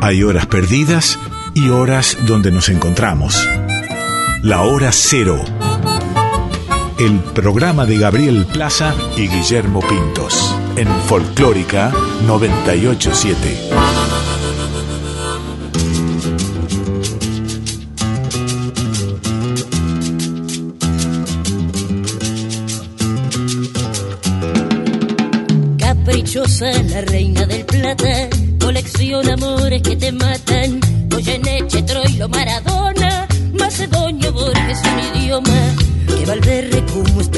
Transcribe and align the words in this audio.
Hay 0.00 0.22
horas 0.22 0.46
perdidas 0.46 1.18
y 1.54 1.70
horas 1.70 2.16
donde 2.26 2.52
nos 2.52 2.68
encontramos. 2.68 3.48
La 4.42 4.62
hora 4.62 4.92
cero. 4.92 5.44
El 6.98 7.18
programa 7.34 7.84
de 7.84 7.98
Gabriel 7.98 8.46
Plaza 8.52 8.94
y 9.16 9.26
Guillermo 9.28 9.80
Pintos 9.80 10.54
en 10.76 10.88
Folclórica 11.08 11.92
987. 12.26 13.70
Caprichosa 25.78 26.82
la 26.84 27.00
reina 27.00 27.47
como 37.04 37.20
este 37.20 37.37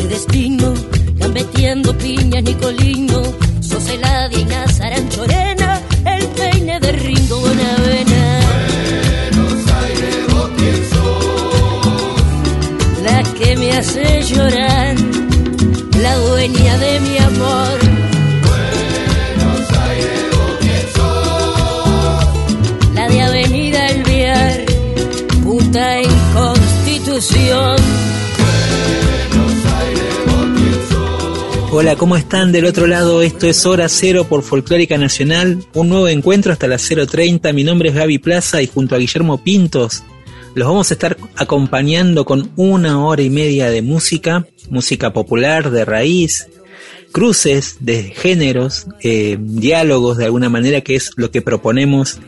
¿cómo 32.00 32.16
están 32.16 32.50
del 32.50 32.64
otro 32.64 32.86
lado? 32.86 33.20
Esto 33.20 33.46
es 33.46 33.66
Hora 33.66 33.86
Cero 33.90 34.24
por 34.26 34.42
Folclórica 34.42 34.96
Nacional, 34.96 35.62
un 35.74 35.90
nuevo 35.90 36.08
encuentro 36.08 36.50
hasta 36.50 36.66
las 36.66 36.90
0.30. 36.90 37.52
Mi 37.52 37.62
nombre 37.62 37.90
es 37.90 37.94
Gaby 37.94 38.16
Plaza 38.16 38.62
y 38.62 38.68
junto 38.68 38.94
a 38.94 38.98
Guillermo 38.98 39.44
Pintos 39.44 40.02
los 40.54 40.66
vamos 40.66 40.90
a 40.90 40.94
estar 40.94 41.18
acompañando 41.36 42.24
con 42.24 42.52
una 42.56 43.04
hora 43.04 43.20
y 43.20 43.28
media 43.28 43.68
de 43.68 43.82
música, 43.82 44.46
música 44.70 45.12
popular, 45.12 45.70
de 45.70 45.84
raíz, 45.84 46.48
cruces 47.12 47.76
de 47.80 48.14
géneros, 48.16 48.86
eh, 49.02 49.36
diálogos 49.38 50.16
de 50.16 50.24
alguna 50.24 50.48
manera, 50.48 50.80
que 50.80 50.94
es 50.94 51.10
lo 51.16 51.30
que 51.30 51.42
proponemos 51.42 52.18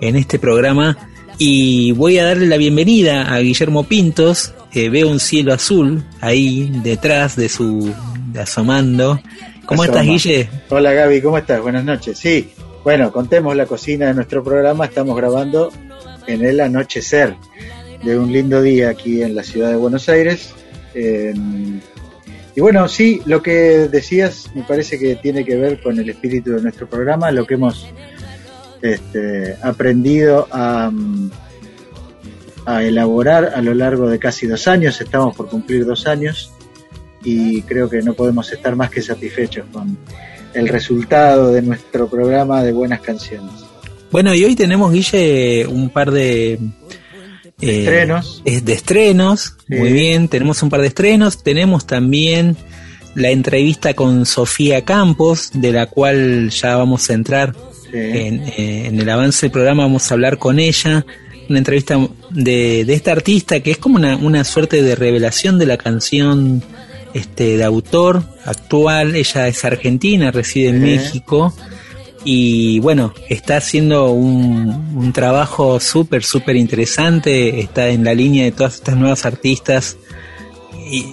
en 0.00 0.16
este 0.16 0.40
programa. 0.40 0.98
Y 1.38 1.92
voy 1.92 2.18
a 2.18 2.24
darle 2.24 2.46
la 2.46 2.56
bienvenida 2.56 3.32
a 3.32 3.38
Guillermo 3.38 3.84
Pintos. 3.84 4.54
Eh, 4.74 4.88
veo 4.88 5.08
un 5.08 5.20
cielo 5.20 5.52
azul 5.52 6.04
ahí 6.20 6.68
detrás 6.82 7.36
de 7.36 7.48
su 7.48 7.94
asomando. 8.38 9.20
¿Cómo 9.66 9.84
estás. 9.84 10.04
Guille? 10.04 10.48
Hola 10.68 10.92
Gaby, 10.92 11.20
¿cómo 11.22 11.38
estás? 11.38 11.60
Buenas 11.60 11.84
noches. 11.84 12.18
Sí, 12.18 12.50
bueno, 12.84 13.12
contemos 13.12 13.54
la 13.56 13.66
cocina 13.66 14.06
de 14.06 14.14
nuestro 14.14 14.42
programa. 14.42 14.84
Estamos 14.84 15.16
grabando 15.16 15.70
en 16.26 16.44
el 16.44 16.60
anochecer 16.60 17.36
de 18.02 18.18
un 18.18 18.32
lindo 18.32 18.62
día 18.62 18.90
aquí 18.90 19.22
en 19.22 19.34
la 19.34 19.42
ciudad 19.42 19.70
de 19.70 19.76
Buenos 19.76 20.08
Aires. 20.08 20.54
Eh, 20.94 21.34
y 22.56 22.60
bueno, 22.60 22.88
sí, 22.88 23.22
lo 23.26 23.42
que 23.42 23.88
decías 23.88 24.50
me 24.54 24.62
parece 24.62 24.98
que 24.98 25.16
tiene 25.16 25.44
que 25.44 25.56
ver 25.56 25.80
con 25.82 25.98
el 25.98 26.08
espíritu 26.08 26.52
de 26.52 26.62
nuestro 26.62 26.88
programa, 26.88 27.30
lo 27.30 27.46
que 27.46 27.54
hemos 27.54 27.86
este, 28.82 29.56
aprendido 29.62 30.48
a, 30.50 30.90
a 32.66 32.82
elaborar 32.82 33.52
a 33.54 33.62
lo 33.62 33.74
largo 33.74 34.08
de 34.08 34.18
casi 34.18 34.46
dos 34.46 34.66
años. 34.66 35.00
Estamos 35.00 35.36
por 35.36 35.48
cumplir 35.48 35.84
dos 35.84 36.06
años 36.06 36.52
y 37.24 37.62
creo 37.62 37.88
que 37.88 38.02
no 38.02 38.14
podemos 38.14 38.50
estar 38.52 38.76
más 38.76 38.90
que 38.90 39.02
satisfechos 39.02 39.66
con 39.72 39.96
el 40.54 40.68
resultado 40.68 41.52
de 41.52 41.62
nuestro 41.62 42.08
programa 42.08 42.62
de 42.62 42.72
buenas 42.72 43.00
canciones. 43.00 43.50
Bueno, 44.10 44.34
y 44.34 44.44
hoy 44.44 44.56
tenemos, 44.56 44.92
Guille, 44.92 45.66
un 45.68 45.90
par 45.90 46.10
de... 46.10 46.54
eh, 47.60 47.80
Estrenos. 47.80 48.42
es 48.44 48.64
de 48.64 48.72
estrenos, 48.72 49.56
Sí. 49.68 49.74
muy 49.76 49.92
bien, 49.92 50.28
tenemos 50.28 50.62
un 50.62 50.70
par 50.70 50.80
de 50.80 50.88
estrenos, 50.88 51.42
tenemos 51.42 51.86
también 51.86 52.56
la 53.14 53.30
entrevista 53.30 53.94
con 53.94 54.24
Sofía 54.26 54.84
Campos, 54.84 55.50
de 55.54 55.72
la 55.72 55.86
cual 55.86 56.50
ya 56.50 56.76
vamos 56.76 57.08
a 57.10 57.12
entrar 57.14 57.54
Sí. 57.92 57.98
en, 57.98 58.40
eh, 58.56 58.86
en 58.86 58.98
el 59.00 59.08
avance 59.08 59.46
del 59.46 59.52
programa, 59.52 59.82
vamos 59.84 60.10
a 60.10 60.14
hablar 60.14 60.38
con 60.38 60.58
ella, 60.58 61.04
una 61.48 61.58
entrevista 61.58 61.98
de, 62.30 62.84
de 62.84 62.94
esta 62.94 63.10
artista 63.12 63.58
que 63.60 63.72
es 63.72 63.78
como 63.78 63.96
una, 63.96 64.16
una 64.16 64.44
suerte 64.44 64.82
de 64.82 64.94
revelación 64.94 65.58
de 65.58 65.66
la 65.66 65.76
canción 65.76 66.62
este, 67.14 67.56
de 67.56 67.64
autor 67.64 68.22
actual, 68.44 69.16
ella 69.16 69.48
es 69.48 69.64
argentina, 69.64 70.30
reside 70.30 70.68
en. 70.68 70.82
México. 70.82 71.52
Y 72.22 72.80
bueno, 72.80 73.14
está 73.30 73.56
haciendo 73.56 74.10
un, 74.10 74.92
un 74.94 75.12
trabajo 75.12 75.80
súper, 75.80 76.22
súper 76.22 76.56
interesante, 76.56 77.60
está 77.60 77.88
en 77.88 78.04
la 78.04 78.12
línea 78.12 78.44
de 78.44 78.52
todas 78.52 78.74
estas 78.74 78.96
nuevas 78.96 79.24
artistas, 79.24 79.96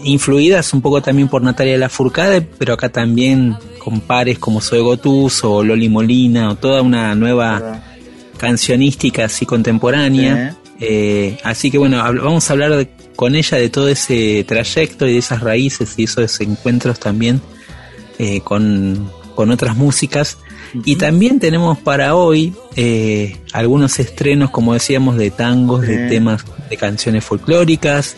influidas 0.04 0.74
un 0.74 0.82
poco 0.82 1.02
también 1.02 1.28
por 1.28 1.42
Natalia 1.42 1.78
Lafourcade, 1.78 2.42
pero 2.42 2.74
acá 2.74 2.90
también 2.90 3.56
con 3.80 4.02
pares 4.02 4.40
como 4.40 4.60
Zoe 4.60 4.80
Gotuso 4.80 5.54
o 5.54 5.64
Loli 5.64 5.88
Molina 5.88 6.50
o 6.50 6.56
toda 6.56 6.82
una 6.82 7.16
nueva 7.16 7.84
cancionística 8.38 9.26
así 9.26 9.46
contemporánea. 9.46 10.58
Eh, 10.80 11.38
así 11.44 11.72
que 11.72 11.78
bueno, 11.78 11.98
vamos 11.98 12.50
a 12.50 12.54
hablar 12.54 12.76
de- 12.76 12.90
con 13.16 13.36
ella 13.36 13.58
de 13.58 13.70
todo 13.70 13.88
ese 13.88 14.44
trayecto 14.48 15.08
y 15.08 15.14
de 15.14 15.18
esas 15.20 15.42
raíces 15.42 15.96
y 15.98 16.04
esos 16.04 16.40
encuentros 16.40 17.00
también 17.00 17.42
eh, 18.20 18.42
con, 18.42 19.12
con 19.36 19.50
otras 19.52 19.76
músicas. 19.76 20.38
Y 20.86 20.98
también 20.98 21.40
tenemos 21.40 21.80
para 21.80 22.14
hoy 22.16 22.54
eh, 22.76 23.38
algunos 23.54 23.98
estrenos, 24.00 24.52
como 24.52 24.74
decíamos, 24.74 25.18
de 25.18 25.32
tangos, 25.32 25.82
de 25.82 26.08
temas, 26.10 26.44
de 26.70 26.78
canciones 26.78 27.24
folclóricas. 27.24 28.18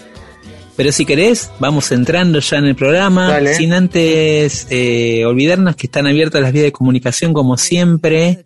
Pero 0.76 0.91
si 0.91 1.06
querés, 1.06 1.52
vamos 1.59 1.91
entrando 1.91 2.40
ya 2.40 2.58
en 2.58 2.66
el 2.66 2.76
programa, 2.76 3.30
Dale. 3.30 3.53
sin 3.53 3.74
antes 3.74 4.66
olvidarnos 5.26 5.76
que 5.76 5.88
están 5.88 6.08
abiertas 6.08 6.41
las 6.41 6.52
vías 6.53 6.66
de 6.66 6.72
comunicación 6.72 7.34
como 7.34 7.58
siempre, 7.58 8.46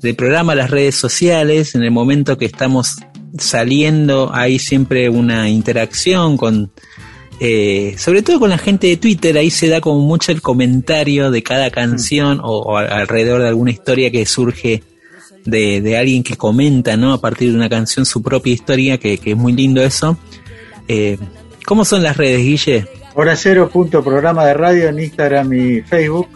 del 0.00 0.14
programa, 0.14 0.54
las 0.54 0.70
redes 0.70 0.94
sociales, 0.96 1.74
en 1.74 1.82
el 1.84 1.90
momento 1.90 2.36
que 2.36 2.44
estamos 2.46 2.96
saliendo 3.38 4.30
hay 4.32 4.58
siempre 4.58 5.08
una 5.08 5.48
interacción 5.48 6.36
con, 6.36 6.70
eh, 7.40 7.94
sobre 7.98 8.22
todo 8.22 8.40
con 8.40 8.50
la 8.50 8.58
gente 8.58 8.86
de 8.86 8.96
Twitter, 8.96 9.36
ahí 9.36 9.50
se 9.50 9.68
da 9.68 9.80
como 9.80 10.00
mucho 10.00 10.32
el 10.32 10.42
comentario 10.42 11.30
de 11.30 11.42
cada 11.42 11.70
canción 11.70 12.40
o, 12.42 12.76
alrededor 12.76 13.42
de 13.42 13.48
alguna 13.48 13.70
historia 13.70 14.10
que 14.10 14.24
surge 14.26 14.82
de, 15.44 15.80
de 15.80 15.96
alguien 15.96 16.22
que 16.22 16.36
comenta, 16.36 16.96
¿no? 16.96 17.12
A 17.12 17.20
partir 17.20 17.50
de 17.50 17.56
una 17.56 17.68
canción 17.68 18.04
su 18.06 18.22
propia 18.22 18.52
historia, 18.52 18.98
que, 18.98 19.18
que 19.18 19.32
es 19.32 19.36
muy 19.36 19.52
lindo 19.52 19.82
eso. 19.82 20.18
Eh, 20.88 21.18
¿Cómo 21.64 21.84
son 21.84 22.02
las 22.02 22.16
redes, 22.16 22.40
Guille? 22.40 22.86
Hora 23.14 23.36
cero 23.36 23.68
punto 23.72 24.02
programa 24.02 24.46
de 24.46 24.54
radio 24.54 24.88
en 24.88 25.00
Instagram 25.00 25.52
y 25.52 25.82
Facebook. 25.82 26.28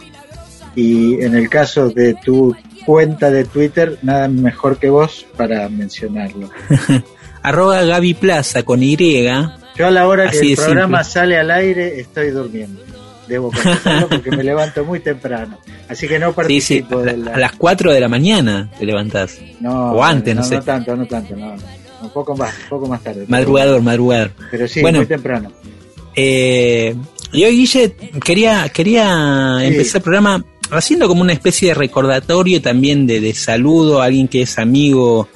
Y 0.75 1.21
en 1.21 1.35
el 1.35 1.49
caso 1.49 1.89
de 1.89 2.15
tu 2.15 2.55
cuenta 2.85 3.31
de 3.31 3.45
Twitter, 3.45 3.97
nada 4.01 4.27
mejor 4.27 4.77
que 4.77 4.89
vos 4.89 5.25
para 5.37 5.67
mencionarlo. 5.69 6.49
Arroba 7.41 7.81
Gaby 7.83 8.13
Plaza 8.13 8.63
con 8.63 8.81
Y. 8.83 8.95
Yo 9.75 9.87
a 9.87 9.91
la 9.91 10.07
hora 10.07 10.29
que 10.29 10.39
el 10.39 10.55
programa 10.55 11.03
simple. 11.03 11.13
sale 11.21 11.37
al 11.37 11.51
aire 11.51 11.99
estoy 11.99 12.29
durmiendo. 12.31 12.81
Debo 13.27 13.51
confesarlo 13.51 14.07
porque 14.09 14.31
me 14.31 14.43
levanto 14.43 14.83
muy 14.85 14.99
temprano. 14.99 15.57
Así 15.89 16.07
que 16.07 16.19
no 16.19 16.27
Sí, 16.27 16.61
sí, 16.61 16.81
participo 16.81 16.99
a, 16.99 17.03
de 17.03 17.17
la- 17.17 17.33
a 17.33 17.37
las 17.39 17.51
4 17.53 17.91
de 17.93 17.99
la 17.99 18.07
mañana 18.07 18.69
te 18.77 18.85
levantás. 18.85 19.39
No, 19.59 19.93
o 19.93 20.03
antes, 20.03 20.35
no 20.35 20.43
sé. 20.43 20.55
No 20.55 20.61
tanto, 20.63 20.95
no 20.95 21.05
tanto, 21.05 21.35
no. 21.35 21.55
Un 22.01 22.09
poco 22.09 22.35
más, 22.35 22.53
un 22.63 22.69
poco 22.69 22.87
más 22.87 23.01
tarde. 23.01 23.25
Madrugador, 23.27 23.81
madrugador. 23.81 24.31
Pero 24.51 24.67
sí, 24.67 24.81
Bueno. 24.81 24.99
muy 24.99 25.05
temprano. 25.07 25.51
Eh, 26.15 26.95
y 27.31 27.43
hoy, 27.43 27.55
Guille, 27.57 27.95
quería, 28.23 28.69
quería 28.69 29.57
Sí. 29.59 29.65
empezar 29.67 29.99
el 29.99 30.03
programa 30.03 30.45
haciendo 30.71 31.07
como 31.07 31.21
una 31.21 31.33
especie 31.33 31.69
de 31.69 31.73
recordatorio 31.75 32.61
también 32.61 33.05
de, 33.07 33.19
de 33.21 33.33
saludo 33.33 34.01
a 34.01 34.05
alguien 34.05 34.27
que 34.27 34.41
es 34.43 34.57
amigo 34.57 35.27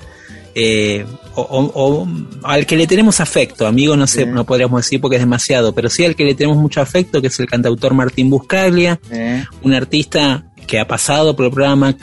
eh, 0.56 1.06
o, 1.36 1.42
o- 1.42 1.72
o 1.76 2.08
al 2.44 2.66
que 2.66 2.76
le 2.78 2.88
tenemos 2.88 3.20
afecto. 3.20 3.68
Amigo 3.68 3.96
no 3.96 4.08
sé, 4.08 4.26
no 4.26 4.46
podríamos 4.46 4.82
decir 4.82 5.00
porque 5.00 5.18
es 5.18 5.22
demasiado, 5.22 5.74
pero 5.74 5.90
sí 5.90 6.04
al 6.06 6.16
que 6.16 6.24
le 6.26 6.34
tenemos 6.36 6.58
mucho 6.58 6.82
afecto, 6.82 7.22
que 7.22 7.28
es 7.28 7.40
el 7.40 7.46
cantautor 7.48 7.94
Martín 7.94 8.30
Buscaglia, 8.30 9.00
¿eh? 9.12 9.44
un 9.62 9.74
artista 9.74 10.46
que 10.66 10.80
ha 10.80 10.88
pasado 10.88 11.36
por 11.36 11.46
el 11.46 11.52
programa 11.52 11.96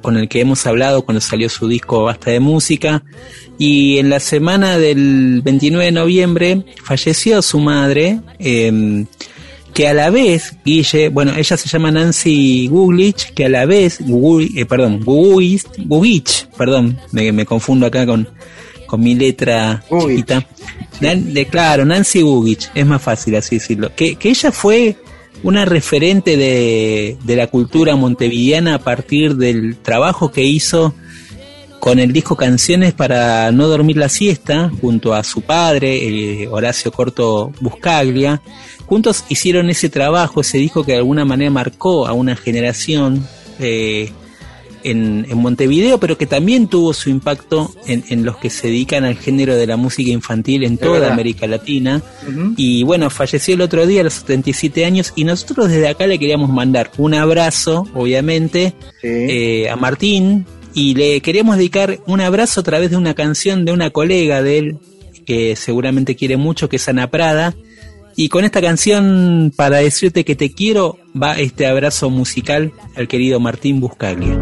con 0.00 0.16
el 0.16 0.28
que 0.28 0.40
hemos 0.40 0.64
hablado 0.66 1.02
cuando 1.02 1.20
salió 1.20 1.48
su 1.48 1.66
disco 1.68 2.04
Basta 2.04 2.30
de 2.30 2.40
Música. 2.40 3.02
Y 3.58 3.98
en 3.98 4.10
la 4.10 4.20
semana 4.20 4.78
del 4.78 5.40
29 5.42 5.86
de 5.86 5.92
noviembre 5.92 6.64
falleció 6.84 7.40
su 7.42 7.58
madre. 7.60 8.20
Que 9.74 9.88
a 9.88 9.94
la 9.94 10.10
vez, 10.10 10.54
Guille, 10.64 11.08
bueno, 11.08 11.32
ella 11.36 11.56
se 11.56 11.68
llama 11.68 11.90
Nancy 11.90 12.66
Guglich, 12.68 13.32
que 13.34 13.46
a 13.46 13.48
la 13.48 13.64
vez, 13.66 14.00
Gugu- 14.00 14.50
eh, 14.56 14.66
perdón, 14.66 15.00
Gugich, 15.04 15.64
Gugich, 15.78 16.46
perdón, 16.58 16.98
me, 17.12 17.32
me 17.32 17.46
confundo 17.46 17.86
acá 17.86 18.04
con, 18.06 18.28
con 18.86 19.00
mi 19.00 19.14
letra 19.14 19.82
chiquita. 20.08 20.46
Nan- 21.00 21.32
de, 21.32 21.46
claro, 21.46 21.84
Nancy 21.84 22.20
Gugich, 22.20 22.70
es 22.74 22.86
más 22.86 23.00
fácil 23.02 23.34
así 23.36 23.56
decirlo. 23.56 23.90
Que, 23.96 24.16
que 24.16 24.28
ella 24.30 24.52
fue 24.52 24.96
una 25.42 25.64
referente 25.64 26.36
de, 26.36 27.16
de 27.24 27.36
la 27.36 27.46
cultura 27.48 27.96
montevideana 27.96 28.74
a 28.76 28.78
partir 28.78 29.36
del 29.36 29.76
trabajo 29.78 30.30
que 30.30 30.42
hizo 30.44 30.94
con 31.80 31.98
el 31.98 32.12
disco 32.12 32.36
Canciones 32.36 32.92
para 32.92 33.50
no 33.50 33.66
dormir 33.66 33.96
la 33.96 34.08
siesta, 34.08 34.70
junto 34.80 35.14
a 35.14 35.24
su 35.24 35.40
padre, 35.40 36.42
eh, 36.42 36.46
Horacio 36.48 36.92
Corto 36.92 37.52
Buscaglia. 37.60 38.40
Juntos 38.86 39.24
hicieron 39.28 39.70
ese 39.70 39.88
trabajo, 39.88 40.40
ese 40.40 40.58
disco 40.58 40.84
que 40.84 40.92
de 40.92 40.98
alguna 40.98 41.24
manera 41.24 41.50
marcó 41.50 42.06
a 42.06 42.12
una 42.12 42.36
generación 42.36 43.26
eh, 43.58 44.10
en, 44.84 45.26
en 45.30 45.38
Montevideo, 45.38 45.98
pero 46.00 46.18
que 46.18 46.26
también 46.26 46.66
tuvo 46.66 46.92
su 46.92 47.08
impacto 47.08 47.72
en, 47.86 48.02
en 48.08 48.24
los 48.24 48.36
que 48.38 48.50
se 48.50 48.66
dedican 48.66 49.04
al 49.04 49.16
género 49.16 49.54
de 49.54 49.66
la 49.66 49.76
música 49.76 50.10
infantil 50.10 50.64
en 50.64 50.76
toda 50.76 50.94
verdad. 50.94 51.12
América 51.12 51.46
Latina. 51.46 52.02
Y 52.56 52.82
bueno, 52.82 53.08
falleció 53.08 53.54
el 53.54 53.60
otro 53.60 53.86
día 53.86 54.00
a 54.00 54.04
los 54.04 54.14
77 54.14 54.84
años 54.84 55.12
y 55.14 55.22
nosotros 55.24 55.68
desde 55.68 55.86
acá 55.88 56.06
le 56.08 56.18
queríamos 56.18 56.50
mandar 56.50 56.90
un 56.98 57.14
abrazo, 57.14 57.86
obviamente, 57.94 58.74
Sí. 59.00 59.08
eh, 59.08 59.70
a 59.70 59.76
Martín 59.76 60.44
y 60.74 60.94
le 60.94 61.20
queremos 61.20 61.56
dedicar 61.56 62.00
un 62.06 62.20
abrazo 62.20 62.60
a 62.60 62.64
través 62.64 62.90
de 62.90 62.96
una 62.96 63.14
canción 63.14 63.64
de 63.64 63.72
una 63.72 63.90
colega 63.90 64.42
de 64.42 64.58
él 64.58 64.76
que 65.26 65.54
seguramente 65.54 66.16
quiere 66.16 66.36
mucho, 66.36 66.68
que 66.68 66.76
es 66.76 66.88
Ana 66.88 67.08
Prada. 67.08 67.54
Y 68.16 68.28
con 68.28 68.44
esta 68.44 68.60
canción, 68.60 69.52
para 69.56 69.78
decirte 69.78 70.24
que 70.24 70.36
te 70.36 70.52
quiero, 70.52 70.98
va 71.20 71.38
este 71.38 71.66
abrazo 71.66 72.10
musical 72.10 72.72
al 72.94 73.08
querido 73.08 73.40
Martín 73.40 73.80
Buscaglia. 73.80 74.38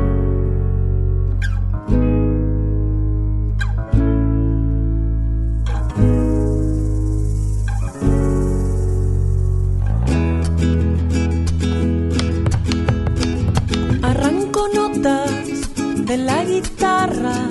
Arranco 14.03 14.69
notas 14.75 16.07
de 16.07 16.17
la 16.17 16.45
guitarra 16.45 17.49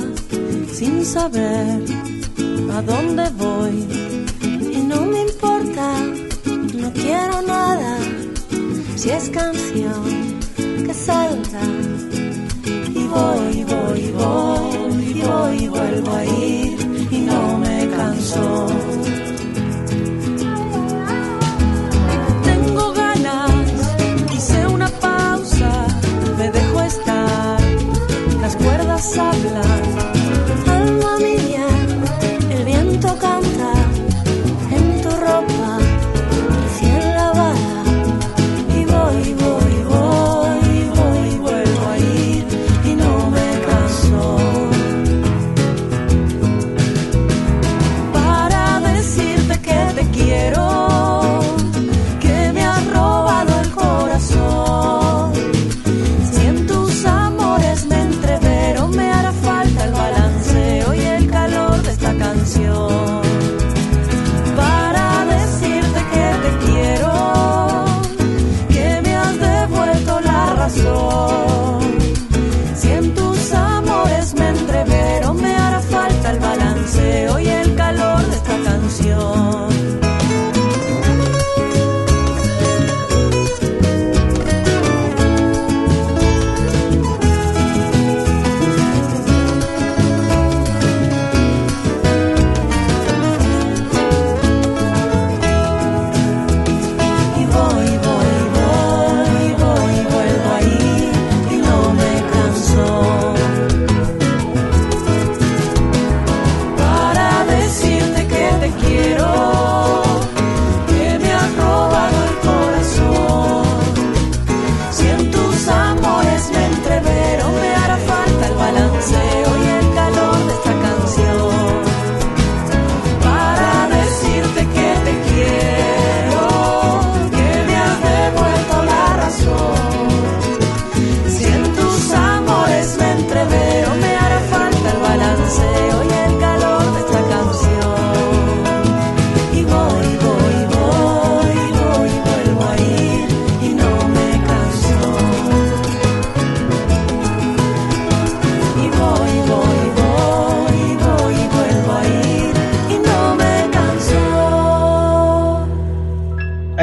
sin 0.74 1.06
saber 1.06 1.82
a 2.74 2.82
dónde 2.82 3.30
voy. 3.38 4.29
No 4.90 5.06
me 5.06 5.22
importa, 5.22 5.88
no 6.82 6.92
quiero 6.94 7.44
nada. 7.44 8.00
Si 8.96 9.12
es 9.12 9.30
canción, 9.30 10.40
que 10.58 10.94
salga. 10.96 11.64
Y 13.02 13.04
voy, 13.16 13.64
voy, 13.74 14.12
voy, 14.22 15.04
y 15.14 15.22
voy, 15.22 15.58
y 15.66 15.68
vuelvo 15.68 16.12
a 16.12 16.26
ir. 16.26 17.08
Y 17.12 17.20
no 17.20 17.60
me 17.60 17.88
canso. 17.96 18.68
Tengo 22.50 22.92
ganas, 22.94 23.52
hice 24.36 24.66
una 24.66 24.90
pausa, 24.90 25.72
me 26.36 26.50
dejo 26.50 26.82
estar, 26.82 27.62
las 28.42 28.56
cuerdas 28.56 29.18
hablan, 29.20 30.19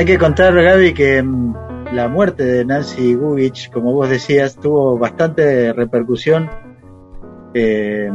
Hay 0.07 0.13
que 0.13 0.19
contar, 0.19 0.55
Gaby, 0.55 0.95
que 0.95 1.21
mm, 1.21 1.55
la 1.93 2.07
muerte 2.07 2.45
de 2.45 2.65
Nancy 2.65 3.15
Gugich, 3.17 3.73
como 3.73 3.93
vos 3.93 4.09
decías, 4.09 4.55
tuvo 4.55 4.97
bastante 4.97 5.73
repercusión 5.73 6.49
eh, 7.55 8.09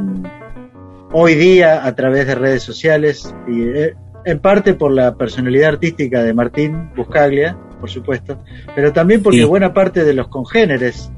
hoy 1.11 1.35
día 1.35 1.85
a 1.85 1.93
través 1.93 2.27
de 2.27 2.35
redes 2.35 2.63
sociales 2.63 3.35
y 3.45 3.63
eh, 3.63 3.95
en 4.23 4.39
parte 4.39 4.73
por 4.73 4.93
la 4.93 5.15
personalidad 5.15 5.71
artística 5.71 6.23
de 6.23 6.33
Martín 6.33 6.91
Buscaglia, 6.95 7.57
por 7.81 7.89
supuesto, 7.89 8.41
pero 8.73 8.93
también 8.93 9.21
porque 9.21 9.39
Sí. 9.39 9.43
buena 9.43 9.73
parte 9.73 10.05
de 10.05 10.13
los 10.13 10.29
congéneres 10.29 11.11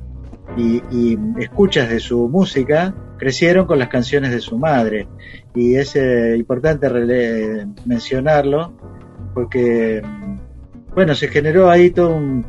y, 0.57 0.81
y 0.89 1.19
escuchas 1.37 1.87
de 1.87 1.99
su 1.99 2.27
música 2.29 2.95
crecieron 3.19 3.67
con 3.67 3.77
las 3.77 3.89
canciones 3.89 4.31
de 4.31 4.39
su 4.39 4.57
madre 4.57 5.07
y 5.53 5.75
es 5.75 5.95
eh, 5.95 6.35
importante 6.35 6.89
mencionarlo 7.85 8.73
porque 9.35 10.01
mm, 10.03 10.32
bueno 10.95 11.15
se 11.15 11.27
generó 11.27 11.69
ahí 11.69 11.89
todo 11.91 12.15
un, 12.15 12.45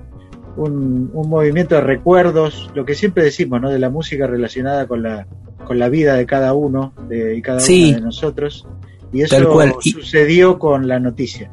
un, 0.57 1.11
un 1.13 1.29
movimiento 1.29 1.75
de 1.75 1.81
recuerdos 1.81 2.71
lo 2.75 2.85
que 2.85 2.95
siempre 2.95 3.25
decimos 3.25 3.61
no 3.61 3.71
de 3.71 3.79
la 3.79 3.91
música 3.91 4.27
relacionada 4.27 4.87
con 4.87 5.03
la 5.03 5.27
con 5.67 5.79
la 5.79 5.89
vida 5.89 6.15
de 6.15 6.27
cada 6.27 6.53
uno 6.53 6.93
de, 7.09 7.37
y 7.37 7.43
cada 7.43 7.61
Sí. 7.61 7.89
uno 7.89 7.97
de 7.97 8.03
nosotros 8.05 8.67
y 9.13 9.23
eso 9.23 9.37
Tal 9.37 9.49
cual. 9.49 9.75
Y- 9.83 9.93
sucedió 9.93 10.59
con 10.59 10.87
la 10.89 10.99
noticia 11.01 11.51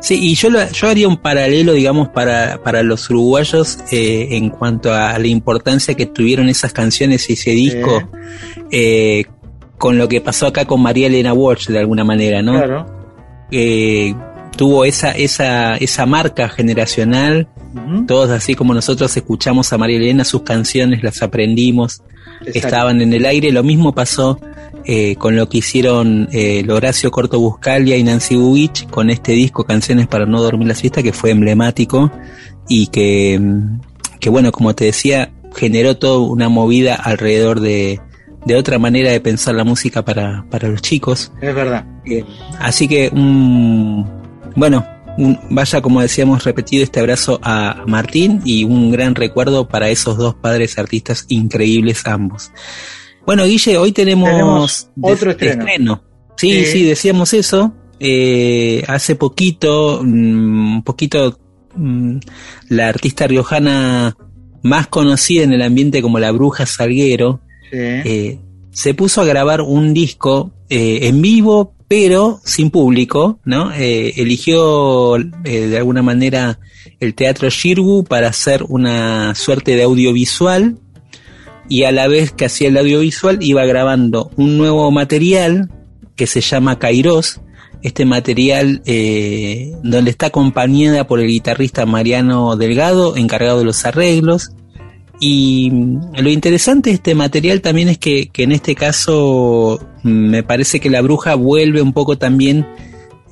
Sí, 0.00 0.18
y 0.20 0.34
yo, 0.34 0.50
lo- 0.50 0.68
yo 0.72 0.88
haría 0.88 1.06
un 1.06 1.16
paralelo, 1.18 1.74
digamos, 1.74 2.08
para, 2.08 2.60
para 2.64 2.82
los 2.82 3.08
uruguayos 3.08 3.78
eh, 3.92 4.30
en 4.32 4.50
cuanto 4.50 4.92
a 4.92 5.16
la 5.16 5.28
importancia 5.28 5.94
que 5.94 6.06
tuvieron 6.06 6.48
esas 6.48 6.72
canciones 6.72 7.30
y 7.30 7.34
ese 7.34 7.50
disco 7.52 8.02
eh, 8.72 9.26
con 9.78 9.98
lo 9.98 10.08
que 10.08 10.20
pasó 10.20 10.48
acá 10.48 10.64
con 10.64 10.82
María 10.82 11.06
Elena 11.06 11.32
Walsh, 11.32 11.68
de 11.68 11.78
alguna 11.78 12.02
manera, 12.02 12.42
¿no? 12.42 12.54
claro 12.54 12.86
Eh, 13.52 14.12
tuvo 14.56 14.84
esa, 14.84 15.10
esa, 15.12 15.76
esa 15.76 16.06
marca 16.06 16.48
generacional. 16.48 17.48
Todos 18.06 18.30
así 18.30 18.54
como 18.54 18.74
nosotros 18.74 19.16
escuchamos 19.16 19.72
a 19.72 19.78
María 19.78 19.96
Elena, 19.96 20.24
sus 20.24 20.42
canciones 20.42 21.02
las 21.02 21.22
aprendimos, 21.22 22.02
Exacto. 22.40 22.58
estaban 22.58 23.00
en 23.00 23.12
el 23.12 23.24
aire. 23.24 23.50
Lo 23.50 23.62
mismo 23.62 23.94
pasó 23.94 24.38
eh, 24.84 25.16
con 25.16 25.36
lo 25.36 25.48
que 25.48 25.58
hicieron 25.58 26.28
eh, 26.32 26.66
Horacio 26.68 27.10
Corto 27.10 27.38
Buscalia 27.38 27.96
y 27.96 28.02
Nancy 28.02 28.36
Buich 28.36 28.88
con 28.88 29.10
este 29.10 29.32
disco 29.32 29.64
Canciones 29.64 30.06
para 30.06 30.26
no 30.26 30.42
dormir 30.42 30.68
la 30.68 30.74
siesta, 30.74 31.02
que 31.02 31.12
fue 31.12 31.30
emblemático 31.30 32.10
y 32.68 32.88
que, 32.88 33.38
mm, 33.40 33.80
que 34.20 34.28
bueno, 34.28 34.52
como 34.52 34.74
te 34.74 34.86
decía, 34.86 35.32
generó 35.54 35.96
toda 35.96 36.18
una 36.18 36.48
movida 36.48 36.94
alrededor 36.94 37.60
de, 37.60 38.00
de 38.44 38.56
otra 38.56 38.78
manera 38.78 39.10
de 39.10 39.20
pensar 39.20 39.54
la 39.54 39.64
música 39.64 40.04
para, 40.04 40.44
para 40.50 40.68
los 40.68 40.82
chicos. 40.82 41.32
Es 41.40 41.54
verdad. 41.54 41.84
Eh, 42.04 42.24
así 42.58 42.88
que, 42.88 43.10
mm, 43.12 44.21
bueno, 44.56 44.86
un- 45.18 45.38
vaya 45.50 45.80
como 45.82 46.00
decíamos 46.00 46.44
repetido 46.44 46.82
este 46.84 47.00
abrazo 47.00 47.38
a 47.42 47.84
Martín 47.86 48.40
y 48.44 48.64
un 48.64 48.90
gran 48.90 49.14
recuerdo 49.14 49.68
para 49.68 49.88
esos 49.90 50.16
dos 50.16 50.34
padres 50.34 50.78
artistas 50.78 51.26
increíbles 51.28 52.06
ambos. 52.06 52.50
Bueno, 53.26 53.44
Guille, 53.44 53.76
hoy 53.78 53.92
tenemos, 53.92 54.88
otro 55.00 55.30
estreno. 55.30 56.02
Sí, 56.36 56.64
Sí. 56.64 56.72
sí, 56.72 56.84
decíamos 56.84 57.32
eso. 57.34 57.72
Eh, 58.00 58.82
hace 58.88 59.14
poquito, 59.14 60.00
mm, 60.02 60.74
un 60.76 60.82
poquito, 60.82 61.38
mm, 61.76 62.16
la 62.70 62.88
artista 62.88 63.26
riojana 63.28 64.16
más 64.62 64.88
conocida 64.88 65.44
en 65.44 65.52
el 65.52 65.62
ambiente 65.62 66.02
como 66.02 66.18
la 66.18 66.32
Bruja 66.32 66.66
Salguero, 66.66 67.40
eh, 67.70 68.38
se 68.72 68.94
puso 68.94 69.20
a 69.20 69.24
grabar 69.24 69.60
un 69.60 69.94
disco 69.94 70.52
eh, 70.68 71.06
en 71.08 71.20
vivo, 71.22 71.74
pero 71.92 72.40
sin 72.42 72.70
público. 72.70 73.38
Eh, 73.76 74.14
eligió 74.16 75.16
eh, 75.16 75.26
de 75.44 75.76
alguna 75.76 76.00
manera 76.00 76.58
el 77.00 77.14
Teatro 77.14 77.50
Shirgu 77.50 78.04
para 78.04 78.28
hacer 78.28 78.64
una 78.66 79.34
suerte 79.34 79.76
de 79.76 79.82
audiovisual 79.82 80.78
y 81.68 81.84
a 81.84 81.92
la 81.92 82.08
vez 82.08 82.32
que 82.32 82.46
hacía 82.46 82.68
el 82.68 82.78
audiovisual 82.78 83.42
iba 83.42 83.66
grabando 83.66 84.30
un 84.38 84.56
nuevo 84.56 84.90
material 84.90 85.68
que 86.16 86.26
se 86.26 86.40
llama 86.40 86.78
Kairos. 86.78 87.42
Este 87.82 88.06
material 88.06 88.80
eh, 88.86 89.74
donde 89.82 90.12
está 90.12 90.28
acompañada 90.28 91.06
por 91.06 91.20
el 91.20 91.26
guitarrista 91.26 91.84
Mariano 91.84 92.56
Delgado, 92.56 93.18
encargado 93.18 93.58
de 93.58 93.66
los 93.66 93.84
arreglos, 93.84 94.52
y 95.24 95.70
lo 96.20 96.28
interesante 96.30 96.90
de 96.90 96.94
este 96.94 97.14
material 97.14 97.60
también 97.60 97.88
es 97.88 97.96
que, 97.96 98.26
que 98.26 98.42
en 98.42 98.50
este 98.50 98.74
caso 98.74 99.78
mm, 100.02 100.08
me 100.08 100.42
parece 100.42 100.80
que 100.80 100.90
la 100.90 101.00
bruja 101.00 101.36
vuelve 101.36 101.80
un 101.80 101.92
poco 101.92 102.18
también, 102.18 102.66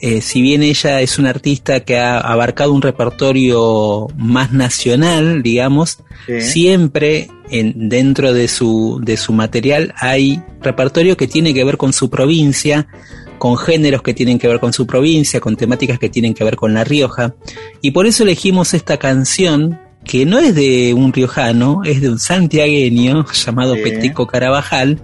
eh, 0.00 0.20
si 0.20 0.40
bien 0.40 0.62
ella 0.62 1.00
es 1.00 1.18
una 1.18 1.30
artista 1.30 1.80
que 1.80 1.98
ha 1.98 2.20
abarcado 2.20 2.72
un 2.72 2.80
repertorio 2.80 4.06
más 4.16 4.52
nacional, 4.52 5.42
digamos, 5.42 5.98
Sí. 6.28 6.40
siempre 6.42 7.28
en, 7.50 7.88
dentro 7.88 8.32
de 8.34 8.46
su, 8.46 9.00
de 9.02 9.16
su 9.16 9.32
material 9.32 9.92
hay 9.96 10.40
repertorio 10.62 11.16
que 11.16 11.26
tiene 11.26 11.52
que 11.54 11.64
ver 11.64 11.76
con 11.76 11.92
su 11.92 12.08
provincia, 12.08 12.86
con 13.38 13.56
géneros 13.56 14.02
que 14.02 14.14
tienen 14.14 14.38
que 14.38 14.46
ver 14.46 14.60
con 14.60 14.72
su 14.72 14.86
provincia, 14.86 15.40
con 15.40 15.56
temáticas 15.56 15.98
que 15.98 16.08
tienen 16.08 16.34
que 16.34 16.44
ver 16.44 16.54
con 16.54 16.72
La 16.72 16.84
Rioja. 16.84 17.34
Y 17.80 17.90
por 17.90 18.06
eso 18.06 18.22
elegimos 18.22 18.74
esta 18.74 18.96
canción, 18.98 19.80
que 20.10 20.26
no 20.26 20.40
es 20.40 20.56
de 20.56 20.92
un 20.92 21.12
riojano, 21.12 21.82
es 21.84 22.00
de 22.00 22.08
un 22.08 22.18
santiagueño 22.18 23.24
llamado 23.32 23.76
Sí. 23.76 23.82
Peteco 23.84 24.26
Carabajal, 24.26 25.00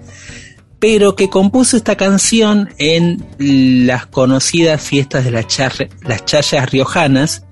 pero 0.81 1.15
que 1.15 1.31
compuso 1.31 1.77
esta 1.77 1.95
canción 1.95 2.71
en 2.79 3.25
las 3.39 4.07
conocidas 4.07 4.83
fiestas 4.83 5.25
de 5.25 5.31
las, 5.31 5.47
charre- 5.47 5.91
las 6.03 6.25
chayas 6.25 6.69
riojanas. 6.73 7.45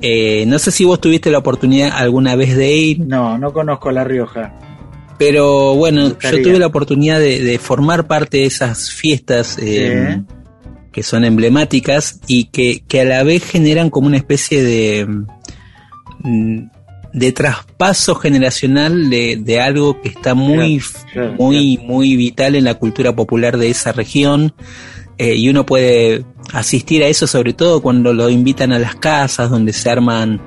Eh, 0.00 0.44
no 0.46 0.60
sé 0.60 0.70
si 0.70 0.84
vos 0.84 1.00
tuviste 1.00 1.28
la 1.32 1.38
oportunidad 1.38 1.90
alguna 1.92 2.36
vez 2.36 2.56
de 2.56 2.72
ir, 2.72 3.00
No, 3.00 3.36
no 3.36 3.52
conozco 3.52 3.90
La 3.90 4.04
Rioja. 4.04 4.54
pero 5.18 5.74
bueno, 5.74 6.16
yo 6.20 6.42
tuve 6.42 6.60
la 6.60 6.66
oportunidad 6.68 7.18
de, 7.18 7.40
de 7.42 7.58
formar 7.58 8.06
parte 8.06 8.36
de 8.38 8.44
esas 8.46 8.90
fiestas 8.92 9.58
eh, 9.60 10.18
Sí. 10.18 10.34
que 10.92 11.02
son 11.02 11.24
emblemáticas 11.24 12.20
y 12.28 12.44
que, 12.44 12.84
que 12.86 13.00
a 13.00 13.04
la 13.04 13.24
vez 13.24 13.44
generan 13.44 13.90
como 13.90 14.06
una 14.06 14.16
especie 14.18 14.62
de, 14.62 15.06
mm, 16.24 16.58
de 17.12 17.32
traspaso 17.32 18.14
generacional 18.14 19.10
de, 19.10 19.36
de 19.36 19.60
algo 19.60 20.00
que 20.00 20.08
está 20.08 20.34
muy, 20.34 20.80
Claro, 21.12 21.34
muy, 21.34 21.78
muy 21.78 22.16
vital 22.16 22.54
en 22.54 22.64
la 22.64 22.74
cultura 22.74 23.14
popular 23.14 23.58
de 23.58 23.70
esa 23.70 23.92
región. 23.92 24.54
Eh, 25.18 25.36
y 25.36 25.48
uno 25.48 25.66
puede 25.66 26.24
asistir 26.52 27.04
a 27.04 27.06
eso 27.06 27.26
sobre 27.26 27.52
todo 27.52 27.82
cuando 27.82 28.12
lo 28.12 28.30
invitan 28.30 28.72
a 28.72 28.78
las 28.78 28.96
casas 28.96 29.50
donde 29.50 29.72
se 29.72 29.90
arman 29.90 30.40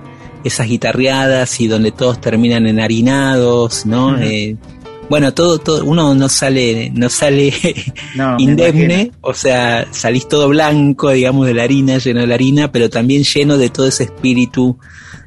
esas 0.44 0.68
guitarreadas 0.68 1.60
y 1.62 1.68
donde 1.68 1.92
todos 1.92 2.20
terminan 2.20 2.68
enharinados, 2.68 3.86
¿no? 3.86 4.18
Eh, 4.20 4.58
bueno, 5.10 5.34
todo, 5.34 5.60
todo, 5.60 5.86
uno 5.86 6.16
no 6.16 6.30
sale, 6.30 6.92
no 6.94 7.10
sale 7.10 7.54
No, 8.16 8.38
indemne, 8.40 9.12
o 9.22 9.34
sea, 9.34 9.88
salís 9.92 10.28
todo 10.28 10.50
blanco, 10.50 11.12
digamos, 11.12 11.48
de 11.48 11.54
la 11.54 11.64
harina, 11.64 11.98
lleno 11.98 12.22
de 12.22 12.28
la 12.28 12.36
harina, 12.36 12.72
pero 12.72 12.90
también 12.90 13.24
lleno 13.24 13.58
de 13.58 13.70
todo 13.70 13.88
ese 13.88 14.06
espíritu 14.06 14.78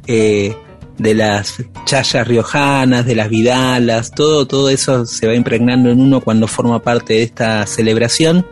eh, 0.06 0.54
de 0.98 1.14
las 1.14 1.62
chayas 1.84 2.26
riojanas, 2.26 3.06
de 3.06 3.14
las 3.14 3.28
vidalas, 3.28 4.10
todo, 4.10 4.46
todo 4.46 4.68
eso 4.68 5.06
se 5.06 5.26
va 5.26 5.34
impregnando 5.34 5.90
en 5.90 6.00
uno 6.00 6.20
cuando 6.20 6.46
forma 6.46 6.82
parte 6.82 7.14
de 7.14 7.22
esta 7.22 7.66
celebración. 7.66 8.44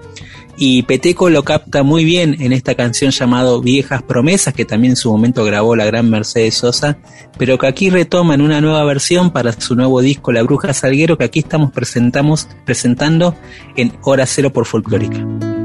Y 0.58 0.84
Peteco 0.84 1.28
lo 1.28 1.44
capta 1.44 1.82
muy 1.82 2.04
bien 2.04 2.36
en 2.40 2.54
esta 2.54 2.74
canción 2.74 3.10
llamado 3.10 3.60
Viejas 3.60 4.02
Promesas, 4.02 4.54
que 4.54 4.64
también 4.64 4.92
en 4.92 4.96
su 4.96 5.12
momento 5.12 5.44
grabó 5.44 5.76
la 5.76 5.84
gran 5.84 6.08
Mercedes 6.08 6.54
Sosa, 6.54 6.96
pero 7.36 7.58
que 7.58 7.66
aquí 7.66 7.90
retoma 7.90 8.34
en 8.34 8.40
una 8.40 8.62
nueva 8.62 8.82
versión 8.84 9.32
para 9.32 9.52
su 9.52 9.74
nuevo 9.74 10.00
disco 10.00 10.32
La 10.32 10.42
Bruja 10.42 10.72
Salguero, 10.72 11.18
que 11.18 11.24
aquí 11.24 11.40
estamos 11.40 11.72
presentamos, 11.72 12.48
presentando 12.64 13.34
en 13.76 13.92
Hora 14.02 14.24
Cero 14.24 14.50
por 14.50 14.64
Folclórica. 14.64 15.55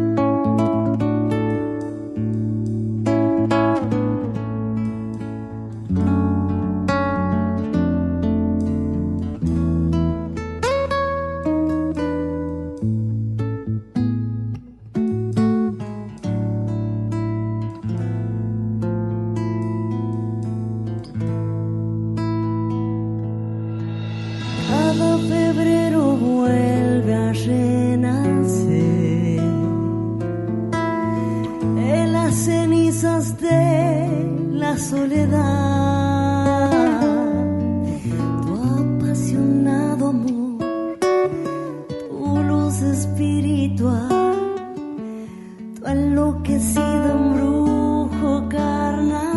sido 46.61 47.15
un 47.15 47.33
brujo 47.33 48.47
carnal. 48.49 49.30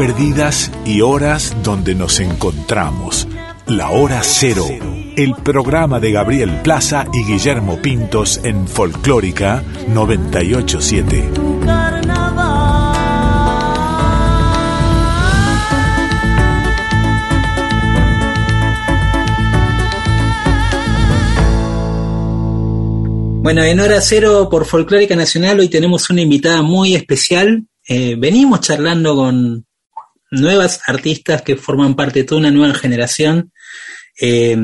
Perdidas 0.00 0.72
y 0.86 1.02
horas 1.02 1.54
donde 1.62 1.94
nos 1.94 2.20
encontramos. 2.20 3.28
La 3.66 3.90
hora 3.90 4.22
cero. 4.22 4.64
El 5.14 5.34
programa 5.34 6.00
de 6.00 6.10
Gabriel 6.10 6.62
Plaza 6.62 7.04
y 7.12 7.22
Guillermo 7.22 7.82
Pintos 7.82 8.40
en 8.42 8.66
Folclórica 8.66 9.62
987. 9.88 11.32
tu 11.34 11.60
carnaval. 11.60 12.94
Bueno, 23.42 23.64
en 23.64 23.80
hora 23.80 24.00
cero 24.00 24.48
por 24.50 24.64
Folclórica 24.64 25.14
Nacional 25.14 25.60
hoy 25.60 25.68
tenemos 25.68 26.08
una 26.08 26.22
invitada 26.22 26.62
muy 26.62 26.94
especial. 26.94 27.66
Eh, 27.86 28.16
venimos 28.18 28.60
charlando 28.60 29.14
con 29.14 29.66
nuevas 30.30 30.80
artistas 30.86 31.42
que 31.42 31.56
forman 31.56 31.96
parte 31.96 32.20
de 32.20 32.24
toda 32.24 32.40
una 32.40 32.50
nueva 32.50 32.74
generación 32.74 33.52
eh, 34.20 34.56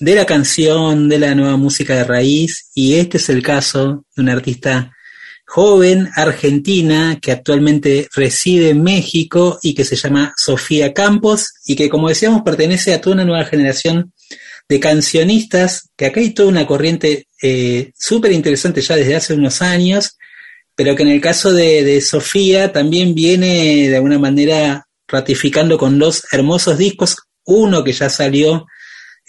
de 0.00 0.14
la 0.14 0.26
canción, 0.26 1.08
de 1.08 1.18
la 1.18 1.34
nueva 1.34 1.56
música 1.56 1.94
de 1.94 2.04
raíz, 2.04 2.70
y 2.74 2.94
este 2.94 3.18
es 3.18 3.28
el 3.28 3.42
caso 3.42 4.04
de 4.16 4.22
una 4.22 4.32
artista 4.32 4.92
joven 5.46 6.08
argentina 6.16 7.18
que 7.20 7.30
actualmente 7.30 8.08
reside 8.14 8.70
en 8.70 8.82
México 8.82 9.58
y 9.62 9.74
que 9.74 9.84
se 9.84 9.96
llama 9.96 10.34
Sofía 10.36 10.92
Campos 10.94 11.52
y 11.66 11.76
que 11.76 11.88
como 11.88 12.08
decíamos 12.08 12.42
pertenece 12.42 12.94
a 12.94 13.00
toda 13.00 13.16
una 13.16 13.24
nueva 13.24 13.44
generación 13.44 14.12
de 14.68 14.80
cancionistas, 14.80 15.90
que 15.96 16.06
acá 16.06 16.20
hay 16.20 16.30
toda 16.30 16.48
una 16.48 16.66
corriente 16.66 17.26
eh, 17.42 17.92
súper 17.96 18.32
interesante 18.32 18.80
ya 18.80 18.96
desde 18.96 19.16
hace 19.16 19.34
unos 19.34 19.60
años, 19.60 20.16
pero 20.74 20.96
que 20.96 21.02
en 21.02 21.10
el 21.10 21.20
caso 21.20 21.52
de, 21.52 21.84
de 21.84 22.00
Sofía 22.00 22.72
también 22.72 23.14
viene 23.14 23.88
de 23.90 23.96
alguna 23.96 24.18
manera 24.18 24.86
ratificando 25.14 25.78
con 25.78 25.98
dos 25.98 26.26
hermosos 26.32 26.76
discos, 26.76 27.16
uno 27.44 27.84
que 27.84 27.92
ya 27.92 28.10
salió 28.10 28.66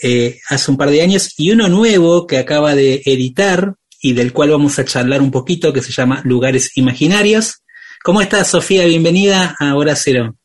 eh, 0.01 0.39
hace 0.49 0.71
un 0.71 0.77
par 0.77 0.89
de 0.89 1.01
años 1.01 1.33
y 1.37 1.51
uno 1.51 1.67
nuevo 1.67 2.25
que 2.25 2.39
acaba 2.39 2.73
de 2.73 3.03
editar 3.05 3.75
y 4.01 4.13
del 4.13 4.33
cual 4.33 4.49
vamos 4.49 4.79
a 4.79 4.85
charlar 4.85 5.21
un 5.21 5.29
poquito, 5.29 5.71
que 5.71 5.83
se 5.83 5.91
llama 5.91 6.21
Lugares 6.23 6.75
Imaginarios. 6.75 7.63
¿Cómo 8.03 8.19
estás, 8.21 8.47
Sofía? 8.47 8.85
Bienvenida 8.85 9.55
a 9.59 9.75
Hora 9.75 9.95
Cero. 9.95 10.35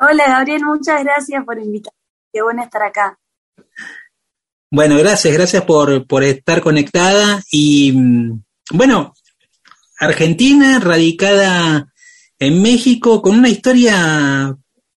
Hola 0.00 0.24
Gabriel, 0.26 0.62
muchas 0.64 1.04
gracias 1.04 1.44
por 1.44 1.58
invitarme. 1.58 1.98
Qué 2.32 2.42
bueno 2.42 2.62
estar 2.62 2.82
acá. 2.82 3.18
Bueno, 4.70 4.96
gracias, 4.96 5.34
gracias 5.34 5.62
por, 5.64 6.06
por 6.06 6.24
estar 6.24 6.62
conectada. 6.62 7.42
Y 7.50 7.92
mm, 7.92 8.42
bueno, 8.72 9.12
Argentina, 10.00 10.80
radicada 10.80 11.93
en 12.44 12.62
México, 12.62 13.22
con 13.22 13.38
una 13.38 13.48
historia, 13.48 14.56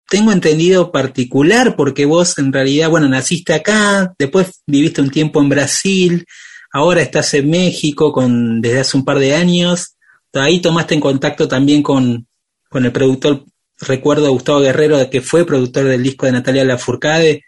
tengo 0.09 0.31
entendido, 0.31 0.91
particular, 0.91 1.75
porque 1.75 2.05
vos 2.05 2.37
en 2.37 2.51
realidad, 2.51 2.89
bueno, 2.89 3.07
naciste 3.07 3.53
acá, 3.53 4.13
después 4.17 4.61
viviste 4.65 5.01
un 5.01 5.09
tiempo 5.09 5.41
en 5.41 5.49
Brasil, 5.49 6.25
ahora 6.71 7.01
estás 7.01 7.33
en 7.33 7.49
México 7.49 8.11
con, 8.11 8.61
desde 8.61 8.79
hace 8.79 8.97
un 8.97 9.05
par 9.05 9.19
de 9.19 9.35
años. 9.35 9.95
Ahí 10.33 10.61
tomaste 10.61 10.93
en 10.93 11.01
contacto 11.01 11.47
también 11.47 11.81
con, 11.81 12.27
con 12.69 12.85
el 12.85 12.91
productor, 12.91 13.45
recuerdo 13.79 14.31
Gustavo 14.31 14.59
Guerrero, 14.59 15.09
que 15.09 15.21
fue 15.21 15.45
productor 15.45 15.85
del 15.85 16.03
disco 16.03 16.25
de 16.25 16.33
Natalia 16.33 16.65
Lafourcade, 16.65 17.43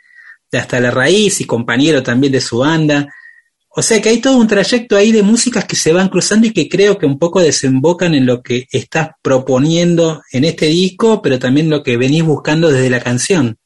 de 0.52 0.58
Hasta 0.58 0.80
la 0.80 0.92
Raíz 0.92 1.42
y 1.42 1.46
compañero 1.46 2.02
también 2.02 2.34
de 2.34 2.42
su 2.42 2.60
banda. 2.60 3.08
O 3.72 3.82
sea 3.84 4.02
que 4.02 4.10
hay 4.10 4.20
todo 4.20 4.38
un 4.38 4.48
trayecto 4.48 4.96
ahí 4.96 5.12
de 5.12 5.22
músicas 5.22 5.66
que 5.66 5.76
se 5.76 5.94
van 5.94 6.10
cruzando 6.10 6.48
y 6.48 6.54
que 6.54 6.68
creo 6.68 6.98
que 6.98 7.06
un 7.06 7.20
poco 7.20 7.40
desembocan 7.40 8.16
en 8.16 8.26
lo 8.26 8.42
que 8.42 8.68
estás 8.72 9.10
proponiendo 9.22 10.24
en 10.32 10.44
este 10.44 10.66
disco, 10.66 11.22
pero 11.22 11.38
también 11.38 11.70
lo 11.70 11.84
que 11.84 11.96
venís 11.96 12.24
buscando 12.24 12.72
desde 12.72 12.90
la 12.90 13.00
canción. 13.00 13.58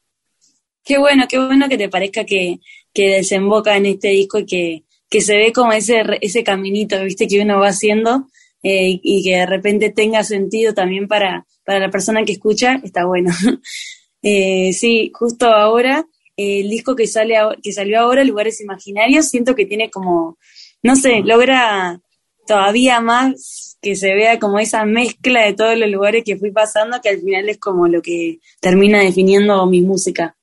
Qué 0.84 0.98
bueno, 0.98 1.24
qué 1.28 1.38
bueno 1.38 1.68
que 1.68 1.78
te 1.78 1.88
parezca 1.88 2.24
que, 2.24 2.58
que 2.92 3.08
desemboca 3.16 3.76
en 3.76 3.86
este 3.86 4.08
disco 4.08 4.40
y 4.40 4.46
que, 4.46 4.84
que 5.08 5.20
se 5.22 5.36
ve 5.36 5.52
como 5.52 5.72
ese, 5.72 6.02
ese 6.20 6.44
caminito, 6.44 7.02
viste, 7.02 7.26
que 7.26 7.40
uno 7.40 7.58
va 7.58 7.68
haciendo 7.68 8.28
eh, 8.62 9.00
y 9.02 9.24
que 9.24 9.36
de 9.36 9.46
repente 9.46 9.90
tenga 9.90 10.22
sentido 10.22 10.74
también 10.74 11.08
para, 11.08 11.46
para 11.64 11.80
la 11.80 11.90
persona 11.90 12.24
que 12.24 12.32
escucha, 12.32 12.80
está 12.84 13.06
bueno. 13.06 13.30
eh, 14.22 14.72
sí, 14.74 15.10
justo 15.14 15.46
ahora, 15.46 16.06
el 16.36 16.68
disco 16.68 16.96
que, 16.96 17.06
sale 17.06 17.36
a- 17.36 17.56
que 17.62 17.72
salió 17.72 18.00
ahora, 18.00 18.24
Lugares 18.24 18.60
Imaginarios, 18.60 19.28
siento 19.28 19.54
que 19.54 19.66
tiene 19.66 19.90
como, 19.90 20.38
no 20.82 20.96
sé, 20.96 21.20
logra 21.24 22.00
todavía 22.46 23.00
más 23.00 23.78
que 23.80 23.96
se 23.96 24.14
vea 24.14 24.38
como 24.38 24.58
esa 24.58 24.84
mezcla 24.84 25.42
de 25.44 25.52
todos 25.54 25.76
los 25.78 25.88
lugares 25.90 26.24
que 26.24 26.36
fui 26.36 26.50
pasando, 26.50 27.00
que 27.02 27.10
al 27.10 27.20
final 27.20 27.48
es 27.48 27.58
como 27.58 27.86
lo 27.88 28.00
que 28.02 28.38
termina 28.60 29.00
definiendo 29.00 29.64
mi 29.66 29.80
música. 29.80 30.36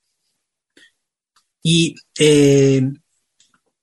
Y 1.64 1.96
eh, 2.20 2.82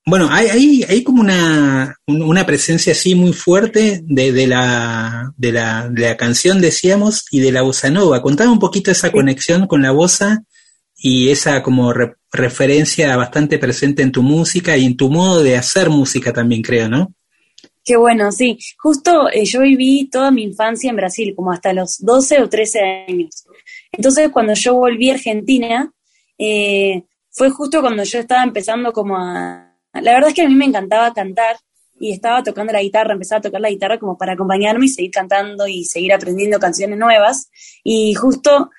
bueno, 0.07 0.29
hay, 0.31 0.47
hay, 0.49 0.83
hay 0.89 1.03
como 1.05 1.21
una, 1.21 1.95
un- 2.07 2.23
una 2.23 2.47
presencia 2.47 2.93
así 2.93 3.15
muy 3.15 3.33
fuerte 3.33 4.01
de, 4.05 4.33
de, 4.33 4.47
la, 4.47 5.33
de, 5.37 5.53
la, 5.53 5.89
de 5.89 6.03
la 6.03 6.17
canción, 6.17 6.61
decíamos, 6.61 7.27
y 7.31 7.41
de 7.41 7.53
la 7.53 7.63
bossa 7.63 7.91
nova. 7.91 8.23
Contame 8.23 8.51
un 8.51 8.59
poquito 8.59 8.91
esa 8.91 9.13
conexión 9.13 9.67
con 9.67 9.83
la 9.83 9.91
bossa 9.93 10.43
y 10.99 11.31
esa 11.31 11.63
como 11.63 11.93
re- 11.93 12.17
referencia 12.33 13.17
bastante 13.17 13.59
presente 13.59 14.03
en 14.03 14.13
tu 14.13 14.23
música 14.23 14.77
y 14.77 14.85
en 14.85 14.97
tu 14.97 15.09
modo 15.11 15.43
de 15.43 15.57
hacer 15.57 15.89
música 15.89 16.33
también, 16.33 16.61
creo, 16.63 16.89
¿no? 16.89 17.15
Qué 17.85 17.97
bueno, 17.97 18.31
sí. 18.33 18.59
Justo 18.79 19.31
eh, 19.31 19.45
yo 19.47 19.61
viví 19.61 20.11
toda 20.11 20.31
mi 20.31 20.43
infancia 20.43 20.91
en 20.91 20.97
Brasil, 20.97 21.33
como 21.35 21.53
hasta 21.53 21.73
los 21.73 21.97
12 22.01 22.43
o 22.43 22.49
13 22.49 22.81
años. 23.09 23.47
Entonces, 23.93 24.29
cuando 24.31 24.53
yo 24.55 24.75
volví 24.75 25.09
a 25.09 25.15
Argentina, 25.15 25.91
eh, 26.37 27.05
fue 27.31 27.49
justo 27.51 27.81
cuando 27.81 28.03
yo 28.03 28.19
estaba 28.19 28.43
empezando 28.43 28.93
como 28.93 29.17
a... 29.17 29.73
La 29.95 30.13
verdad 30.13 30.29
es 30.29 30.35
que 30.35 30.43
a 30.43 30.49
mí 30.49 30.55
me 30.55 30.67
encantaba 30.67 31.15
cantar 31.15 31.57
y 31.99 32.13
estaba 32.13 32.43
tocando 32.43 32.73
la 32.73 32.83
guitarra, 32.83 33.15
empezaba 33.15 33.39
a 33.39 33.43
tocar 33.43 33.61
la 33.61 33.71
guitarra 33.71 33.99
como 33.99 34.19
para 34.19 34.35
acompañarme 34.35 34.85
y 34.85 34.89
seguir 34.89 35.11
cantando 35.11 35.67
y 35.67 35.85
seguir 35.85 36.13
aprendiendo 36.13 36.59
canciones 36.59 36.99
nuevas. 36.99 37.49
Y 37.83 38.13
justo 38.15 38.71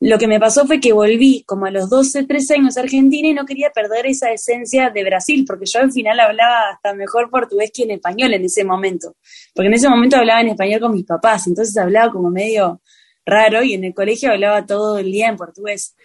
lo 0.00 0.18
que 0.18 0.26
me 0.26 0.38
pasó 0.38 0.66
fue 0.66 0.78
que 0.78 0.92
volví 0.92 1.42
como 1.46 1.66
a 1.66 1.70
los 1.70 1.88
12, 1.88 2.24
13 2.24 2.54
años 2.54 2.76
a 2.76 2.82
Argentina 2.82 3.28
y 3.28 3.34
no 3.34 3.46
quería 3.46 3.70
perder 3.70 4.06
esa 4.06 4.30
esencia 4.30 4.90
de 4.90 5.04
Brasil, 5.04 5.44
porque 5.46 5.64
yo 5.64 5.80
al 5.80 5.90
final 5.90 6.20
hablaba 6.20 6.70
hasta 6.70 6.92
mejor 6.92 7.30
portugués 7.30 7.70
que 7.72 7.84
en 7.84 7.92
español 7.92 8.34
en 8.34 8.44
ese 8.44 8.62
momento, 8.62 9.16
porque 9.54 9.68
en 9.68 9.74
ese 9.74 9.88
momento 9.88 10.18
hablaba 10.18 10.42
en 10.42 10.48
español 10.48 10.80
con 10.80 10.92
mis 10.92 11.06
papás, 11.06 11.46
entonces 11.46 11.76
hablaba 11.78 12.12
como 12.12 12.30
medio 12.30 12.82
raro 13.24 13.62
y 13.62 13.72
en 13.72 13.84
el 13.84 13.94
colegio 13.94 14.30
hablaba 14.30 14.66
todo 14.66 14.98
el 14.98 15.10
día 15.10 15.28
en 15.28 15.36
portugués. 15.36 15.96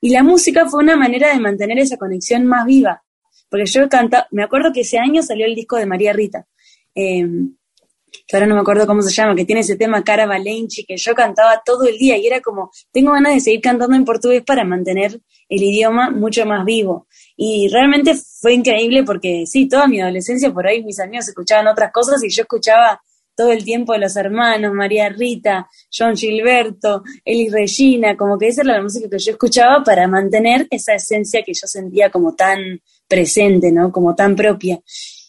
Y 0.00 0.10
la 0.10 0.22
música 0.22 0.66
fue 0.66 0.82
una 0.82 0.96
manera 0.96 1.32
de 1.32 1.40
mantener 1.40 1.78
esa 1.78 1.98
conexión 1.98 2.46
más 2.46 2.64
viva, 2.64 3.02
porque 3.50 3.66
yo 3.66 3.86
cantaba, 3.90 4.28
me 4.30 4.42
acuerdo 4.42 4.72
que 4.72 4.80
ese 4.80 4.98
año 4.98 5.22
salió 5.22 5.44
el 5.44 5.54
disco 5.54 5.76
de 5.76 5.84
María 5.84 6.14
Rita, 6.14 6.46
eh, 6.94 7.26
que 8.26 8.36
ahora 8.36 8.46
no 8.46 8.54
me 8.54 8.60
acuerdo 8.60 8.86
cómo 8.86 9.02
se 9.02 9.12
llama, 9.12 9.34
que 9.34 9.44
tiene 9.44 9.60
ese 9.60 9.76
tema 9.76 10.04
Cara 10.04 10.26
Valenci, 10.26 10.84
que 10.84 10.96
yo 10.96 11.14
cantaba 11.14 11.62
todo 11.64 11.84
el 11.84 11.98
día 11.98 12.16
y 12.16 12.26
era 12.26 12.40
como, 12.40 12.70
tengo 12.92 13.12
ganas 13.12 13.34
de 13.34 13.40
seguir 13.40 13.60
cantando 13.60 13.96
en 13.96 14.04
portugués 14.04 14.42
para 14.44 14.64
mantener 14.64 15.20
el 15.48 15.62
idioma 15.62 16.10
mucho 16.10 16.46
más 16.46 16.64
vivo. 16.64 17.06
Y 17.36 17.68
realmente 17.68 18.14
fue 18.14 18.54
increíble 18.54 19.04
porque 19.04 19.44
sí, 19.46 19.68
toda 19.68 19.86
mi 19.86 20.00
adolescencia 20.00 20.52
por 20.52 20.66
ahí 20.66 20.82
mis 20.82 21.00
amigos 21.00 21.28
escuchaban 21.28 21.66
otras 21.66 21.92
cosas 21.92 22.22
y 22.22 22.30
yo 22.30 22.42
escuchaba 22.42 23.00
todo 23.40 23.52
el 23.52 23.64
tiempo 23.64 23.94
de 23.94 24.00
los 24.00 24.16
hermanos, 24.16 24.74
María 24.74 25.08
Rita, 25.08 25.66
John 25.90 26.14
Gilberto, 26.14 27.02
Eli 27.24 27.48
Regina, 27.48 28.14
como 28.14 28.38
que 28.38 28.48
esa 28.48 28.60
era 28.60 28.74
la 28.74 28.82
música 28.82 29.08
que 29.08 29.18
yo 29.18 29.32
escuchaba 29.32 29.82
para 29.82 30.06
mantener 30.06 30.66
esa 30.70 30.94
esencia 30.94 31.42
que 31.42 31.52
yo 31.54 31.66
sentía 31.66 32.10
como 32.10 32.34
tan 32.34 32.58
presente, 33.08 33.72
¿no? 33.72 33.90
Como 33.90 34.14
tan 34.14 34.36
propia. 34.36 34.78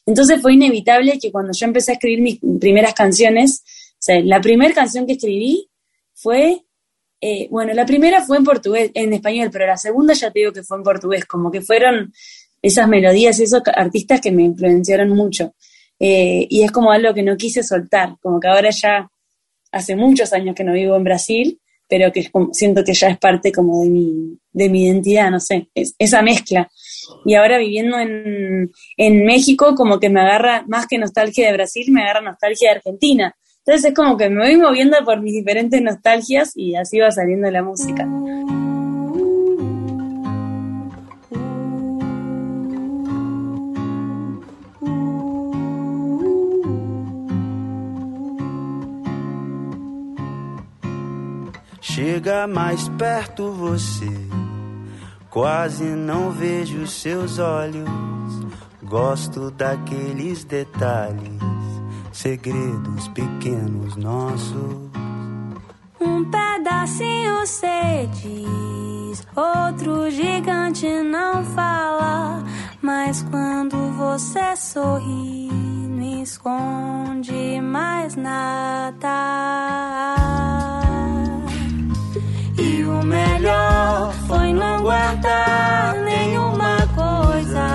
Entonces 0.05 0.41
fue 0.41 0.53
inevitable 0.53 1.19
que 1.19 1.31
cuando 1.31 1.53
yo 1.53 1.65
empecé 1.65 1.91
a 1.91 1.93
escribir 1.95 2.21
mis 2.21 2.39
primeras 2.59 2.93
canciones, 2.93 3.63
o 3.93 3.97
sea, 3.99 4.19
la 4.21 4.41
primera 4.41 4.73
canción 4.73 5.05
que 5.05 5.13
escribí 5.13 5.69
fue, 6.13 6.65
eh, 7.21 7.47
bueno, 7.51 7.73
la 7.73 7.85
primera 7.85 8.23
fue 8.23 8.37
en 8.37 8.43
portugués, 8.43 8.91
en 8.93 9.13
español, 9.13 9.49
pero 9.51 9.67
la 9.67 9.77
segunda 9.77 10.13
ya 10.13 10.31
te 10.31 10.39
digo 10.39 10.51
que 10.51 10.63
fue 10.63 10.77
en 10.77 10.83
portugués, 10.83 11.25
como 11.25 11.51
que 11.51 11.61
fueron 11.61 12.11
esas 12.61 12.87
melodías, 12.87 13.39
esos 13.39 13.61
artistas 13.75 14.21
que 14.21 14.31
me 14.31 14.43
influenciaron 14.43 15.09
mucho. 15.09 15.53
Eh, 15.99 16.47
y 16.49 16.63
es 16.63 16.71
como 16.71 16.91
algo 16.91 17.13
que 17.13 17.21
no 17.21 17.37
quise 17.37 17.61
soltar, 17.61 18.15
como 18.21 18.39
que 18.39 18.47
ahora 18.47 18.71
ya 18.71 19.07
hace 19.71 19.95
muchos 19.95 20.33
años 20.33 20.55
que 20.55 20.63
no 20.63 20.73
vivo 20.73 20.95
en 20.95 21.03
Brasil, 21.03 21.59
pero 21.87 22.11
que 22.11 22.29
siento 22.53 22.83
que 22.83 22.93
ya 22.93 23.09
es 23.09 23.17
parte 23.17 23.51
como 23.51 23.83
de 23.83 23.89
mi, 23.89 24.39
de 24.51 24.69
mi 24.69 24.85
identidad, 24.85 25.29
no 25.29 25.39
sé, 25.39 25.69
es, 25.75 25.93
esa 25.99 26.21
mezcla. 26.21 26.71
Y 27.25 27.35
ahora 27.35 27.57
viviendo 27.57 27.97
en, 27.99 28.71
en 28.97 29.25
México, 29.25 29.75
como 29.75 29.99
que 29.99 30.09
me 30.09 30.21
agarra, 30.21 30.63
más 30.67 30.87
que 30.87 30.97
nostalgia 30.97 31.47
de 31.47 31.53
Brasil, 31.53 31.91
me 31.91 32.03
agarra 32.03 32.21
nostalgia 32.21 32.69
de 32.69 32.75
Argentina. 32.77 33.35
Entonces 33.65 33.91
es 33.91 33.95
como 33.95 34.17
que 34.17 34.29
me 34.29 34.43
voy 34.43 34.57
moviendo 34.57 34.97
por 35.05 35.21
mis 35.21 35.33
diferentes 35.33 35.81
nostalgias 35.81 36.51
y 36.55 36.75
así 36.75 36.99
va 36.99 37.11
saliendo 37.11 37.49
la 37.51 37.61
música. 37.61 38.07
chega 52.01 52.47
mais 52.47 52.87
perto 52.89 53.51
você. 53.51 54.30
Quase 55.31 55.85
não 55.85 56.29
vejo 56.29 56.85
seus 56.85 57.39
olhos. 57.39 57.87
Gosto 58.83 59.49
daqueles 59.49 60.43
detalhes, 60.43 61.39
segredos 62.11 63.07
pequenos 63.07 63.95
nossos. 63.95 64.91
Um 66.01 66.25
pedacinho 66.25 67.47
cê 67.47 68.09
diz, 68.11 69.25
outro 69.33 70.11
gigante 70.11 70.85
não 71.01 71.45
fala. 71.45 72.43
Mas 72.81 73.23
quando 73.31 73.77
você 73.93 74.53
sorri, 74.57 75.47
não 75.49 76.21
esconde 76.21 77.61
mais 77.61 78.17
nada. 78.17 79.31
E 82.81 82.83
o 82.83 83.03
melhor 83.03 84.11
foi 84.27 84.51
não 84.53 84.81
guardar 84.81 85.93
nenhuma 86.03 86.77
coisa. 86.95 87.67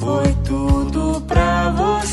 Foi 0.00 0.34
tudo 0.42 1.20
pra 1.20 1.70
você. 1.70 2.03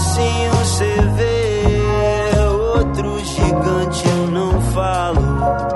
Pedacinho 0.00 0.64
cê 0.64 0.94
vê, 1.14 2.40
outro 2.40 3.18
gigante 3.22 4.08
eu 4.08 4.26
não 4.28 4.60
falo. 4.72 5.69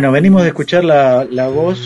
Bueno, 0.00 0.12
venimos 0.12 0.40
de 0.44 0.48
escuchar 0.48 0.82
la, 0.82 1.26
la 1.30 1.48
voz, 1.48 1.78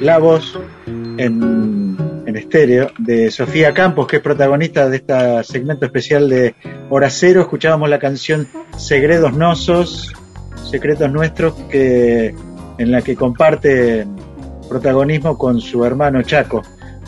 la 0.00 0.18
voz 0.18 0.56
en, 0.86 1.96
en 2.24 2.36
estéreo 2.36 2.92
de 2.98 3.32
Sofía 3.32 3.74
Campos, 3.74 4.06
que 4.06 4.18
es 4.18 4.22
protagonista 4.22 4.88
de 4.88 4.98
este 4.98 5.42
segmento 5.42 5.86
especial 5.86 6.28
de 6.28 6.54
Hora 6.88 7.10
Cero. 7.10 7.40
Escuchábamos 7.40 7.90
la 7.90 7.98
canción 7.98 8.46
Segredos 8.78 9.32
Nosos, 9.32 10.12
Secretos 10.70 11.10
Nuestros, 11.10 11.54
que, 11.68 12.32
en 12.78 12.92
la 12.92 13.02
que 13.02 13.16
comparte 13.16 14.06
protagonismo 14.68 15.36
con 15.36 15.60
su 15.60 15.84
hermano 15.84 16.22
Chaco. 16.22 16.62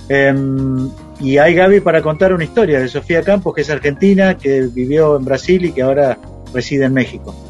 Em, 0.09 0.91
y 1.21 1.38
hay 1.38 1.55
Gaby 1.55 1.79
para 1.79 2.03
contar 2.03 2.33
una 2.33 2.43
historia 2.43 2.81
de 2.81 2.88
Sofía 2.88 3.23
Campos, 3.23 3.55
que 3.55 3.61
es 3.61 3.71
argentina, 3.71 4.37
que 4.37 4.62
vivió 4.62 5.17
en 5.17 5.25
Brasil 5.25 5.65
y 5.65 5.71
que 5.71 5.83
ahora 5.83 6.19
reside 6.53 6.87
en 6.87 6.93
México. 6.93 7.41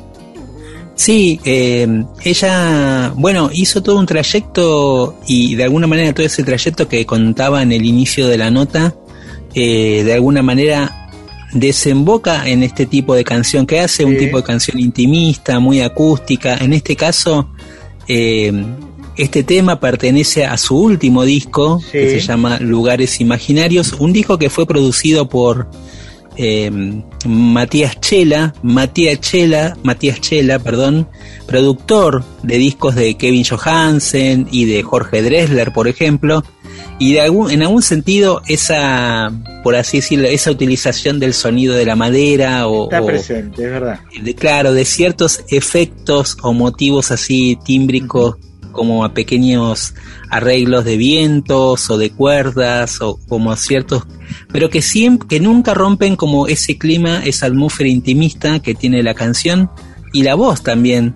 Sí, 0.95 1.41
eh, 1.45 2.05
ella, 2.25 3.13
bueno, 3.17 3.51
hizo 3.53 3.83
todo 3.83 3.99
un 3.99 4.07
trayecto 4.07 5.19
y 5.27 5.55
de 5.55 5.65
alguna 5.65 5.87
manera 5.87 6.13
todo 6.13 6.27
ese 6.27 6.45
trayecto 6.45 6.87
que 6.89 7.07
contaba 7.07 7.63
en 7.63 7.73
el 7.73 7.85
inicio 7.85 8.29
de 8.29 8.39
la 8.39 8.51
nota, 8.51 8.95
eh, 9.55 10.03
de 10.05 10.13
alguna 10.13 10.43
manera 10.43 11.09
desemboca 11.53 12.49
en 12.49 12.63
este 12.63 12.87
tipo 12.87 13.15
de 13.15 13.25
canción 13.25 13.67
que 13.67 13.81
hace, 13.81 14.05
un 14.05 14.17
tipo 14.17 14.37
de 14.39 14.43
canción 14.45 14.79
intimista, 14.79 15.59
muy 15.61 15.81
acústica. 15.81 16.57
En 16.57 16.73
este 16.73 16.97
caso, 16.97 17.51
eh, 18.09 18.53
este 19.17 19.43
tema 19.43 19.79
pertenece 19.79 20.45
a 20.47 20.57
su 20.57 20.79
último 20.79 21.25
disco, 21.25 21.81
Sí. 21.81 21.93
que 21.93 22.11
se 22.11 22.21
llama 22.21 22.59
Lugares 22.61 23.21
Imaginarios, 23.21 23.95
un 23.99 24.13
disco 24.13 24.39
que 24.39 24.51
fue 24.51 24.67
producido 24.67 25.29
por 25.29 25.69
eh, 26.37 26.71
Matías 27.27 28.01
Chela, 28.01 28.55
Matías 28.63 29.21
Chela, 29.21 29.77
Matías 29.83 30.21
Chela, 30.21 30.59
perdón, 30.59 31.09
productor 31.47 32.25
de 32.43 32.59
discos 32.59 32.95
de 32.95 33.15
Kevin 33.17 33.45
Johansen 33.45 34.49
y 34.51 34.65
de 34.65 34.83
Jorge 34.83 35.23
Dressler, 35.23 35.73
por 35.73 35.89
ejemplo, 35.89 36.43
y 36.99 37.13
de 37.15 37.21
algún, 37.21 37.51
en 37.51 37.63
algún 37.63 37.83
sentido 37.83 38.43
esa, 38.49 39.33
por 39.63 39.77
así 39.77 39.99
decirlo, 39.99 40.29
esa 40.29 40.51
utilización 40.51 41.19
del 41.21 41.35
sonido 41.35 41.75
de 41.75 41.85
la 41.85 41.97
madera 41.97 42.67
o, 42.69 42.85
Está 42.85 43.03
o- 43.03 43.07
presente, 43.07 43.65
es 43.65 43.71
verdad. 43.71 44.01
de, 44.23 44.35
claro, 44.35 44.73
de 44.73 44.85
ciertos 44.85 45.41
efectos 45.49 46.37
o 46.43 46.53
motivos 46.53 47.11
así 47.11 47.59
tímbricos, 47.65 48.37
como 48.73 49.05
a 49.05 49.15
pequeños 49.15 49.95
arreglos 50.31 50.85
de 50.85 50.97
vientos 50.97 51.89
o 51.91 51.99
de 51.99 52.11
cuerdas 52.11 53.01
o 53.01 53.19
como 53.29 53.55
ciertos, 53.57 54.05
pero 54.53 54.71
que 54.71 54.83
siempre, 54.83 55.29
que 55.29 55.41
nunca 55.41 55.75
rompen 55.75 56.17
como 56.17 56.47
ese 56.49 56.79
clima, 56.79 57.23
esa 57.25 57.47
atmósfera 57.47 57.89
intimista 57.91 58.61
que 58.61 58.75
tiene 58.75 59.03
la 59.03 59.15
canción 59.15 59.71
y 60.13 60.23
la 60.25 60.35
voz 60.35 60.63
también 60.63 61.15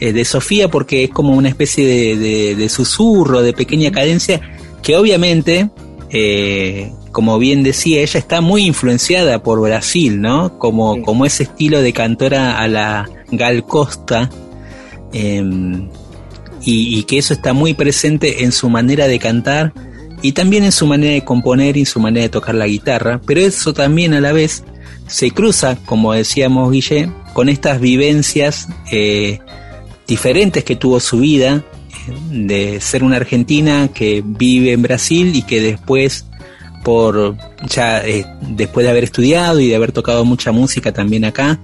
eh, 0.00 0.12
de 0.12 0.24
Sofía, 0.24 0.68
porque 0.68 1.04
es 1.04 1.10
como 1.10 1.34
una 1.34 1.48
especie 1.48 1.86
de, 1.86 2.16
de- 2.16 2.54
de 2.56 2.68
susurro, 2.68 3.42
de 3.42 3.52
pequeña 3.52 3.92
cadencia, 3.92 4.40
que 4.82 4.96
obviamente, 4.96 5.70
eh, 6.10 6.92
como 7.12 7.38
bien 7.38 7.62
decía, 7.62 8.00
ella 8.02 8.18
está 8.18 8.40
muy 8.40 8.66
influenciada 8.66 9.42
por 9.42 9.60
Brasil, 9.60 10.20
¿no? 10.20 10.58
Como, 10.58 10.96
Sí. 10.96 11.02
como 11.02 11.24
ese 11.26 11.44
estilo 11.44 11.80
de 11.80 11.92
cantora 11.92 12.58
a 12.58 12.66
la 12.66 13.08
Gal 13.30 13.64
Costa, 13.64 14.28
em, 15.12 15.88
y, 16.64 17.02
que 17.04 17.18
eso 17.18 17.34
está 17.34 17.52
muy 17.52 17.74
presente 17.74 18.44
en 18.44 18.52
su 18.52 18.70
manera 18.70 19.06
de 19.06 19.18
cantar 19.18 19.72
y 20.22 20.32
también 20.32 20.64
en 20.64 20.72
su 20.72 20.86
manera 20.86 21.12
de 21.12 21.24
componer 21.24 21.76
y 21.76 21.80
en 21.80 21.86
su 21.86 22.00
manera 22.00 22.22
de 22.22 22.30
tocar 22.30 22.54
la 22.54 22.66
guitarra, 22.66 23.20
pero 23.26 23.40
eso 23.40 23.74
también 23.74 24.14
a 24.14 24.20
la 24.20 24.32
vez 24.32 24.64
se 25.06 25.30
cruza, 25.30 25.76
como 25.84 26.14
decíamos 26.14 26.72
Guille, 26.72 27.10
con 27.34 27.48
estas 27.48 27.80
vivencias 27.80 28.68
eh, 28.90 29.40
diferentes 30.06 30.64
que 30.64 30.76
tuvo 30.76 31.00
su 31.00 31.18
vida, 31.18 31.62
eh, 32.08 32.14
de 32.30 32.80
ser 32.80 33.04
una 33.04 33.16
argentina 33.16 33.88
que 33.92 34.22
vive 34.24 34.72
en 34.72 34.82
Brasil 34.82 35.34
y 35.34 35.42
que 35.42 35.60
después 35.60 36.26
por 36.82 37.36
ya 37.68 38.06
eh, 38.06 38.26
después 38.40 38.84
de 38.84 38.90
haber 38.90 39.04
estudiado 39.04 39.58
y 39.58 39.68
de 39.68 39.76
haber 39.76 39.92
tocado 39.92 40.24
mucha 40.24 40.52
música 40.52 40.92
también 40.92 41.24
acá, 41.24 41.58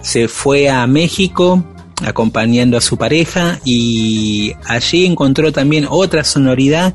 se 0.00 0.28
fue 0.28 0.68
a 0.68 0.86
México 0.86 1.64
acompañando 2.04 2.76
a 2.76 2.80
su 2.80 2.96
pareja 2.96 3.58
y 3.64 4.52
allí 4.66 5.06
encontró 5.06 5.52
también 5.52 5.86
otra 5.88 6.24
sonoridad 6.24 6.94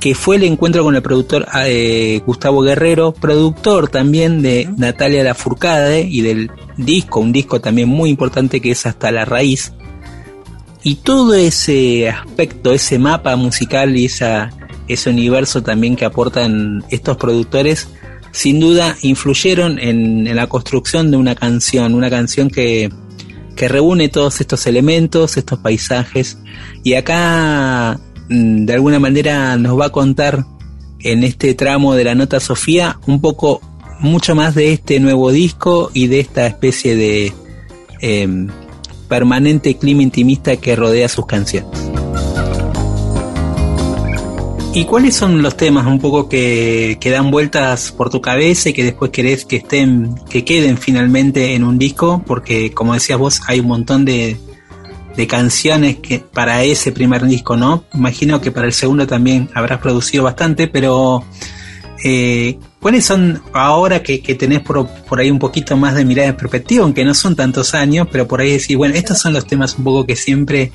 que 0.00 0.14
fue 0.14 0.36
el 0.36 0.44
encuentro 0.44 0.84
con 0.84 0.94
el 0.94 1.02
productor 1.02 1.46
eh, 1.64 2.20
Gustavo 2.24 2.62
Guerrero, 2.62 3.12
productor 3.12 3.88
también 3.88 4.42
de 4.42 4.68
Natalia 4.76 5.24
Lafourcade 5.24 6.02
y 6.02 6.20
del 6.20 6.50
disco, 6.76 7.20
un 7.20 7.32
disco 7.32 7.60
también 7.60 7.88
muy 7.88 8.10
importante 8.10 8.60
que 8.60 8.70
es 8.70 8.86
Hasta 8.86 9.10
la 9.10 9.24
Raíz. 9.24 9.72
Y 10.84 10.96
todo 10.96 11.34
ese 11.34 12.08
aspecto, 12.08 12.72
ese 12.72 12.98
mapa 12.98 13.34
musical 13.34 13.96
y 13.96 14.04
esa, 14.04 14.50
ese 14.86 15.10
universo 15.10 15.62
también 15.62 15.96
que 15.96 16.04
aportan 16.04 16.84
estos 16.90 17.16
productores, 17.16 17.88
sin 18.30 18.60
duda 18.60 18.96
influyeron 19.02 19.80
en, 19.80 20.28
en 20.28 20.36
la 20.36 20.46
construcción 20.46 21.10
de 21.10 21.16
una 21.16 21.34
canción, 21.34 21.94
una 21.94 22.08
canción 22.08 22.48
que, 22.48 22.88
que 23.58 23.66
reúne 23.66 24.08
todos 24.08 24.40
estos 24.40 24.68
elementos, 24.68 25.36
estos 25.36 25.58
paisajes, 25.58 26.38
y 26.84 26.94
acá 26.94 27.98
mm, 28.28 28.66
de 28.66 28.72
alguna 28.72 29.00
manera 29.00 29.56
nos 29.56 29.78
va 29.78 29.86
a 29.86 29.90
contar 29.90 30.46
en 31.00 31.24
este 31.24 31.54
tramo 31.54 31.94
de 31.96 32.04
la 32.04 32.14
nota 32.14 32.38
Sofía 32.38 33.00
un 33.08 33.20
poco 33.20 33.60
mucho 33.98 34.36
más 34.36 34.54
de 34.54 34.72
este 34.72 35.00
nuevo 35.00 35.32
disco 35.32 35.90
y 35.92 36.06
de 36.06 36.20
esta 36.20 36.46
especie 36.46 36.94
de 36.94 37.32
em, 38.00 38.46
permanente 39.08 39.76
clima 39.76 40.02
intimista 40.02 40.56
que 40.56 40.76
rodea 40.76 41.08
sus 41.08 41.26
canciones. 41.26 41.87
¿Y 44.74 44.84
cuáles 44.84 45.16
son 45.16 45.42
los 45.42 45.56
temas 45.56 45.86
un 45.86 45.98
poco 45.98 46.28
que, 46.28 46.98
que 47.00 47.10
dan 47.10 47.30
vueltas 47.30 47.90
por 47.90 48.10
tu 48.10 48.20
cabeza 48.20 48.68
y 48.68 48.72
que 48.72 48.84
después 48.84 49.10
querés 49.10 49.44
que 49.44 49.56
estén, 49.56 50.14
que 50.28 50.44
queden 50.44 50.78
finalmente 50.78 51.54
en 51.54 51.64
un 51.64 51.78
disco? 51.78 52.22
Porque 52.26 52.72
como 52.72 52.94
decías 52.94 53.18
vos, 53.18 53.40
hay 53.48 53.60
un 53.60 53.66
montón 53.66 54.04
de, 54.04 54.36
de 55.16 55.26
canciones 55.26 55.96
que 55.96 56.20
para 56.20 56.62
ese 56.62 56.92
primer 56.92 57.26
disco, 57.26 57.56
¿no? 57.56 57.84
Imagino 57.92 58.40
que 58.40 58.52
para 58.52 58.66
el 58.66 58.72
segundo 58.72 59.06
también 59.06 59.50
habrás 59.52 59.80
producido 59.80 60.22
bastante, 60.22 60.68
pero 60.68 61.24
eh, 62.04 62.58
¿cuáles 62.80 63.04
son 63.04 63.42
ahora 63.52 64.02
que, 64.02 64.22
que 64.22 64.34
tenés 64.34 64.60
por, 64.60 64.86
por 64.88 65.18
ahí 65.18 65.30
un 65.30 65.38
poquito 65.38 65.76
más 65.76 65.94
de 65.94 66.04
mirada 66.04 66.28
de 66.28 66.34
perspectiva, 66.34 66.84
aunque 66.84 67.04
no 67.04 67.12
son 67.14 67.34
tantos 67.34 67.74
años, 67.74 68.06
pero 68.10 68.26
por 68.28 68.40
ahí 68.40 68.52
decís, 68.52 68.76
bueno, 68.76 68.94
estos 68.94 69.18
son 69.18 69.32
los 69.32 69.46
temas 69.46 69.76
un 69.78 69.84
poco 69.84 70.06
que 70.06 70.14
siempre 70.16 70.70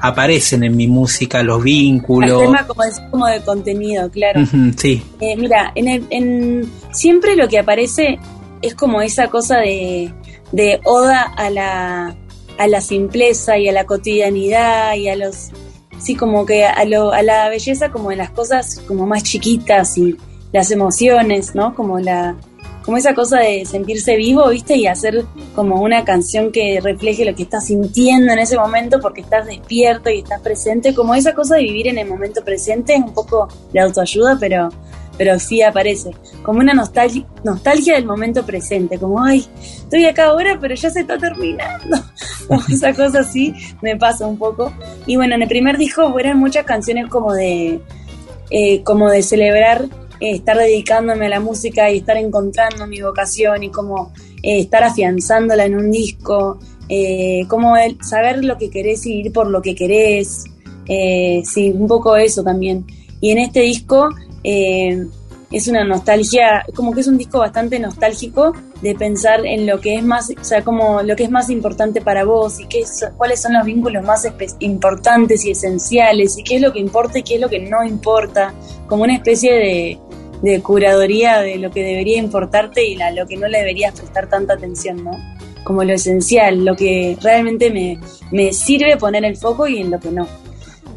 aparecen 0.00 0.64
en 0.64 0.76
mi 0.76 0.86
música, 0.86 1.42
los 1.42 1.58
El 1.58 1.64
vínculos. 1.64 2.40
tema 2.42 2.66
como, 2.66 2.84
es 2.84 3.00
como 3.10 3.26
de 3.26 3.40
contenido, 3.42 4.10
claro. 4.10 4.40
Sí, 4.76 5.02
Eh, 5.20 5.36
mira, 5.36 5.72
en 5.74 5.88
el- 5.88 6.06
en- 6.10 6.70
siempre 6.92 7.36
lo 7.36 7.48
que 7.48 7.58
aparece 7.58 8.18
es 8.62 8.74
como 8.74 9.00
esa 9.00 9.28
cosa 9.28 9.58
de, 9.58 10.12
de 10.52 10.80
oda 10.84 11.22
a 11.22 11.50
la, 11.50 12.14
a 12.58 12.66
la 12.68 12.80
simpleza 12.80 13.58
y 13.58 13.68
a 13.68 13.72
la 13.72 13.84
cotidianidad 13.86 14.94
y 14.94 15.08
a 15.08 15.16
los, 15.16 15.50
sí, 15.98 16.14
como 16.14 16.44
que 16.46 16.64
a, 16.64 16.84
lo, 16.84 17.12
a 17.12 17.22
la 17.22 17.48
belleza 17.48 17.90
como 17.90 18.10
de 18.10 18.16
las 18.16 18.30
cosas 18.30 18.82
como 18.86 19.06
más 19.06 19.22
chiquitas 19.22 19.96
y 19.98 20.16
las 20.56 20.70
emociones, 20.70 21.54
¿no? 21.54 21.74
Como 21.74 21.98
la, 21.98 22.34
como 22.82 22.96
esa 22.96 23.14
cosa 23.14 23.40
de 23.40 23.66
sentirse 23.66 24.16
vivo, 24.16 24.48
¿viste? 24.48 24.74
Y 24.74 24.86
hacer 24.86 25.26
como 25.54 25.82
una 25.82 26.02
canción 26.02 26.50
que 26.50 26.80
refleje 26.80 27.26
lo 27.26 27.34
que 27.34 27.42
estás 27.42 27.66
sintiendo 27.66 28.32
en 28.32 28.38
ese 28.38 28.56
momento 28.56 28.98
porque 28.98 29.20
estás 29.20 29.44
despierto 29.44 30.08
y 30.08 30.20
estás 30.20 30.40
presente, 30.40 30.94
como 30.94 31.14
esa 31.14 31.34
cosa 31.34 31.56
de 31.56 31.62
vivir 31.62 31.88
en 31.88 31.98
el 31.98 32.08
momento 32.08 32.42
presente, 32.42 32.94
es 32.94 33.02
un 33.02 33.12
poco 33.12 33.48
de 33.70 33.80
autoayuda, 33.80 34.38
pero, 34.40 34.70
pero 35.18 35.38
sí 35.38 35.60
aparece, 35.60 36.12
como 36.42 36.60
una 36.60 36.72
nostalgia, 36.72 37.26
nostalgia 37.44 37.96
del 37.96 38.06
momento 38.06 38.46
presente, 38.46 38.98
como, 38.98 39.22
ay, 39.22 39.46
estoy 39.60 40.06
acá 40.06 40.28
ahora, 40.28 40.56
pero 40.58 40.74
ya 40.74 40.88
se 40.88 41.00
está 41.00 41.18
terminando, 41.18 41.98
como 42.48 42.62
esa 42.66 42.94
cosa 42.94 43.20
así 43.20 43.54
me 43.82 43.96
pasa 43.96 44.26
un 44.26 44.38
poco. 44.38 44.72
Y 45.04 45.16
bueno, 45.16 45.34
en 45.34 45.42
el 45.42 45.48
primer 45.48 45.76
disco 45.76 46.18
eran 46.18 46.38
muchas 46.38 46.64
canciones 46.64 47.08
como 47.10 47.34
de, 47.34 47.78
eh, 48.48 48.82
como 48.84 49.10
de 49.10 49.22
celebrar 49.22 49.86
estar 50.20 50.56
dedicándome 50.56 51.26
a 51.26 51.28
la 51.30 51.40
música 51.40 51.90
y 51.90 51.98
estar 51.98 52.16
encontrando 52.16 52.86
mi 52.86 53.00
vocación 53.00 53.64
y 53.64 53.70
como 53.70 54.12
eh, 54.42 54.60
estar 54.60 54.82
afianzándola 54.82 55.64
en 55.64 55.76
un 55.76 55.90
disco, 55.90 56.58
eh, 56.88 57.44
como 57.48 57.76
el 57.76 57.98
saber 58.02 58.44
lo 58.44 58.56
que 58.58 58.70
querés 58.70 59.06
y 59.06 59.20
ir 59.20 59.32
por 59.32 59.48
lo 59.48 59.60
que 59.60 59.74
querés, 59.74 60.44
eh, 60.88 61.42
sí, 61.44 61.70
un 61.70 61.88
poco 61.88 62.16
eso 62.16 62.42
también. 62.42 62.84
Y 63.20 63.30
en 63.30 63.38
este 63.38 63.60
disco 63.60 64.08
eh, 64.44 65.06
es 65.52 65.68
una 65.68 65.84
nostalgia, 65.84 66.64
como 66.74 66.92
que 66.92 67.00
es 67.00 67.06
un 67.06 67.18
disco 67.18 67.38
bastante 67.38 67.78
nostálgico 67.78 68.52
de 68.82 68.94
pensar 68.94 69.46
en 69.46 69.66
lo 69.66 69.80
que 69.80 69.94
es 69.96 70.04
más, 70.04 70.30
o 70.40 70.44
sea, 70.44 70.62
como 70.64 71.02
lo 71.02 71.14
que 71.14 71.24
es 71.24 71.30
más 71.30 71.50
importante 71.50 72.00
para 72.00 72.24
vos 72.24 72.58
y 72.60 72.66
qué 72.66 72.80
es- 72.80 73.04
cuáles 73.16 73.40
son 73.42 73.52
los 73.54 73.64
vínculos 73.64 74.04
más 74.04 74.26
importantes 74.60 75.44
y 75.44 75.52
esenciales 75.52 76.36
y 76.36 76.42
qué 76.42 76.56
es 76.56 76.62
lo 76.62 76.72
que 76.72 76.80
importa 76.80 77.18
y 77.18 77.22
qué 77.22 77.36
es 77.36 77.40
lo 77.40 77.48
que 77.48 77.60
no 77.60 77.84
importa, 77.84 78.52
como 78.88 79.04
una 79.04 79.14
especie 79.14 79.52
de, 79.54 79.98
de 80.42 80.60
curaduría 80.62 81.40
de 81.40 81.56
lo 81.58 81.70
que 81.70 81.82
debería 81.82 82.18
importarte 82.18 82.84
y 82.86 83.00
a 83.00 83.10
lo 83.12 83.26
que 83.26 83.36
no 83.36 83.46
le 83.48 83.58
deberías 83.58 83.94
prestar 83.98 84.28
tanta 84.28 84.54
atención, 84.54 85.04
¿no? 85.04 85.12
Como 85.64 85.82
lo 85.84 85.92
esencial, 85.94 86.64
lo 86.64 86.76
que 86.76 87.16
realmente 87.22 87.70
me, 87.70 87.98
me 88.30 88.52
sirve 88.52 88.96
poner 88.96 89.24
el 89.24 89.36
foco 89.36 89.66
y 89.66 89.78
en 89.80 89.90
lo 89.90 89.98
que 90.00 90.10
no. 90.10 90.26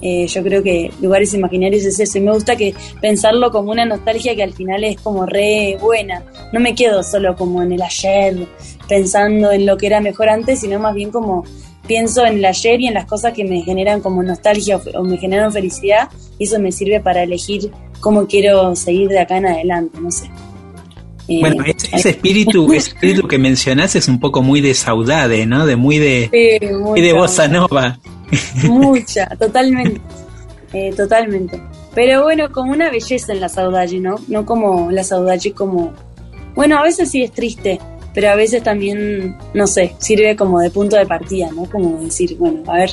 Eh, 0.01 0.27
yo 0.27 0.43
creo 0.43 0.63
que 0.63 0.91
lugares 1.01 1.33
imaginarios 1.33 1.83
es 1.85 1.99
eso 1.99 2.17
y 2.17 2.21
me 2.21 2.33
gusta 2.33 2.55
que 2.55 2.73
pensarlo 3.01 3.51
como 3.51 3.71
una 3.71 3.85
nostalgia 3.85 4.35
que 4.35 4.43
al 4.43 4.53
final 4.53 4.83
es 4.83 4.99
como 5.01 5.25
re 5.25 5.77
buena. 5.79 6.23
No 6.53 6.59
me 6.59 6.75
quedo 6.75 7.03
solo 7.03 7.35
como 7.35 7.61
en 7.61 7.73
el 7.73 7.81
ayer 7.81 8.47
pensando 8.87 9.51
en 9.51 9.65
lo 9.65 9.77
que 9.77 9.87
era 9.87 10.01
mejor 10.01 10.29
antes, 10.29 10.61
sino 10.61 10.79
más 10.79 10.95
bien 10.95 11.11
como 11.11 11.43
pienso 11.87 12.25
en 12.25 12.37
el 12.37 12.45
ayer 12.45 12.81
y 12.81 12.87
en 12.87 12.93
las 12.93 13.05
cosas 13.05 13.33
que 13.33 13.43
me 13.43 13.61
generan 13.61 14.01
como 14.01 14.21
nostalgia 14.23 14.77
o, 14.77 14.99
o 14.99 15.03
me 15.03 15.17
generan 15.17 15.51
felicidad 15.51 16.09
y 16.37 16.45
eso 16.45 16.59
me 16.59 16.71
sirve 16.71 16.99
para 16.99 17.23
elegir 17.23 17.71
cómo 17.99 18.27
quiero 18.27 18.75
seguir 18.75 19.09
de 19.09 19.19
acá 19.19 19.37
en 19.37 19.47
adelante, 19.47 19.99
no 19.99 20.11
sé. 20.11 20.29
Bueno, 21.39 21.63
ese, 21.65 21.95
ese 21.95 22.09
espíritu, 22.09 22.65
ese 22.73 22.89
espíritu 22.89 23.27
que 23.27 23.37
mencionás 23.37 23.95
es 23.95 24.07
un 24.07 24.19
poco 24.19 24.41
muy 24.41 24.61
de 24.61 24.73
saudade, 24.73 25.45
¿no? 25.45 25.65
De 25.65 25.75
muy 25.75 25.97
de, 25.97 26.29
sí, 26.31 26.65
muy 26.73 27.01
de 27.01 27.13
bossa 27.13 27.47
nova. 27.47 27.99
Mucha, 28.63 29.25
totalmente. 29.39 30.01
Eh, 30.73 30.93
totalmente. 30.95 31.61
Pero 31.95 32.23
bueno, 32.23 32.51
como 32.51 32.71
una 32.71 32.89
belleza 32.89 33.33
en 33.33 33.41
la 33.41 33.49
saudade, 33.49 33.99
¿no? 33.99 34.15
No 34.27 34.45
como 34.45 34.91
la 34.91 35.03
saudade 35.03 35.51
como... 35.51 35.93
Bueno, 36.55 36.77
a 36.77 36.83
veces 36.83 37.09
sí 37.09 37.23
es 37.23 37.31
triste, 37.31 37.79
pero 38.13 38.29
a 38.29 38.35
veces 38.35 38.63
también, 38.63 39.35
no 39.53 39.67
sé, 39.67 39.95
sirve 39.97 40.35
como 40.35 40.59
de 40.59 40.69
punto 40.69 40.95
de 40.95 41.05
partida, 41.05 41.49
¿no? 41.51 41.65
Como 41.65 42.01
decir, 42.01 42.37
bueno, 42.37 42.63
a 42.67 42.77
ver, 42.77 42.91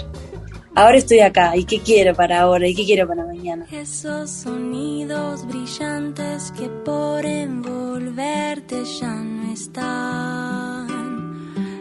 ahora 0.77 0.99
estoy 0.99 1.21
acá, 1.21 1.57
¿y 1.57 1.65
qué 1.65 1.81
quiero 1.81 2.15
para 2.15 2.43
ahora? 2.43 2.69
¿Y 2.69 2.75
qué 2.75 2.85
quiero 2.85 3.09
para 3.09 3.25
mañana? 3.25 3.67
Esos 3.73 4.31
sonidos 4.31 5.47
brillantes 5.47 6.53
que 6.53 6.69
por 6.69 7.25
envolverte 7.25 8.85
ya 9.01 9.15
no 9.15 9.53
están, 9.53 10.87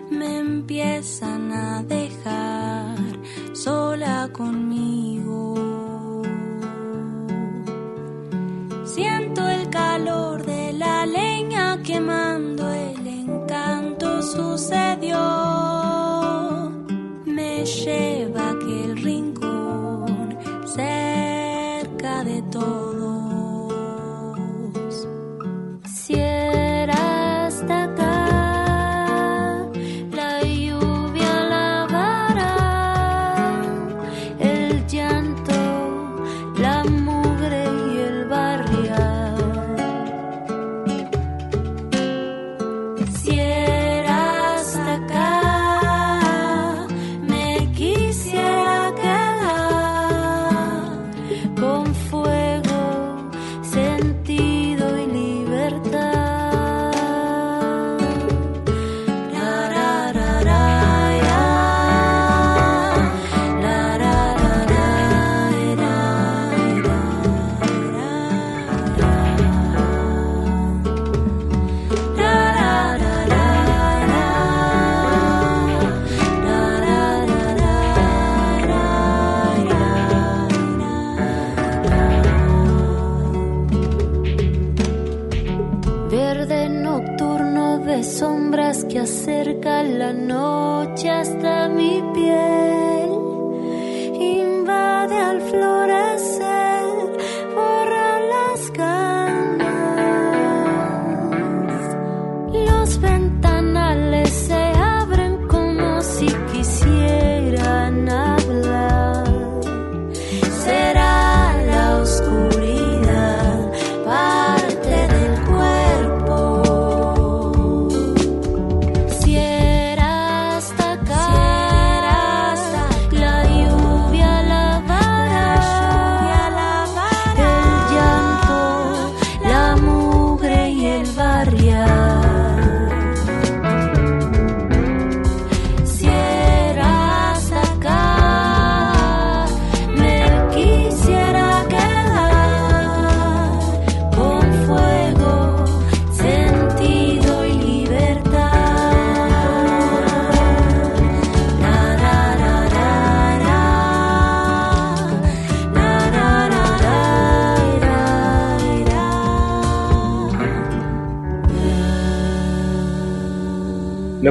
me 0.10 0.40
empiezan 0.40 1.52
a 1.52 1.84
dejar 1.84 2.98
sola 3.54 4.30
conmigo. 4.32 6.24
Siento 8.86 9.48
el 9.50 9.70
calor 9.70 10.46
de 10.46 10.74
la 10.74 11.06
leña 11.06 11.84
quemando, 11.84 12.72
el 12.74 13.06
encanto 13.06 14.22
sucedió. 14.22 15.46
Me 17.36 17.66
lleva 17.66 18.48
a 18.48 18.52
aquel 18.52 18.96
rincón 19.04 20.38
cerca 20.66 22.24
de 22.24 22.42
todos. 22.44 22.95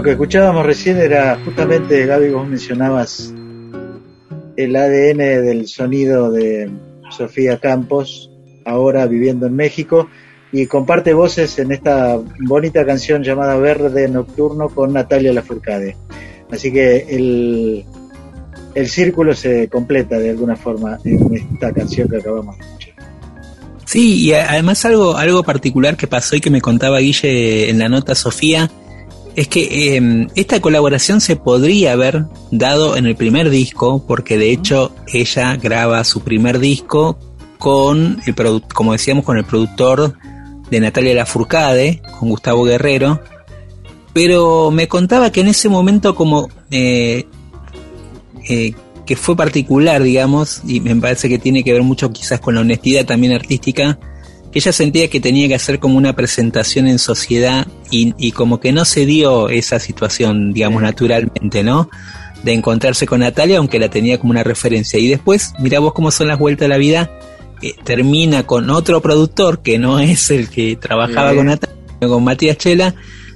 Que 0.05 0.11
escuchábamos 0.11 0.67
recién 0.67 0.99
era 0.99 1.41
justamente, 1.43 2.05
Gaby, 2.05 2.29
vos 2.29 2.47
mencionabas 2.47 3.33
el 4.55 4.77
ADN 4.77 5.17
del 5.17 5.67
sonido 5.67 6.31
de 6.31 6.71
Sofía 7.09 7.59
Campos, 7.59 8.31
ahora 8.67 9.07
viviendo 9.07 9.47
en 9.47 9.57
México, 9.57 10.11
y 10.53 10.67
comparte 10.67 11.15
voces 11.15 11.59
en 11.59 11.73
esta 11.73 12.21
bonita 12.41 12.85
canción 12.85 13.23
llamada 13.23 13.57
Verde 13.57 14.07
Nocturno 14.09 14.69
con 14.69 14.93
Natalia 14.93 15.33
Lafourcade. 15.33 15.97
Así 16.51 16.71
que 16.71 17.07
el, 17.09 17.87
el 18.75 18.89
círculo 18.89 19.35
se 19.35 19.69
completa 19.69 20.19
de 20.19 20.31
alguna 20.31 20.55
forma 20.55 20.99
en 21.05 21.35
esta 21.35 21.73
canción 21.73 22.11
que 22.11 22.19
acabamos 22.19 22.59
de 22.59 22.65
escuchar. 22.65 22.95
Sí, 23.87 24.27
y 24.27 24.35
además 24.35 24.85
algo, 24.85 25.17
algo 25.17 25.43
particular 25.45 25.97
que 25.97 26.07
pasó 26.07 26.37
y 26.37 26.43
que 26.43 26.51
me 26.51 26.61
contaba 26.61 26.99
Guille 26.99 27.71
en 27.71 27.79
la 27.79 27.89
nota 27.89 28.15
Sofía, 28.15 28.71
es 29.37 29.49
que 29.49 29.97
eh, 29.97 30.29
esta 30.35 30.61
colaboración 30.61 31.21
se 31.21 31.37
podría 31.37 31.93
haber 31.93 32.27
dado 32.51 32.97
en 32.97 33.07
el 33.07 33.17
primer 33.17 33.51
disco, 33.51 34.05
porque 34.07 34.39
de 34.39 34.51
hecho 34.51 34.95
ella 35.13 35.57
graba 35.57 36.05
su 36.05 36.21
primer 36.23 36.59
disco 36.59 37.19
con 37.59 38.21
el 38.27 38.63
como 38.73 38.93
decíamos, 38.93 39.25
con 39.25 39.39
el 39.39 39.45
productor 39.45 40.15
de 40.71 40.81
Natalia 40.81 41.15
Lafourcade, 41.15 42.03
con 42.19 42.29
Gustavo 42.29 42.65
Guerrero, 42.65 43.21
pero 44.13 44.71
me 44.71 44.87
contaba 44.89 45.33
que 45.33 45.41
en 45.41 45.49
ese 45.49 45.69
momento 45.69 46.15
como 46.15 46.49
eh, 46.71 47.27
eh, 48.49 48.75
que 49.07 49.17
fue 49.17 49.37
particular, 49.37 50.03
digamos, 50.03 50.63
y 50.67 50.81
me 50.81 50.95
parece 50.97 51.29
que 51.29 51.39
tiene 51.39 51.65
que 51.65 51.73
ver 51.73 51.83
mucho 51.83 52.11
quizás 52.13 52.41
con 52.41 52.55
la 52.55 52.63
honestidad 52.63 53.05
también 53.05 53.33
artística, 53.33 53.99
ella 54.55 54.73
sentía 54.73 55.09
que 55.09 55.21
tenía 55.21 55.49
que 55.49 55.55
hacer 55.55 55.79
como 55.79 55.97
una 55.99 56.15
presentación 56.15 56.87
en 56.87 56.99
sociedad 56.99 57.67
y, 57.91 58.15
y 58.19 58.33
como 58.33 58.61
que 58.61 58.73
no 58.73 58.85
se 58.85 59.05
dio 59.07 59.49
esa 59.49 59.79
situación, 59.81 60.53
digamos, 60.53 60.83
naturalmente, 60.83 61.63
¿no? 61.63 61.91
De 62.43 62.53
encontrarse 62.53 63.07
con 63.07 63.21
Natalia, 63.21 63.59
aunque 63.59 63.79
la 63.79 63.89
tenía 63.89 64.19
como 64.19 64.31
una 64.31 64.45
referencia. 64.45 64.99
Y 64.99 65.09
después, 65.09 65.53
mira 65.59 65.79
vos 65.81 65.93
cómo 65.93 66.11
son 66.11 66.29
las 66.29 66.39
vueltas 66.39 66.67
de 66.67 66.69
la 66.69 66.77
vida, 66.77 67.11
eh, 67.63 67.75
termina 67.85 68.45
con 68.45 68.71
otro 68.71 69.01
productor 69.01 69.63
que 69.63 69.79
no 69.79 69.99
es 69.99 70.31
el 70.31 70.49
que 70.49 70.77
trabajaba 70.77 71.31
Sí. 71.31 71.37
con 71.37 71.47
Natalia, 71.47 71.77
con 72.01 72.23
Matías 72.25 72.59
Chela, 72.59 72.95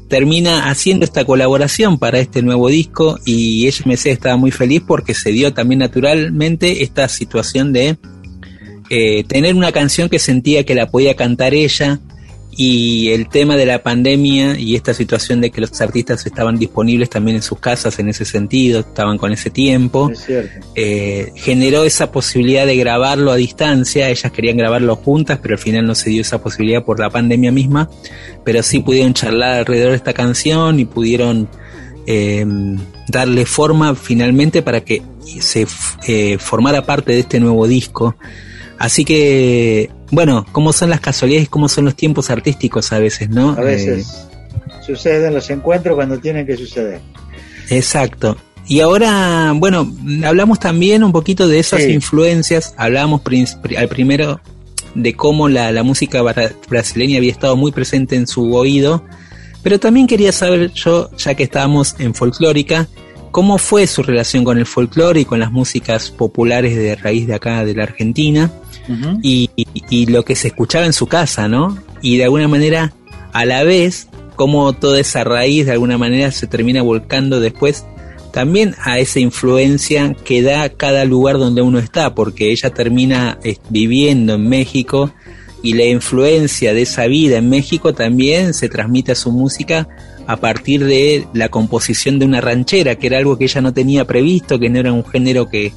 termina 0.08 0.70
haciendo 0.70 1.04
esta 1.04 1.24
colaboración 1.24 1.98
para 1.98 2.18
este 2.18 2.42
nuevo 2.42 2.68
disco 2.68 3.18
y 3.26 3.66
ella 3.66 3.82
me 3.84 3.92
decía 3.92 4.10
que 4.10 4.14
estaba 4.14 4.36
muy 4.36 4.50
feliz 4.50 4.82
porque 4.86 5.14
se 5.14 5.32
dio 5.32 5.52
también 5.52 5.80
naturalmente 5.80 6.82
esta 6.82 7.08
situación 7.08 7.72
de 7.72 7.98
eh, 8.90 9.24
tener 9.24 9.54
una 9.54 9.72
canción 9.72 10.08
que 10.08 10.18
sentía 10.18 10.64
que 10.64 10.74
la 10.74 10.90
podía 10.90 11.14
cantar 11.14 11.54
ella 11.54 12.00
y 12.58 13.10
el 13.10 13.28
tema 13.28 13.56
de 13.56 13.66
la 13.66 13.84
pandemia 13.84 14.58
y 14.58 14.74
esta 14.74 14.92
situación 14.92 15.40
de 15.40 15.50
que 15.50 15.60
los 15.60 15.80
artistas 15.80 16.26
estaban 16.26 16.58
disponibles 16.58 17.08
también 17.08 17.36
en 17.36 17.42
sus 17.42 17.60
casas 17.60 18.00
en 18.00 18.08
ese 18.08 18.24
sentido, 18.24 18.80
estaban 18.80 19.16
con 19.16 19.32
ese 19.32 19.48
tiempo, 19.48 20.10
Es 20.10 20.26
eh, 20.74 21.32
generó 21.36 21.84
esa 21.84 22.10
posibilidad 22.10 22.66
de 22.66 22.76
grabarlo 22.76 23.30
a 23.30 23.36
distancia, 23.36 24.08
ellas 24.08 24.32
querían 24.32 24.56
grabarlo 24.56 24.96
juntas, 24.96 25.38
pero 25.40 25.54
al 25.54 25.60
final 25.60 25.86
no 25.86 25.94
se 25.94 26.10
dio 26.10 26.22
esa 26.22 26.42
posibilidad 26.42 26.84
por 26.84 26.98
la 26.98 27.10
pandemia 27.10 27.52
misma, 27.52 27.88
pero 28.44 28.60
sí 28.64 28.80
pudieron 28.80 29.14
charlar 29.14 29.60
alrededor 29.60 29.90
de 29.90 29.96
esta 29.96 30.12
canción 30.12 30.80
y 30.80 30.84
pudieron 30.84 31.48
eh, 32.08 32.44
darle 33.06 33.46
forma 33.46 33.94
finalmente 33.94 34.62
para 34.62 34.80
que 34.80 35.00
se 35.40 35.64
eh, 36.08 36.38
formara 36.38 36.84
parte 36.84 37.12
de 37.12 37.20
este 37.20 37.38
nuevo 37.38 37.68
disco. 37.68 38.16
Así 38.78 39.04
que, 39.04 39.90
bueno, 40.10 40.46
cómo 40.52 40.72
son 40.72 40.90
las 40.90 41.00
casualidades, 41.00 41.48
cómo 41.48 41.68
son 41.68 41.84
los 41.84 41.96
tiempos 41.96 42.30
artísticos 42.30 42.92
a 42.92 42.98
veces, 42.98 43.28
¿no? 43.28 43.50
A 43.50 43.60
veces 43.60 44.26
suceden 44.86 45.34
los 45.34 45.50
encuentros 45.50 45.96
cuando 45.96 46.18
tienen 46.18 46.46
que 46.46 46.56
suceder. 46.56 47.00
Eh, 47.70 47.76
exacto. 47.76 48.36
Y 48.66 48.80
ahora, 48.80 49.52
bueno, 49.56 49.90
hablamos 50.24 50.60
también 50.60 51.02
un 51.02 51.12
poquito 51.12 51.48
de 51.48 51.58
esas 51.58 51.82
Sí. 51.82 51.90
influencias. 51.90 52.74
Hablábamos 52.76 53.22
al 53.76 53.88
primero 53.88 54.40
de 54.94 55.14
cómo 55.14 55.48
la, 55.48 55.72
la 55.72 55.82
música 55.82 56.22
bra- 56.22 56.52
brasileña 56.68 57.18
había 57.18 57.32
estado 57.32 57.56
muy 57.56 57.72
presente 57.72 58.14
en 58.16 58.26
su 58.26 58.54
oído. 58.54 59.02
Pero 59.62 59.80
también 59.80 60.06
quería 60.06 60.32
saber 60.32 60.70
yo, 60.72 61.10
ya 61.16 61.34
que 61.34 61.42
estábamos 61.42 61.96
en 61.98 62.14
folclórica, 62.14 62.88
cómo 63.30 63.58
fue 63.58 63.86
su 63.86 64.02
relación 64.02 64.44
con 64.44 64.56
el 64.58 64.66
folclore 64.66 65.20
y 65.20 65.24
con 65.24 65.40
las 65.40 65.50
músicas 65.50 66.10
populares 66.10 66.76
de 66.76 66.94
raíz 66.94 67.26
de 67.26 67.34
acá 67.34 67.64
de 67.64 67.74
la 67.74 67.82
Argentina 67.84 68.50
y, 69.22 69.50
y- 69.56 70.06
lo 70.06 70.24
que 70.24 70.34
se 70.34 70.48
escuchaba 70.48 70.86
en 70.86 70.92
su 70.92 71.06
casa, 71.06 71.48
¿no? 71.48 71.78
Y 72.02 72.16
de 72.16 72.24
alguna 72.24 72.48
manera, 72.48 72.92
a 73.32 73.44
la 73.44 73.62
vez, 73.64 74.08
cómo 74.36 74.72
toda 74.72 75.00
esa 75.00 75.24
raíz 75.24 75.66
de 75.66 75.72
alguna 75.72 75.98
manera 75.98 76.30
se 76.30 76.46
termina 76.46 76.80
volcando 76.82 77.40
después 77.40 77.84
también 78.32 78.74
a 78.84 78.98
esa 78.98 79.20
influencia 79.20 80.14
que 80.24 80.42
da 80.42 80.68
cada 80.68 81.04
lugar 81.04 81.38
donde 81.38 81.62
uno 81.62 81.78
está, 81.78 82.14
porque 82.14 82.52
ella 82.52 82.70
termina 82.70 83.38
eh, 83.42 83.56
viviendo 83.68 84.34
en 84.34 84.48
México 84.48 85.12
y 85.62 85.72
la 85.72 85.84
influencia 85.86 86.72
de 86.72 86.82
esa 86.82 87.06
vida 87.06 87.38
en 87.38 87.48
México 87.48 87.94
también 87.94 88.54
se 88.54 88.68
transmite 88.68 89.12
a 89.12 89.16
su 89.16 89.32
música 89.32 89.88
a 90.26 90.36
partir 90.36 90.84
de 90.84 91.26
la 91.32 91.48
composición 91.48 92.18
de 92.18 92.26
una 92.26 92.40
ranchera, 92.40 92.94
que 92.96 93.08
era 93.08 93.18
algo 93.18 93.38
que 93.38 93.44
ella 93.44 93.60
no 93.62 93.72
tenía 93.72 94.04
previsto, 94.06 94.58
que 94.60 94.68
no 94.68 94.78
era 94.78 94.92
un 94.92 95.04
género 95.04 95.48
que, 95.48 95.72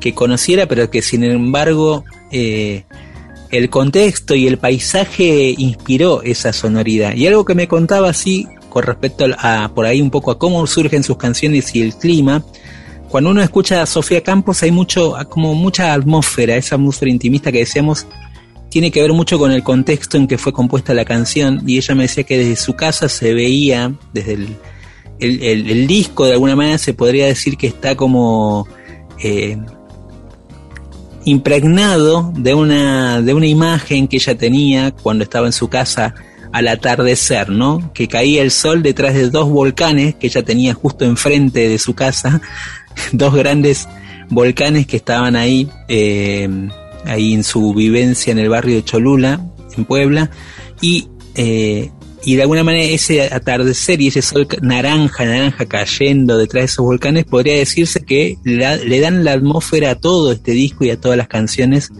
que 0.00 0.14
conociera, 0.14 0.66
pero 0.66 0.90
que 0.90 1.02
sin 1.02 1.22
embargo 1.22 2.04
eh, 2.32 2.84
el 3.50 3.68
contexto 3.70 4.34
y 4.34 4.46
el 4.46 4.58
paisaje 4.58 5.54
inspiró 5.56 6.22
esa 6.22 6.52
sonoridad. 6.52 7.14
Y 7.14 7.26
algo 7.26 7.44
que 7.44 7.54
me 7.54 7.68
contaba 7.68 8.08
así 8.08 8.46
con 8.70 8.82
respecto 8.84 9.26
a, 9.38 9.70
por 9.74 9.84
ahí 9.84 10.00
un 10.00 10.10
poco 10.10 10.30
a 10.30 10.38
cómo 10.38 10.66
surgen 10.66 11.02
sus 11.02 11.18
canciones 11.18 11.74
y 11.74 11.82
el 11.82 11.94
clima. 11.94 12.42
Cuando 13.10 13.28
uno 13.30 13.42
escucha 13.42 13.82
a 13.82 13.86
Sofía 13.86 14.22
Campos 14.22 14.62
hay 14.62 14.70
mucho, 14.70 15.14
como 15.28 15.54
mucha 15.54 15.92
atmósfera, 15.92 16.56
esa 16.56 16.76
atmósfera 16.76 17.10
intimista 17.10 17.52
que 17.52 17.58
decíamos 17.58 18.06
tiene 18.70 18.90
que 18.90 19.02
ver 19.02 19.12
mucho 19.12 19.38
con 19.38 19.52
el 19.52 19.62
contexto 19.62 20.16
en 20.16 20.26
que 20.26 20.38
fue 20.38 20.54
compuesta 20.54 20.94
la 20.94 21.04
canción 21.04 21.62
y 21.66 21.76
ella 21.76 21.94
me 21.94 22.04
decía 22.04 22.24
que 22.24 22.38
desde 22.38 22.56
su 22.56 22.72
casa 22.72 23.10
se 23.10 23.34
veía, 23.34 23.92
desde 24.14 24.32
el- 24.32 24.56
el 25.20 25.86
disco 25.86 26.24
de 26.24 26.32
alguna 26.32 26.56
manera 26.56 26.78
se 26.78 26.94
podría 26.94 27.26
decir 27.26 27.58
que 27.58 27.66
está 27.66 27.94
como 27.96 28.66
eh, 29.22 29.58
impregnado 31.24 32.32
de 32.36 32.54
una, 32.54 33.22
de 33.22 33.34
una 33.34 33.46
imagen 33.46 34.08
que 34.08 34.16
ella 34.16 34.36
tenía 34.36 34.90
cuando 34.90 35.24
estaba 35.24 35.46
en 35.46 35.52
su 35.52 35.68
casa 35.68 36.14
al 36.52 36.68
atardecer, 36.68 37.48
¿no? 37.48 37.92
Que 37.94 38.08
caía 38.08 38.42
el 38.42 38.50
sol 38.50 38.82
detrás 38.82 39.14
de 39.14 39.30
dos 39.30 39.48
volcanes 39.48 40.14
que 40.16 40.26
ella 40.26 40.42
tenía 40.42 40.74
justo 40.74 41.04
enfrente 41.04 41.68
de 41.68 41.78
su 41.78 41.94
casa, 41.94 42.40
dos 43.12 43.34
grandes 43.34 43.88
volcanes 44.28 44.86
que 44.86 44.96
estaban 44.96 45.34
ahí, 45.34 45.68
eh, 45.88 46.48
ahí 47.06 47.32
en 47.32 47.44
su 47.44 47.72
vivencia 47.74 48.30
en 48.30 48.38
el 48.38 48.48
barrio 48.48 48.76
de 48.76 48.84
Cholula, 48.84 49.40
en 49.76 49.84
Puebla, 49.84 50.30
y, 50.80 51.08
eh, 51.34 51.90
y 52.24 52.36
de 52.36 52.42
alguna 52.42 52.64
manera 52.64 52.84
ese 52.84 53.22
atardecer 53.22 54.00
y 54.00 54.08
ese 54.08 54.22
sol 54.22 54.46
naranja, 54.60 55.24
naranja 55.24 55.66
cayendo 55.66 56.38
detrás 56.38 56.62
de 56.62 56.66
esos 56.66 56.84
volcanes, 56.84 57.24
podría 57.24 57.56
decirse 57.56 58.04
que 58.04 58.38
le 58.44 59.00
dan 59.00 59.24
la 59.24 59.32
atmósfera 59.32 59.90
a 59.90 59.94
todo 59.96 60.32
este 60.32 60.52
disco 60.52 60.84
y 60.84 60.90
a 60.90 61.00
todas 61.00 61.18
las 61.18 61.28
canciones 61.28 61.90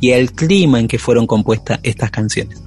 y 0.00 0.12
al 0.12 0.32
clima 0.32 0.80
en 0.80 0.88
que 0.88 0.98
fueron 0.98 1.26
compuestas 1.26 1.80
estas 1.82 2.10
canciones. 2.10 2.62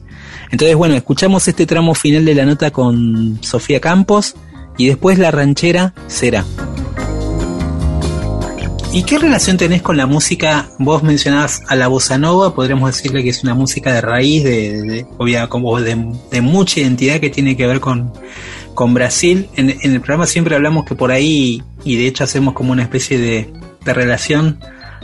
Entonces, 0.51 0.75
bueno, 0.75 0.95
escuchamos 0.95 1.47
este 1.47 1.65
tramo 1.65 1.95
final 1.95 2.25
de 2.25 2.35
la 2.35 2.45
nota 2.45 2.71
con 2.71 3.39
Sofía 3.41 3.79
Campos 3.79 4.35
y 4.77 4.87
después 4.87 5.17
la 5.17 5.31
ranchera 5.31 5.93
será. 6.07 6.45
¿Y 8.95 9.03
qué 9.03 9.19
relación 9.19 9.57
tenés 9.57 9.81
con 9.81 9.97
la 9.97 10.05
música? 10.05 10.69
Vos 10.79 11.03
mencionabas 11.03 11.63
a 11.67 11.75
la 11.75 11.89
bossa 11.89 12.17
nova, 12.17 12.55
podríamos 12.55 12.95
decirle 12.95 13.23
que 13.23 13.29
es 13.31 13.43
una 13.43 13.53
música 13.53 13.93
de 13.93 13.99
raíz, 13.99 14.45
de, 14.45 14.81
de, 14.83 15.05
obvia- 15.17 15.49
de, 16.31 16.41
mucha 16.41 16.79
identidad 16.79 17.19
que 17.19 17.29
tiene 17.29 17.57
que 17.57 17.67
ver 17.67 17.81
con, 17.81 18.13
Brasil. 18.93 19.49
En, 19.57 19.69
en 19.69 19.91
el 19.91 19.99
programa 19.99 20.25
siempre 20.27 20.55
hablamos 20.55 20.85
que 20.85 20.95
por 20.95 21.11
ahí, 21.11 21.61
y 21.83 21.97
de 21.97 22.07
hecho 22.07 22.23
hacemos 22.23 22.53
como 22.53 22.71
una 22.71 22.83
especie 22.83 23.17
de, 23.17 23.51
de 23.83 23.93
relación, 23.93 24.61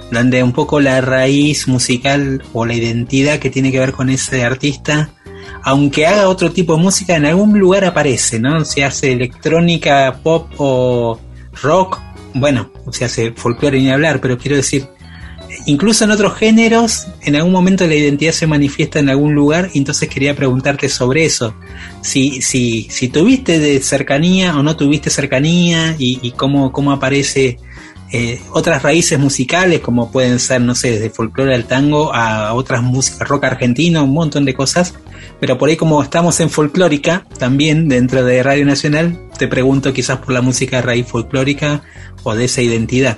donde 0.10 0.42
un 0.42 0.54
poco 0.54 0.80
la 0.80 1.02
raíz 1.02 1.68
musical 1.68 2.42
o 2.54 2.66
la 2.66 2.74
identidad 2.74 3.40
que 3.40 3.50
tiene 3.50 3.74
que 3.74 3.80
ver 3.80 3.92
con 3.92 4.10
ese 4.10 4.46
artista, 4.46 5.10
aunque 5.64 6.08
haga 6.08 6.30
otro 6.30 6.50
tipo 6.54 6.78
de 6.78 6.82
música, 6.82 7.18
en 7.18 7.26
algún 7.26 7.60
lugar 7.60 7.84
aparece, 7.84 8.40
¿no? 8.40 8.64
Si 8.64 8.84
hace 8.84 9.12
electrónica, 9.12 10.22
pop 10.24 10.50
o 10.60 11.20
rock, 11.62 12.00
bueno, 12.34 12.72
se 12.92 13.06
hace 13.06 13.32
folclore 13.32 13.80
ni 13.80 13.92
hablar, 13.92 14.22
pero 14.22 14.38
quiero 14.38 14.58
decir, 14.58 14.88
incluso 15.66 16.04
en 16.04 16.12
otros 16.12 16.36
géneros, 16.36 17.08
en 17.22 17.36
algún 17.36 17.52
momento 17.52 17.86
la 17.88 17.96
identidad 17.96 18.32
se 18.32 18.48
manifiesta 18.48 19.00
en 19.00 19.10
algún 19.10 19.34
lugar, 19.34 19.70
y 19.74 19.80
entonces 19.80 20.10
quería 20.10 20.36
preguntarte 20.36 20.90
sobre 20.90 21.26
eso. 21.26 21.54
Si, 22.02 22.42
si, 22.42 22.88
si 22.90 23.10
tuviste 23.10 23.60
de 23.60 23.80
cercanía 23.82 24.56
o 24.58 24.64
no 24.64 24.76
tuviste 24.76 25.10
cercanía, 25.10 25.96
y, 25.98 26.20
y 26.22 26.32
cómo, 26.32 26.72
cómo 26.72 26.92
aparece 26.92 27.58
eh, 28.14 28.42
otras 28.52 28.84
raíces 28.84 29.18
musicales, 29.18 29.80
como 29.80 30.12
pueden 30.12 30.40
ser, 30.40 30.60
no 30.62 30.76
sé, 30.76 30.92
desde 30.92 31.10
folclore 31.10 31.56
al 31.56 31.66
tango 31.66 32.14
a 32.14 32.54
otras 32.54 32.84
músicas, 32.84 33.28
rock 33.28 33.46
argentino, 33.46 34.04
un 34.04 34.14
montón 34.14 34.44
de 34.44 34.54
cosas. 34.54 34.96
Pero 35.42 35.58
por 35.58 35.70
ahí, 35.70 35.76
como 35.76 36.04
estamos 36.04 36.40
en 36.40 36.52
folclórica, 36.52 37.26
también 37.40 37.90
dentro 37.90 38.24
de 38.24 38.44
Radio 38.44 38.64
Nacional, 38.64 39.20
te 39.40 39.48
pregunto 39.48 39.92
quizás 39.92 40.20
por 40.20 40.36
la 40.36 40.42
música 40.44 40.76
de 40.76 40.82
raíz 40.84 41.08
folclórica 41.08 41.82
o 42.22 42.36
de 42.36 42.46
esa 42.46 42.62
identidad. 42.62 43.18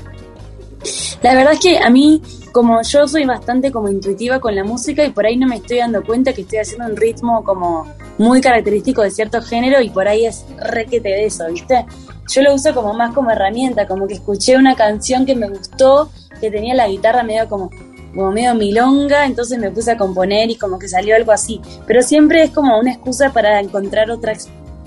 La 1.22 1.36
verdad 1.36 1.52
es 1.52 1.60
que 1.60 1.80
a 1.80 1.90
mí, 1.90 2.22
como 2.54 2.82
yo 2.82 3.10
soy 3.10 3.26
bastante 3.26 3.74
como 3.74 3.90
intuitiva 3.90 4.40
con 4.40 4.56
la 4.56 4.64
música 4.64 5.04
y 5.04 5.10
por 5.10 5.26
ahí 5.26 5.36
no 5.36 5.48
me 5.48 5.58
estoy 5.58 5.80
dando 5.80 6.02
cuenta 6.02 6.32
que 6.32 6.44
estoy 6.44 6.60
haciendo 6.60 6.88
un 6.88 6.96
ritmo 6.96 7.44
como 7.44 7.94
muy 8.18 8.40
característico 8.40 9.02
de 9.02 9.12
cierto 9.12 9.42
género 9.42 9.82
y 9.82 9.90
por 9.90 10.08
ahí 10.08 10.26
es 10.26 10.46
requete 10.58 11.10
de 11.10 11.26
eso, 11.26 11.44
¿viste? 11.52 11.86
Yo 12.30 12.42
lo 12.42 12.54
uso 12.54 12.74
como 12.74 12.94
más 12.94 13.14
como 13.14 13.32
herramienta, 13.32 13.86
como 13.86 14.08
que 14.08 14.14
escuché 14.14 14.56
una 14.56 14.76
canción 14.76 15.26
que 15.26 15.36
me 15.36 15.50
gustó, 15.50 16.10
que 16.40 16.50
tenía 16.50 16.74
la 16.74 16.88
guitarra 16.88 17.22
medio 17.24 17.50
como 17.50 17.70
como 18.14 18.32
medio 18.32 18.54
milonga, 18.56 19.26
entonces 19.26 19.58
me 19.60 19.72
puse 19.72 19.92
a 19.92 19.98
componer 19.98 20.50
y 20.50 20.56
como 20.56 20.78
que 20.80 20.88
salió 20.88 21.16
algo 21.16 21.32
así. 21.32 21.60
Pero 21.88 22.02
siempre 22.02 22.44
es 22.44 22.52
como 22.52 22.78
una 22.80 22.92
excusa 22.92 23.32
para 23.32 23.60
encontrar 23.60 24.10
otra 24.12 24.34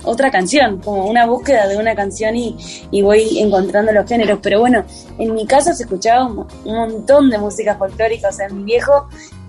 otra 0.05 0.31
canción, 0.31 0.79
como 0.85 1.07
una 1.07 1.27
búsqueda 1.27 1.67
de 1.67 1.77
una 1.79 1.97
canción 1.97 2.37
y, 2.37 2.57
y 2.93 3.03
voy 3.03 3.41
encontrando 3.41 3.91
los 3.91 4.07
géneros. 4.09 4.39
Pero 4.41 4.61
bueno, 4.61 4.85
en 5.19 5.35
mi 5.35 5.47
casa 5.47 5.75
se 5.75 5.83
escuchaba 5.83 6.27
un, 6.27 6.47
montón 6.65 7.29
de 7.29 7.39
música 7.39 7.75
folclórica, 7.75 8.29
o 8.29 8.33
sea, 8.33 8.49
mi 8.49 8.63
viejo 8.63 9.09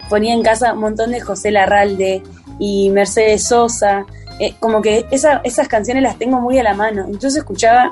ponía 0.09 0.33
en 0.33 0.41
casa 0.41 0.73
un 0.73 0.79
montón 0.79 1.11
de 1.11 1.19
José 1.21 1.51
Larralde 1.51 2.23
y 2.57 2.89
Mercedes 2.89 3.43
Sosa, 3.43 4.05
eh, 4.39 4.55
como 4.59 4.81
que 4.81 5.05
esa- 5.11 5.41
esas 5.43 5.67
canciones 5.67 6.01
las 6.01 6.17
tengo 6.17 6.39
muy 6.41 6.57
a 6.57 6.63
la 6.63 6.73
mano. 6.73 7.03
Entonces 7.05 7.35
escuchaba 7.35 7.91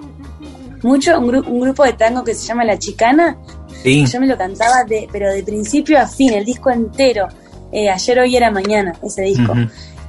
mucho 0.81 1.19
un, 1.19 1.27
gru- 1.27 1.45
un 1.47 1.59
grupo 1.59 1.83
de 1.83 1.93
tango 1.93 2.23
que 2.23 2.33
se 2.33 2.47
llama 2.47 2.63
La 2.63 2.79
Chicana, 2.79 3.37
Sí. 3.85 4.05
yo 4.05 4.19
me 4.19 4.27
lo 4.27 4.37
cantaba 4.37 4.83
de, 4.83 5.07
pero 5.11 5.31
de 5.31 5.43
principio 5.43 5.99
a 5.99 6.07
fin, 6.07 6.33
el 6.33 6.43
disco 6.43 6.71
entero. 6.71 7.27
Eh, 7.71 7.89
ayer, 7.89 8.19
hoy 8.19 8.35
era 8.35 8.51
mañana, 8.51 8.93
ese 9.03 9.23
disco. 9.23 9.53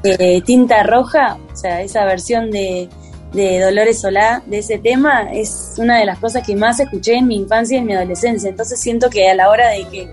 Eh, 0.02 0.40
Tinta 0.42 0.82
Roja, 0.82 1.36
o 1.52 1.56
sea, 1.56 1.82
esa 1.82 2.04
versión 2.04 2.50
de, 2.50 2.88
de 3.32 3.60
Dolores 3.60 4.00
Solá 4.00 4.42
de 4.46 4.58
ese 4.58 4.78
tema 4.78 5.30
es 5.32 5.74
una 5.78 5.98
de 5.98 6.06
las 6.06 6.18
cosas 6.18 6.46
que 6.46 6.56
más 6.56 6.80
escuché 6.80 7.14
en 7.14 7.26
mi 7.26 7.36
infancia 7.36 7.76
y 7.76 7.80
en 7.80 7.86
mi 7.86 7.94
adolescencia. 7.94 8.48
Entonces 8.48 8.80
siento 8.80 9.10
que 9.10 9.28
a 9.28 9.34
la 9.34 9.50
hora 9.50 9.68
de 9.68 9.84
que, 9.88 10.08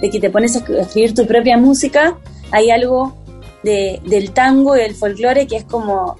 de 0.00 0.10
que 0.10 0.20
te 0.20 0.30
pones 0.30 0.56
a 0.56 0.58
escribir 0.80 1.14
tu 1.14 1.26
propia 1.26 1.56
música, 1.56 2.18
hay 2.50 2.70
algo 2.70 3.16
de, 3.62 4.00
del 4.04 4.32
tango 4.32 4.76
y 4.76 4.80
del 4.80 4.94
folclore 4.94 5.46
que 5.46 5.56
es 5.56 5.64
como, 5.64 6.16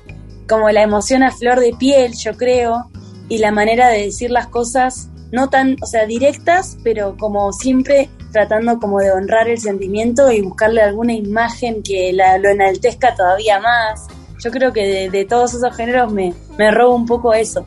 como 0.49 0.71
la 0.71 0.83
emoción 0.83 1.23
a 1.23 1.31
flor 1.31 1.61
de 1.61 1.75
piel, 1.79 2.15
yo 2.15 2.37
creo, 2.37 2.91
y 3.29 3.39
la 3.39 3.51
manera 3.51 3.89
de 3.89 4.03
decir 4.03 4.31
las 4.31 4.47
cosas 4.47 5.09
no 5.33 5.49
tan, 5.49 5.77
o 5.83 5.87
sea, 5.87 6.07
directas, 6.07 6.77
pero 6.83 7.17
como 7.17 7.53
siempre 7.53 8.09
tratando 8.33 8.79
como 8.79 9.01
de 9.01 9.11
honrar 9.13 9.49
el 9.49 9.59
sentimiento 9.59 10.31
y 10.31 10.43
buscarle 10.43 10.83
alguna 10.83 11.15
imagen 11.15 11.83
que 11.83 12.13
la, 12.13 12.39
lo 12.39 12.51
enaltezca 12.51 13.15
todavía 13.15 13.59
más. 13.61 14.07
Yo 14.43 14.51
creo 14.51 14.73
que 14.73 14.87
de, 14.87 15.11
de 15.11 15.25
todos 15.25 15.55
esos 15.55 15.75
géneros 15.75 16.13
me, 16.13 16.35
me 16.59 16.71
robo 16.71 16.95
un 16.95 17.07
poco 17.07 17.33
eso. 17.33 17.67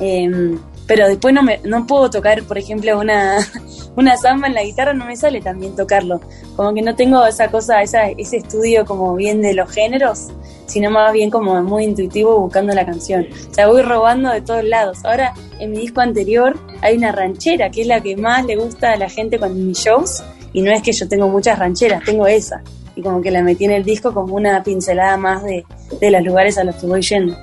Em, 0.00 0.58
pero 0.86 1.08
después 1.08 1.34
no, 1.34 1.42
me, 1.42 1.58
no 1.64 1.86
puedo 1.86 2.10
tocar, 2.10 2.42
por 2.44 2.58
ejemplo, 2.58 2.98
una, 2.98 3.38
una 3.96 4.16
samba 4.16 4.46
en 4.46 4.54
la 4.54 4.62
guitarra, 4.62 4.94
no 4.94 5.04
me 5.04 5.16
sale 5.16 5.40
también 5.40 5.74
tocarlo. 5.74 6.20
Como 6.54 6.72
que 6.74 6.82
no 6.82 6.94
tengo 6.94 7.26
esa 7.26 7.50
cosa, 7.50 7.82
esa, 7.82 8.08
ese 8.08 8.38
estudio 8.38 8.84
como 8.84 9.14
bien 9.14 9.42
de 9.42 9.54
los 9.54 9.70
géneros, 9.70 10.28
sino 10.66 10.90
más 10.90 11.12
bien 11.12 11.30
como 11.30 11.60
muy 11.62 11.84
intuitivo 11.84 12.38
buscando 12.38 12.72
la 12.72 12.86
canción. 12.86 13.26
O 13.50 13.54
sea, 13.54 13.66
voy 13.66 13.82
robando 13.82 14.30
de 14.30 14.40
todos 14.40 14.64
lados. 14.64 14.98
Ahora, 15.04 15.34
en 15.58 15.72
mi 15.72 15.78
disco 15.78 16.00
anterior 16.00 16.58
hay 16.82 16.96
una 16.96 17.12
ranchera, 17.12 17.70
que 17.70 17.82
es 17.82 17.86
la 17.86 18.00
que 18.00 18.16
más 18.16 18.44
le 18.46 18.56
gusta 18.56 18.92
a 18.92 18.96
la 18.96 19.08
gente 19.08 19.38
con 19.38 19.66
mis 19.66 19.78
shows, 19.78 20.22
y 20.52 20.62
no 20.62 20.70
es 20.70 20.82
que 20.82 20.92
yo 20.92 21.08
tengo 21.08 21.28
muchas 21.28 21.58
rancheras, 21.58 22.04
tengo 22.04 22.26
esa. 22.26 22.62
Y 22.94 23.02
como 23.02 23.20
que 23.20 23.30
la 23.30 23.42
metí 23.42 23.64
en 23.64 23.72
el 23.72 23.84
disco 23.84 24.14
como 24.14 24.36
una 24.36 24.62
pincelada 24.62 25.16
más 25.16 25.42
de, 25.42 25.66
de 26.00 26.10
los 26.10 26.22
lugares 26.22 26.56
a 26.56 26.64
los 26.64 26.76
que 26.76 26.86
voy 26.86 27.02
yendo. 27.02 27.36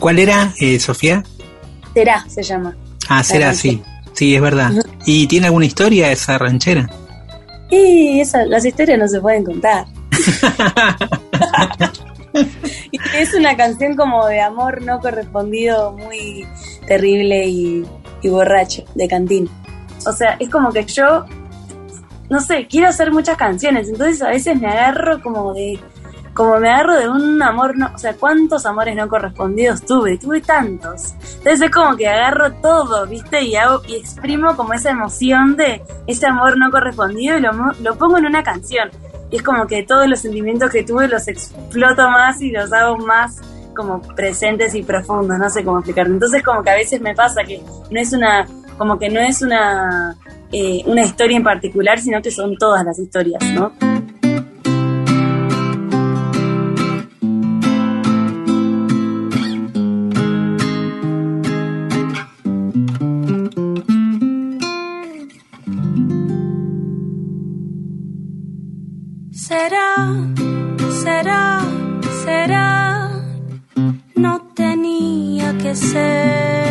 ¿Cuál 0.00 0.18
era, 0.18 0.52
eh, 0.60 0.80
Sofía? 0.80 1.22
Será, 1.94 2.24
se 2.28 2.42
llama. 2.42 2.76
Ah, 3.08 3.22
será, 3.22 3.54
sí. 3.54 3.82
Sí, 4.12 4.34
es 4.34 4.40
verdad. 4.40 4.72
¿Y 5.04 5.26
tiene 5.26 5.46
alguna 5.46 5.66
historia 5.66 6.10
esa 6.10 6.38
ranchera? 6.38 6.88
Y 7.70 8.20
esa, 8.20 8.46
las 8.46 8.64
historias 8.64 8.98
no 8.98 9.08
se 9.08 9.20
pueden 9.20 9.44
contar. 9.44 9.86
Y 12.90 12.98
es 13.16 13.34
una 13.34 13.56
canción 13.56 13.96
como 13.96 14.26
de 14.26 14.40
amor 14.40 14.82
no 14.82 15.00
correspondido 15.00 15.92
muy 15.92 16.46
terrible 16.86 17.46
y, 17.46 17.84
y 18.22 18.28
borracho, 18.28 18.84
de 18.94 19.08
cantina. 19.08 19.50
O 20.06 20.12
sea, 20.12 20.36
es 20.38 20.48
como 20.50 20.72
que 20.72 20.84
yo, 20.84 21.24
no 22.28 22.40
sé, 22.40 22.66
quiero 22.68 22.88
hacer 22.88 23.10
muchas 23.10 23.36
canciones, 23.36 23.88
entonces 23.88 24.22
a 24.22 24.28
veces 24.28 24.60
me 24.60 24.68
agarro 24.68 25.22
como 25.22 25.54
de, 25.54 25.80
como 26.36 26.58
me 26.58 26.68
agarro 26.68 26.96
de 26.96 27.08
un 27.08 27.42
amor, 27.42 27.76
no, 27.78 27.90
o 27.94 27.98
sea, 27.98 28.14
¿cuántos 28.14 28.66
amores 28.66 28.94
no 28.94 29.08
correspondidos 29.08 29.82
tuve? 29.86 30.18
Tuve 30.18 30.42
tantos. 30.42 31.14
Entonces 31.38 31.62
es 31.62 31.70
como 31.70 31.96
que 31.96 32.06
agarro 32.06 32.52
todo, 32.52 33.06
¿viste? 33.06 33.42
Y 33.42 33.56
hago, 33.56 33.80
y 33.88 33.96
exprimo 33.96 34.54
como 34.54 34.74
esa 34.74 34.90
emoción 34.90 35.56
de 35.56 35.82
ese 36.06 36.26
amor 36.26 36.58
no 36.58 36.70
correspondido 36.70 37.38
y 37.38 37.40
lo, 37.40 37.50
lo 37.80 37.96
pongo 37.96 38.18
en 38.18 38.26
una 38.26 38.42
canción. 38.42 38.90
Y 39.30 39.36
es 39.36 39.42
como 39.42 39.66
que 39.66 39.82
todos 39.82 40.06
los 40.06 40.20
sentimientos 40.20 40.70
que 40.70 40.84
tuve 40.84 41.08
los 41.08 41.26
exploto 41.26 42.08
más 42.10 42.40
y 42.42 42.50
los 42.50 42.70
hago 42.70 42.98
más 42.98 43.40
como 43.74 44.02
presentes 44.02 44.74
y 44.74 44.82
profundos, 44.82 45.38
no 45.38 45.48
sé 45.48 45.64
cómo 45.64 45.78
explicarlo. 45.78 46.12
Entonces 46.12 46.42
como 46.42 46.62
que 46.62 46.70
a 46.70 46.74
veces 46.74 47.00
me 47.00 47.14
pasa 47.14 47.44
que 47.44 47.62
no 47.90 47.98
es 47.98 48.12
una, 48.12 48.46
como 48.76 48.98
que 48.98 49.08
no 49.08 49.20
es 49.20 49.40
una, 49.40 50.14
eh, 50.52 50.82
una 50.84 51.02
historia 51.02 51.38
en 51.38 51.44
particular, 51.44 51.98
sino 51.98 52.20
que 52.20 52.30
son 52.30 52.56
todas 52.58 52.84
las 52.84 52.98
historias, 52.98 53.42
¿no? 53.54 53.72
Será, 69.56 69.94
será, 71.02 71.60
será, 72.24 73.10
no 74.14 74.38
tenía 74.54 75.56
que 75.56 75.74
ser. 75.74 76.65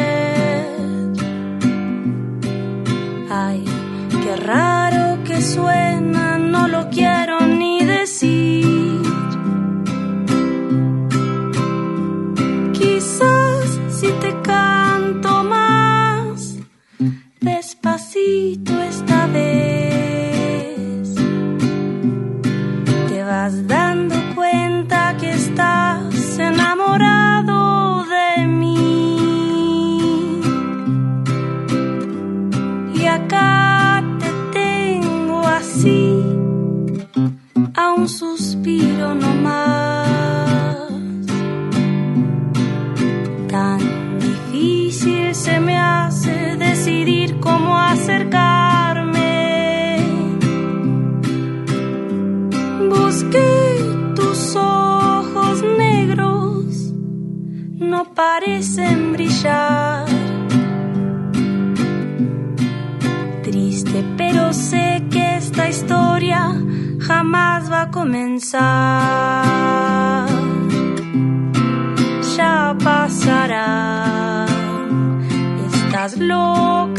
decidir 46.58 47.40
cómo 47.40 47.78
acercarme. 47.78 49.26
Busqué 52.90 53.80
tus 54.16 54.56
ojos 54.56 55.64
negros, 55.78 56.94
no 57.78 58.14
parecen 58.14 59.14
brillar. 59.14 60.06
Triste, 63.44 64.04
pero 64.18 64.54
sé 64.54 65.04
que 65.12 65.38
esta 65.38 65.70
historia 65.70 66.54
jamás 67.00 67.72
va 67.72 67.82
a 67.84 67.92
comenzar. 67.92 68.66
Ya 72.38 72.76
pasará 72.84 74.35
locas 76.14 76.95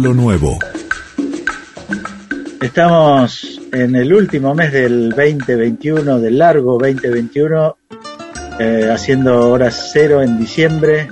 lo 0.00 0.14
nuevo. 0.14 0.58
Estamos 2.60 3.60
en 3.72 3.94
el 3.94 4.12
último 4.12 4.54
mes 4.54 4.72
del 4.72 5.10
2021, 5.10 6.18
del 6.18 6.38
largo 6.38 6.78
2021, 6.78 7.76
eh, 8.58 8.88
haciendo 8.90 9.50
hora 9.50 9.70
cero 9.70 10.22
en 10.22 10.38
diciembre 10.38 11.08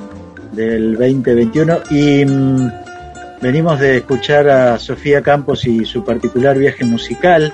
del 0.53 0.93
2021 0.93 1.81
y 1.91 2.25
mm, 2.25 2.71
venimos 3.43 3.79
de 3.81 3.99
escuchar 3.99 4.49
a 4.49 4.79
Sofía 4.79 5.23
Campos 5.23 5.67
y 5.67 5.85
su 5.85 6.05
particular 6.05 6.57
viaje 6.59 6.85
musical 6.85 7.53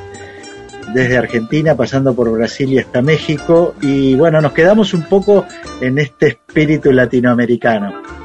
desde 0.92 1.16
Argentina, 1.16 1.74
pasando 1.74 2.14
por 2.14 2.30
Brasil 2.30 2.72
y 2.72 2.78
hasta 2.78 3.02
México 3.02 3.74
y 3.80 4.14
bueno, 4.14 4.40
nos 4.40 4.52
quedamos 4.52 4.94
un 4.94 5.02
poco 5.02 5.46
en 5.80 5.98
este 5.98 6.28
espíritu 6.28 6.92
latinoamericano. 6.92 8.23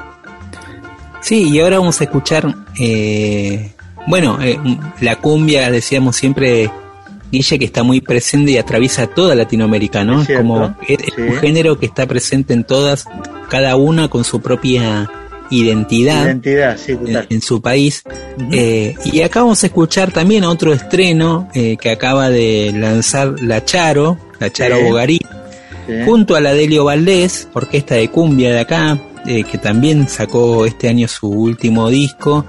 Sí, 1.21 1.49
y 1.49 1.59
ahora 1.59 1.79
vamos 1.79 1.99
a 2.01 2.05
escuchar, 2.05 2.53
eh, 2.79 3.71
bueno, 4.07 4.39
eh, 4.41 4.57
la 5.01 5.17
cumbia, 5.17 5.69
decíamos 5.69 6.15
siempre, 6.15 6.71
Guille, 7.31 7.59
que 7.59 7.65
está 7.65 7.83
muy 7.83 8.01
presente 8.01 8.51
y 8.51 8.57
atraviesa 8.57 9.07
toda 9.07 9.35
Latinoamérica, 9.35 10.03
¿no? 10.03 10.21
Es 10.21 10.27
cierto, 10.27 10.47
Como 10.47 10.75
es, 10.87 10.97
sí. 11.15 11.21
un 11.21 11.35
género 11.37 11.77
que 11.77 11.85
está 11.85 12.07
presente 12.07 12.53
en 12.53 12.63
todas, 12.63 13.05
cada 13.49 13.75
una 13.75 14.07
con 14.07 14.23
su 14.23 14.41
propia 14.41 15.11
identidad. 15.51 16.25
Identidad, 16.25 16.77
sí, 16.77 16.93
en, 16.93 17.25
en 17.29 17.41
su 17.41 17.61
país. 17.61 18.03
Eh, 18.51 18.95
y 19.05 19.21
acá 19.21 19.41
vamos 19.41 19.61
a 19.63 19.67
escuchar 19.67 20.11
también 20.11 20.43
otro 20.45 20.73
estreno 20.73 21.49
eh, 21.53 21.75
que 21.79 21.89
acaba 21.91 22.29
de 22.29 22.71
lanzar 22.73 23.35
La 23.41 23.65
Charo, 23.65 24.17
La 24.39 24.51
Charo 24.51 24.77
Sí. 24.77 24.83
Bogarí, 24.83 25.19
junto 26.05 26.35
a 26.35 26.39
la 26.39 26.53
Delio 26.53 26.85
Valdés, 26.85 27.47
orquesta 27.53 27.95
de 27.95 28.09
cumbia 28.09 28.51
de 28.53 28.59
acá, 28.59 28.97
eh, 29.25 29.43
que 29.43 29.57
también 29.57 30.07
sacó 30.07 30.65
este 30.65 30.89
año 30.89 31.07
su 31.07 31.27
último 31.27 31.89
disco 31.89 32.45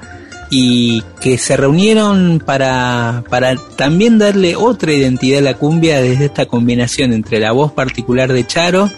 y 0.51 1.03
que 1.21 1.39
se 1.39 1.57
reunieron 1.57 2.43
para, 2.45 3.23
para 3.31 3.57
también 3.77 4.18
darle 4.18 4.57
otra 4.57 4.93
identidad 4.93 5.39
a 5.39 5.43
la 5.43 5.55
cumbia 5.55 6.01
desde 6.01 6.27
esta 6.27 6.47
combinación 6.47 7.12
entre 7.12 7.39
la 7.39 7.53
voz 7.53 7.73
particular 7.73 8.33
de 8.33 8.47
Charo 8.47 8.91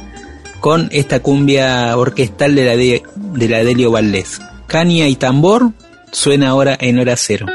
con 0.60 0.88
esta 0.92 1.20
cumbia 1.20 1.96
orquestal 1.96 2.54
de 2.54 2.64
la, 2.64 2.76
de, 2.76 3.02
de 3.16 3.48
la 3.48 3.64
Delio 3.64 3.90
Valdés. 3.90 4.40
Caña 4.66 5.08
y 5.08 5.16
tambor 5.16 5.72
suena 6.10 6.50
ahora 6.50 6.76
en 6.80 6.98
hora 6.98 7.16
cero. 7.16 7.46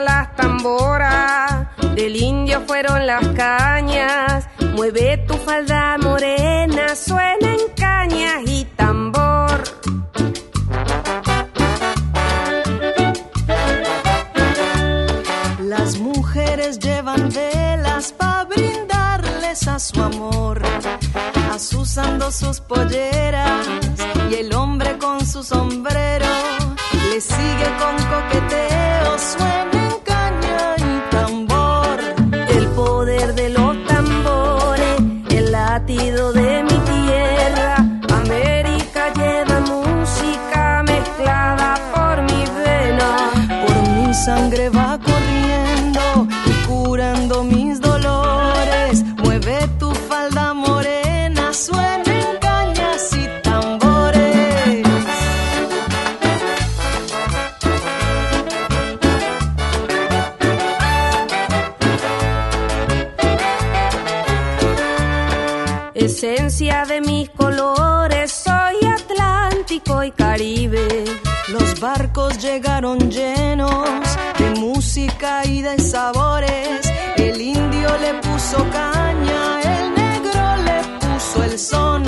Las 0.00 0.36
tamboras, 0.36 1.68
del 1.94 2.16
indio 2.16 2.60
fueron 2.66 3.06
las 3.06 3.26
cañas. 3.28 4.46
Mueve 4.74 5.24
tu 5.26 5.34
falda 5.38 5.96
morena, 5.96 6.94
suenan 6.94 7.56
cañas 7.74 8.42
y 8.44 8.66
tambor. 8.76 9.62
Las 15.60 15.98
mujeres 15.98 16.78
llevan 16.78 17.30
velas 17.30 18.12
para 18.12 18.44
brindarles 18.44 19.66
a 19.66 19.78
su 19.78 20.02
amor, 20.02 20.60
asusando 21.54 22.30
sus 22.30 22.60
polleras 22.60 23.66
y 24.30 24.34
el 24.34 24.52
hombre 24.52 24.98
con 24.98 25.24
su 25.26 25.42
sombrero 25.42 26.26
le 27.10 27.20
sigue 27.20 27.68
con 27.78 27.96
coqueteo 27.96 29.18
suena. 29.18 29.75
Los 71.76 71.82
barcos 71.82 72.38
llegaron 72.38 73.10
llenos 73.10 73.86
de 74.38 74.50
música 74.58 75.44
y 75.44 75.60
de 75.60 75.78
sabores. 75.78 76.90
El 77.18 77.38
indio 77.38 77.98
le 77.98 78.14
puso 78.14 78.56
caña, 78.70 79.60
el 79.60 79.94
negro 79.94 80.56
le 80.64 80.98
puso 80.98 81.44
el 81.44 81.58
son. 81.58 82.02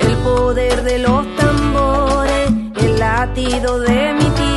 El 0.00 0.16
poder 0.24 0.82
de 0.84 1.00
los 1.00 1.36
tambores, 1.36 2.48
el 2.76 2.98
latido 2.98 3.78
de 3.78 4.14
mi 4.14 4.24
tierra. 4.24 4.53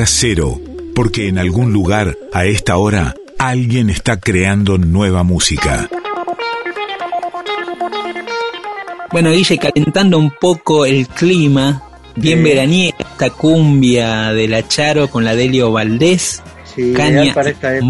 Hora 0.00 0.06
cero, 0.08 0.58
porque 0.94 1.28
en 1.28 1.36
algún 1.36 1.74
lugar, 1.74 2.16
a 2.32 2.46
esta 2.46 2.78
hora, 2.78 3.14
alguien 3.36 3.90
está 3.90 4.18
creando 4.18 4.78
nueva 4.78 5.24
música. 5.24 5.90
Bueno, 9.12 9.30
Guille, 9.30 9.58
calentando 9.58 10.16
un 10.16 10.30
poco 10.30 10.86
el 10.86 11.06
clima, 11.06 11.82
bien 12.16 12.38
Sí. 12.38 12.44
veraniega, 12.44 12.96
esta 12.98 13.28
cumbia 13.28 14.32
de 14.32 14.48
la 14.48 14.66
Charo 14.66 15.08
con 15.10 15.22
la 15.22 15.34
Delio 15.36 15.70
Valdés, 15.70 16.42
Sí, 16.74 16.94
caña 16.96 17.20
ideal 17.24 17.34
para 17.34 17.50
esta 17.50 17.74
y 17.74 17.76
época. 17.76 17.86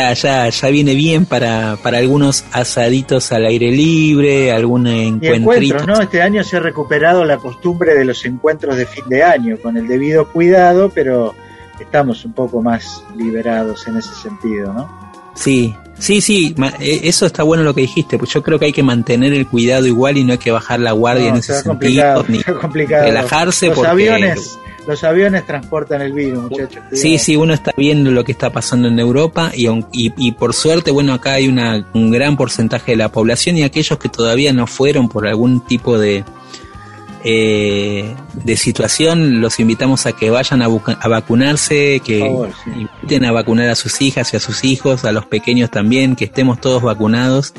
Ya, 0.00 0.14
ya, 0.14 0.48
ya 0.48 0.68
viene 0.68 0.94
bien 0.94 1.26
para, 1.26 1.76
para 1.82 1.98
algunos 1.98 2.44
asaditos 2.52 3.32
al 3.32 3.46
aire 3.46 3.70
libre, 3.70 4.52
algún 4.52 4.86
encuentros, 4.86 5.86
¿no? 5.86 6.00
Este 6.00 6.22
año 6.22 6.42
se 6.44 6.56
ha 6.56 6.60
recuperado 6.60 7.24
la 7.24 7.36
costumbre 7.36 7.94
de 7.94 8.04
los 8.04 8.24
encuentros 8.24 8.76
de 8.76 8.86
fin 8.86 9.04
de 9.08 9.22
año, 9.22 9.58
con 9.62 9.76
el 9.76 9.86
debido 9.86 10.28
cuidado, 10.28 10.90
pero 10.94 11.34
estamos 11.80 12.24
un 12.24 12.32
poco 12.32 12.62
más 12.62 13.02
liberados 13.16 13.86
en 13.88 13.98
ese 13.98 14.14
sentido, 14.14 14.72
¿no? 14.72 15.10
Sí, 15.34 15.74
sí, 15.98 16.20
sí, 16.20 16.54
eh, 16.80 17.00
eso 17.04 17.26
está 17.26 17.42
bueno 17.42 17.62
lo 17.62 17.74
que 17.74 17.82
dijiste, 17.82 18.18
pues 18.18 18.30
yo 18.30 18.42
creo 18.42 18.58
que 18.58 18.66
hay 18.66 18.72
que 18.72 18.82
mantener 18.82 19.32
el 19.32 19.46
cuidado 19.46 19.86
igual 19.86 20.18
y 20.18 20.24
no 20.24 20.32
hay 20.32 20.38
que 20.38 20.50
bajar 20.50 20.80
la 20.80 20.92
guardia 20.92 21.26
No, 21.26 21.30
en 21.30 21.36
ese 21.36 21.62
sentido, 21.62 22.24
ni 22.28 22.42
complicado. 22.42 23.04
relajarse 23.04 23.66
Los 23.66 23.76
porque... 23.76 23.90
aviones, 23.90 24.58
los 24.86 25.04
aviones 25.04 25.46
transportan 25.46 26.02
el 26.02 26.12
virus, 26.12 26.50
muchachos. 26.50 26.82
Sí, 26.92 27.18
sí, 27.18 27.36
uno 27.36 27.54
está 27.54 27.72
viendo 27.76 28.10
lo 28.10 28.24
que 28.24 28.32
está 28.32 28.50
pasando 28.50 28.88
en 28.88 28.98
Europa 28.98 29.52
y, 29.54 29.68
y, 29.68 30.12
y 30.16 30.32
por 30.32 30.54
suerte, 30.54 30.90
bueno, 30.90 31.12
acá 31.12 31.34
hay 31.34 31.48
una, 31.48 31.86
un 31.94 32.10
gran 32.10 32.36
porcentaje 32.36 32.92
de 32.92 32.96
la 32.96 33.10
población 33.10 33.56
y 33.56 33.62
aquellos 33.62 33.98
que 33.98 34.08
todavía 34.08 34.52
no 34.52 34.66
fueron 34.66 35.08
por 35.08 35.26
algún 35.26 35.64
tipo 35.64 35.98
de, 35.98 36.24
eh, 37.24 38.14
de 38.32 38.56
situación, 38.56 39.40
los 39.40 39.60
invitamos 39.60 40.06
a 40.06 40.12
que 40.12 40.30
vayan 40.30 40.62
a, 40.62 40.66
a 40.66 41.08
vacunarse, 41.08 42.00
que 42.04 42.20
favor, 42.20 42.50
sí. 42.64 42.88
inviten 43.02 43.24
a 43.26 43.32
vacunar 43.32 43.68
a 43.68 43.74
sus 43.74 44.00
hijas 44.00 44.32
y 44.32 44.36
a 44.36 44.40
sus 44.40 44.64
hijos, 44.64 45.04
a 45.04 45.12
los 45.12 45.26
pequeños 45.26 45.70
también, 45.70 46.16
que 46.16 46.24
estemos 46.24 46.60
todos 46.60 46.82
vacunados. 46.82 47.52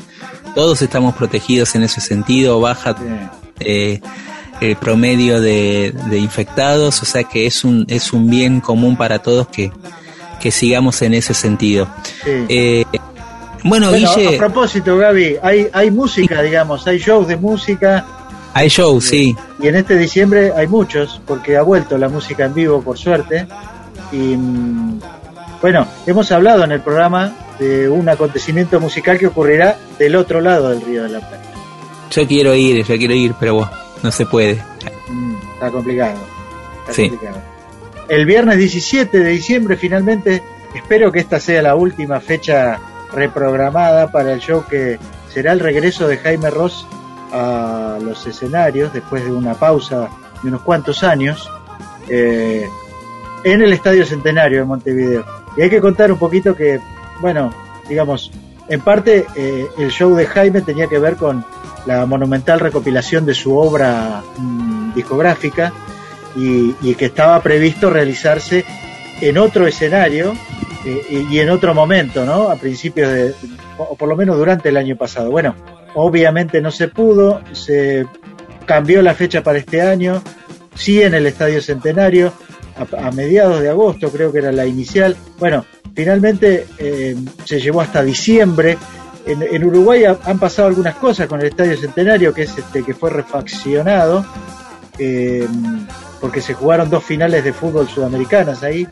Todos 0.54 0.82
estamos 0.82 1.14
protegidos 1.14 1.74
en 1.76 1.82
ese 1.84 2.00
sentido, 2.00 2.60
baja 2.60 2.94
Sí. 3.60 4.02
Eh, 4.62 4.70
el 4.70 4.76
promedio 4.76 5.40
de, 5.40 5.94
de 6.10 6.18
infectados, 6.18 7.02
o 7.02 7.04
sea 7.04 7.24
que 7.24 7.46
es 7.46 7.64
un, 7.64 7.84
es 7.88 8.12
un 8.12 8.28
bien 8.28 8.60
común 8.60 8.96
para 8.96 9.20
todos 9.20 9.48
que, 9.48 9.72
que 10.40 10.50
sigamos 10.50 11.02
en 11.02 11.14
ese 11.14 11.34
sentido. 11.34 11.88
Sí. 12.24 12.30
Eh, 12.48 12.84
bueno, 13.64 13.90
Bueno, 13.90 14.14
Guille, 14.16 14.36
a 14.36 14.38
propósito, 14.38 14.96
Gaby, 14.96 15.36
hay, 15.42 15.68
hay 15.72 15.90
música, 15.90 16.42
digamos, 16.42 16.86
hay 16.86 16.98
shows 16.98 17.28
de 17.28 17.36
música 17.36 18.04
hay 18.54 18.68
show, 18.68 19.00
sí. 19.00 19.34
y 19.60 19.68
en 19.68 19.76
este 19.76 19.96
diciembre 19.96 20.52
hay 20.54 20.66
muchos, 20.66 21.20
porque 21.26 21.56
ha 21.56 21.62
vuelto 21.62 21.96
la 21.96 22.08
música 22.08 22.44
en 22.44 22.52
vivo, 22.52 22.82
por 22.82 22.98
suerte. 22.98 23.46
Y 24.12 24.36
mm, 24.36 25.00
bueno, 25.62 25.86
hemos 26.06 26.30
hablado 26.32 26.62
en 26.64 26.72
el 26.72 26.80
programa 26.80 27.32
de 27.58 27.88
un 27.88 28.08
acontecimiento 28.08 28.78
musical 28.78 29.18
que 29.18 29.26
ocurrirá 29.26 29.78
del 29.98 30.16
otro 30.16 30.40
lado 30.42 30.68
del 30.68 30.82
Río 30.82 31.04
de 31.04 31.08
la 31.08 31.20
Plata. 31.20 31.44
Yo 32.10 32.26
quiero 32.26 32.54
ir, 32.54 32.84
yo 32.84 32.96
quiero 32.98 33.14
ir, 33.14 33.34
pero 33.40 33.54
bueno, 33.54 33.70
no 34.02 34.10
se 34.10 34.26
puede. 34.26 34.62
Está 35.54 35.70
complicado. 35.70 36.18
está 36.80 36.92
Sí. 36.92 37.08
complicado. 37.08 37.40
El 38.08 38.26
viernes 38.26 38.58
17 38.58 39.18
de 39.18 39.28
diciembre, 39.30 39.76
finalmente, 39.76 40.42
espero 40.74 41.10
que 41.12 41.20
esta 41.20 41.38
sea 41.40 41.62
la 41.62 41.74
última 41.76 42.20
fecha 42.20 42.78
reprogramada 43.12 44.10
para 44.10 44.32
el 44.32 44.40
show 44.40 44.64
que 44.68 44.98
será 45.32 45.52
el 45.52 45.60
regreso 45.60 46.08
de 46.08 46.18
Jaime 46.18 46.50
Ross 46.50 46.86
a 47.32 47.98
los 48.02 48.26
escenarios 48.26 48.92
después 48.92 49.24
de 49.24 49.32
una 49.32 49.54
pausa 49.54 50.08
de 50.42 50.48
unos 50.48 50.62
cuantos 50.62 51.02
años 51.02 51.48
eh, 52.08 52.66
en 53.44 53.62
el 53.62 53.72
Estadio 53.72 54.04
Centenario 54.04 54.58
de 54.60 54.64
Montevideo. 54.64 55.24
Y 55.56 55.62
hay 55.62 55.70
que 55.70 55.80
contar 55.80 56.10
un 56.12 56.18
poquito 56.18 56.54
que, 56.54 56.80
bueno, 57.20 57.52
digamos, 57.88 58.30
en 58.72 58.80
parte 58.80 59.26
eh, 59.36 59.68
el 59.76 59.90
show 59.90 60.14
de 60.14 60.26
Jaime 60.26 60.62
tenía 60.62 60.86
que 60.86 60.98
ver 60.98 61.16
con 61.16 61.44
la 61.84 62.06
monumental 62.06 62.58
recopilación 62.58 63.26
de 63.26 63.34
su 63.34 63.54
obra 63.54 64.22
mm, 64.38 64.94
discográfica 64.94 65.74
y, 66.34 66.94
que 66.94 67.04
estaba 67.04 67.42
previsto 67.42 67.90
realizarse 67.90 68.64
en 69.20 69.36
otro 69.36 69.66
escenario 69.66 70.32
eh, 70.86 71.26
y 71.30 71.38
en 71.38 71.50
otro 71.50 71.74
momento, 71.74 72.24
¿no? 72.24 72.48
A 72.48 72.56
principios 72.56 73.12
de, 73.12 73.34
o 73.76 73.94
por 73.94 74.08
lo 74.08 74.16
menos 74.16 74.38
durante 74.38 74.70
el 74.70 74.78
año 74.78 74.96
pasado. 74.96 75.30
Bueno, 75.30 75.54
obviamente 75.94 76.62
no 76.62 76.70
se 76.70 76.88
pudo, 76.88 77.42
se 77.52 78.06
cambió 78.64 79.02
la 79.02 79.12
fecha 79.12 79.42
para 79.42 79.58
este 79.58 79.82
año, 79.82 80.22
sí 80.74 81.02
en 81.02 81.12
el 81.12 81.26
Estadio 81.26 81.60
Centenario, 81.60 82.32
a 82.98 83.10
mediados 83.10 83.60
de 83.60 83.68
agosto 83.68 84.10
creo 84.10 84.32
que 84.32 84.38
era 84.38 84.50
la 84.50 84.64
inicial. 84.64 85.14
Bueno, 85.38 85.66
finalmente 85.94 86.66
eh, 86.78 87.16
se 87.44 87.60
llevó 87.60 87.80
hasta 87.80 88.02
diciembre. 88.02 88.78
En, 89.24 89.64
Uruguay 89.64 90.04
ha- 90.04 90.18
han 90.24 90.38
pasado 90.38 90.68
algunas 90.68 90.96
cosas 90.96 91.26
con 91.28 91.40
el 91.40 91.46
Estadio 91.46 91.76
Centenario, 91.76 92.34
que 92.34 92.42
es 92.42 92.58
este 92.58 92.82
que 92.82 92.92
fue 92.94 93.08
refaccionado, 93.10 94.24
eh, 94.98 95.46
porque 96.20 96.40
se 96.40 96.54
jugaron 96.54 96.90
dos 96.90 97.04
finales 97.04 97.44
de 97.44 97.52
fútbol 97.52 97.88
sudamericanas 97.88 98.62
ahí, 98.62 98.86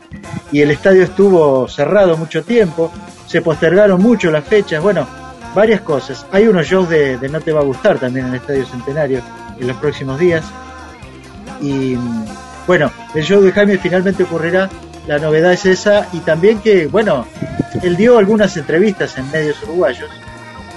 y 0.51 0.61
el 0.61 0.71
estadio 0.71 1.03
estuvo 1.03 1.67
cerrado 1.67 2.15
mucho 2.17 2.43
tiempo, 2.43 2.91
se 3.27 3.41
postergaron 3.41 4.01
mucho 4.01 4.31
las 4.31 4.43
fechas, 4.45 4.81
bueno, 4.81 5.05
varias 5.53 5.81
cosas. 5.81 6.25
Hay 6.31 6.47
unos 6.47 6.65
shows 6.67 6.89
de, 6.89 7.17
de 7.17 7.29
No 7.29 7.41
Te 7.41 7.51
Va 7.51 7.59
a 7.61 7.63
Gustar 7.63 7.99
también 7.99 8.25
en 8.27 8.31
el 8.33 8.39
Estadio 8.39 8.65
Centenario 8.65 9.21
en 9.59 9.67
los 9.67 9.75
próximos 9.77 10.17
días. 10.19 10.43
Y 11.61 11.95
bueno, 12.67 12.89
el 13.13 13.23
show 13.23 13.41
de 13.41 13.51
Jaime 13.51 13.77
finalmente 13.77 14.23
ocurrirá, 14.23 14.69
la 15.11 15.19
novedad 15.19 15.51
es 15.51 15.65
esa, 15.65 16.07
y 16.13 16.19
también 16.19 16.59
que, 16.59 16.87
bueno, 16.87 17.27
él 17.83 17.97
dio 17.97 18.17
algunas 18.17 18.55
entrevistas 18.55 19.17
en 19.17 19.29
medios 19.29 19.61
uruguayos. 19.63 20.09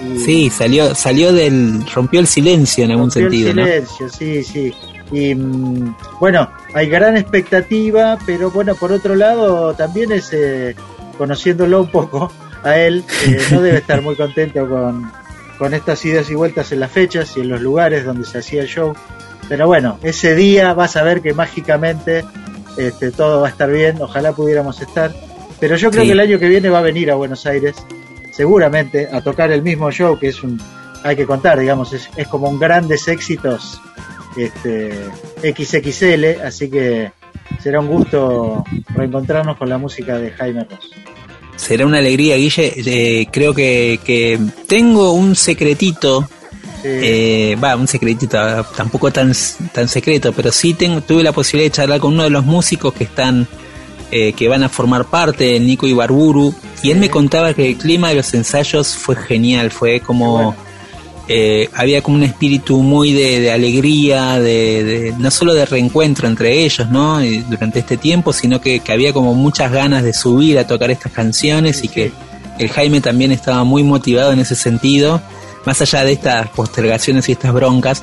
Y 0.04 0.18
Sí, 0.18 0.50
salió, 0.50 0.92
salió 0.96 1.32
del, 1.32 1.86
rompió 1.94 2.18
el 2.18 2.26
silencio 2.26 2.82
en 2.82 2.90
algún 2.90 3.10
rompió 3.10 3.26
el 3.26 3.30
sentido, 3.30 3.54
¿no? 3.54 3.64
silencio, 3.64 4.08
sí, 4.08 4.42
sí. 4.42 4.74
Y 5.12 5.36
mm, 5.36 5.94
bueno, 6.18 6.50
hay 6.72 6.88
gran 6.88 7.16
expectativa, 7.16 8.18
pero 8.26 8.50
bueno, 8.50 8.74
por 8.74 8.90
otro 8.90 9.14
lado, 9.14 9.72
también 9.74 10.10
es, 10.10 10.32
eh, 10.32 10.74
conociéndolo 11.16 11.82
un 11.82 11.90
poco 11.92 12.32
a 12.64 12.76
él, 12.76 13.04
eh, 13.28 13.38
no 13.52 13.62
debe 13.62 13.78
estar 13.78 14.02
muy 14.02 14.16
contento 14.16 14.68
con, 14.68 15.12
con 15.58 15.74
estas 15.74 16.04
idas 16.04 16.28
y 16.28 16.34
vueltas 16.34 16.72
en 16.72 16.80
las 16.80 16.90
fechas 16.90 17.36
y 17.36 17.42
en 17.42 17.50
los 17.50 17.60
lugares 17.60 18.04
donde 18.04 18.26
se 18.26 18.38
hacía 18.38 18.62
el 18.62 18.68
show. 18.68 18.96
Pero 19.48 19.68
bueno, 19.68 20.00
ese 20.02 20.34
día 20.34 20.74
vas 20.74 20.96
a 20.96 21.04
ver 21.04 21.20
que 21.20 21.34
mágicamente 21.34 22.24
este, 22.76 23.10
todo 23.12 23.40
va 23.40 23.48
a 23.48 23.50
estar 23.50 23.70
bien, 23.70 24.00
ojalá 24.00 24.32
pudiéramos 24.32 24.80
estar. 24.80 25.12
Pero 25.60 25.76
yo 25.76 25.90
creo 25.90 26.02
Sí. 26.02 26.08
que 26.08 26.12
el 26.12 26.20
año 26.20 26.38
que 26.38 26.48
viene 26.48 26.68
va 26.68 26.78
a 26.78 26.82
venir 26.82 27.10
a 27.10 27.14
Buenos 27.14 27.46
Aires, 27.46 27.74
seguramente, 28.32 29.08
a 29.12 29.20
tocar 29.22 29.50
el 29.52 29.62
mismo 29.62 29.90
show, 29.90 30.18
que 30.18 30.28
es 30.28 30.42
un, 30.42 30.60
hay 31.02 31.16
que 31.16 31.26
contar, 31.26 31.58
digamos, 31.58 31.92
es, 31.92 32.08
es 32.16 32.26
como 32.28 32.48
un 32.48 32.58
grandes 32.58 33.06
éxitos 33.08 33.80
este, 34.36 34.92
XXL, 35.42 36.40
así 36.44 36.68
que 36.68 37.12
será 37.62 37.80
un 37.80 37.88
gusto 37.88 38.64
reencontrarnos 38.94 39.56
con 39.56 39.68
la 39.68 39.78
música 39.78 40.18
de 40.18 40.30
Jaime 40.32 40.64
Ross. 40.64 40.90
Será 41.56 41.86
una 41.86 41.98
alegría, 41.98 42.34
Guille. 42.36 42.72
Eh, 42.84 43.26
creo 43.30 43.54
que, 43.54 44.00
que 44.04 44.40
tengo 44.66 45.12
un 45.12 45.36
secretito 45.36 46.28
Eh, 46.86 47.56
va, 47.62 47.76
un 47.76 47.88
secretito, 47.88 48.38
tampoco 48.76 49.10
tan, 49.10 49.32
tan 49.72 49.88
secreto, 49.88 50.32
pero 50.32 50.52
sí 50.52 50.74
tengo, 50.74 51.00
tuve 51.00 51.22
la 51.22 51.32
posibilidad 51.32 51.70
de 51.70 51.76
charlar 51.76 52.00
con 52.00 52.12
uno 52.12 52.24
de 52.24 52.30
los 52.30 52.44
músicos 52.44 52.92
que 52.92 53.04
están, 53.04 53.48
eh, 54.10 54.32
que 54.34 54.48
van 54.48 54.62
a 54.62 54.68
formar 54.68 55.06
parte, 55.06 55.58
Nico 55.60 55.86
Ibarburu, 55.86 56.54
y 56.82 56.90
él 56.90 56.98
me 56.98 57.08
contaba 57.08 57.54
que 57.54 57.70
el 57.70 57.76
clima 57.76 58.10
de 58.10 58.16
los 58.16 58.34
ensayos 58.34 58.88
fue 58.88 59.16
genial, 59.16 59.70
fue 59.70 60.00
como, 60.00 60.54
eh, 61.26 61.70
había 61.72 62.02
como 62.02 62.18
un 62.18 62.22
espíritu 62.22 62.82
muy 62.82 63.14
de, 63.14 63.40
de 63.40 63.50
alegría, 63.50 64.38
de, 64.38 64.84
de- 64.84 65.14
no 65.18 65.30
solo 65.30 65.54
de 65.54 65.64
reencuentro 65.64 66.28
entre 66.28 66.64
ellos, 66.64 66.90
¿no? 66.90 67.24
Y 67.24 67.38
durante 67.38 67.78
este 67.78 67.96
tiempo, 67.96 68.34
sino 68.34 68.60
que, 68.60 68.80
que 68.80 68.92
había 68.92 69.14
como 69.14 69.32
muchas 69.34 69.72
ganas 69.72 70.02
de 70.02 70.12
subir 70.12 70.58
a 70.58 70.66
tocar 70.66 70.90
estas 70.90 71.12
canciones 71.12 71.82
y 71.82 71.88
que 71.88 72.12
el 72.58 72.68
Jaime 72.68 73.00
también 73.00 73.32
estaba 73.32 73.64
muy 73.64 73.82
motivado 73.82 74.32
en 74.32 74.38
ese 74.40 74.54
sentido 74.54 75.22
más 75.64 75.80
allá 75.80 76.04
de 76.04 76.12
estas 76.12 76.48
postergaciones 76.50 77.28
y 77.28 77.32
estas 77.32 77.52
broncas. 77.52 78.02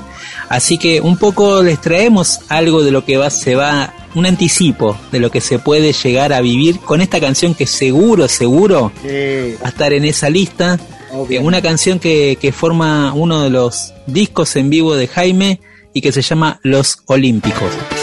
Así 0.49 0.78
que 0.78 1.01
un 1.01 1.18
poco 1.18 1.64
les 1.64 1.80
traemos 1.80 2.39
algo 2.49 2.84
de 2.84 2.91
lo 2.91 3.05
que 3.05 3.18
va, 3.18 3.30
se 3.30 3.55
va, 3.55 3.93
un 4.16 4.26
anticipo 4.26 4.97
de 5.12 5.20
lo 5.20 5.32
que 5.32 5.41
se 5.41 5.59
puede 5.59 5.93
llegar 5.93 6.34
a 6.34 6.41
vivir 6.41 6.80
con 6.80 7.01
esta 7.01 7.20
canción 7.20 7.53
que 7.53 7.66
seguro, 7.66 8.28
seguro 8.28 8.91
sí, 9.01 9.55
va 9.62 9.68
a 9.68 9.70
estar 9.70 9.93
en 9.93 10.05
esa 10.05 10.30
lista. 10.30 10.80
Una 11.41 11.62
canción 11.62 11.99
que, 11.99 12.38
que 12.39 12.53
forma 12.53 13.12
uno 13.14 13.43
de 13.43 13.49
los 13.49 13.93
discos 14.07 14.55
en 14.55 14.70
vivo 14.70 14.95
de 14.95 15.07
Jaime 15.07 15.59
y 15.93 15.99
que 16.01 16.14
se 16.14 16.22
llama 16.22 16.59
Los 16.64 16.99
Olímpicos. 17.05 18.01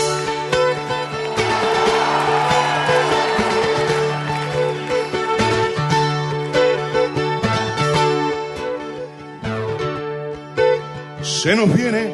se 11.43 11.55
nos 11.55 11.73
viene 11.73 12.13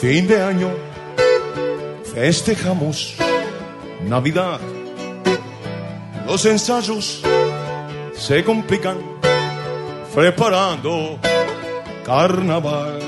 fin 0.00 0.26
de 0.26 0.42
año, 0.42 0.70
festejamos 2.12 3.14
Navidad. 4.08 4.58
Los 6.26 6.44
ensayos 6.46 7.22
se 8.14 8.42
complican 8.42 8.98
preparando 10.12 11.20
carnaval. 12.04 12.98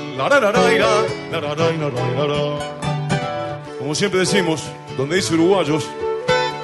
Como 3.77 3.95
siempre 3.95 4.21
decimos, 4.21 4.63
donde 4.95 5.17
dice 5.17 5.33
uruguayos, 5.33 5.85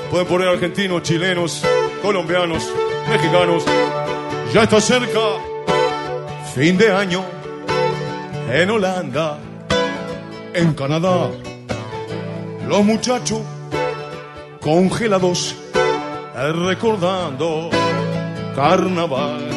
pueden 0.09 0.25
poner 0.25 0.47
argentinos, 0.47 1.03
chilenos, 1.03 1.63
colombianos, 2.01 2.71
mexicanos. 3.09 3.65
Ya 4.53 4.63
está 4.63 4.79
cerca, 4.79 5.19
fin 6.55 6.77
de 6.77 6.93
año 6.93 7.40
en 8.49 8.69
Holanda, 8.69 9.37
en 10.53 10.73
Canadá. 10.73 11.29
Los 12.67 12.83
muchachos 12.83 13.41
congelados 14.61 15.55
recordando 16.33 17.69
carnaval. 18.55 19.51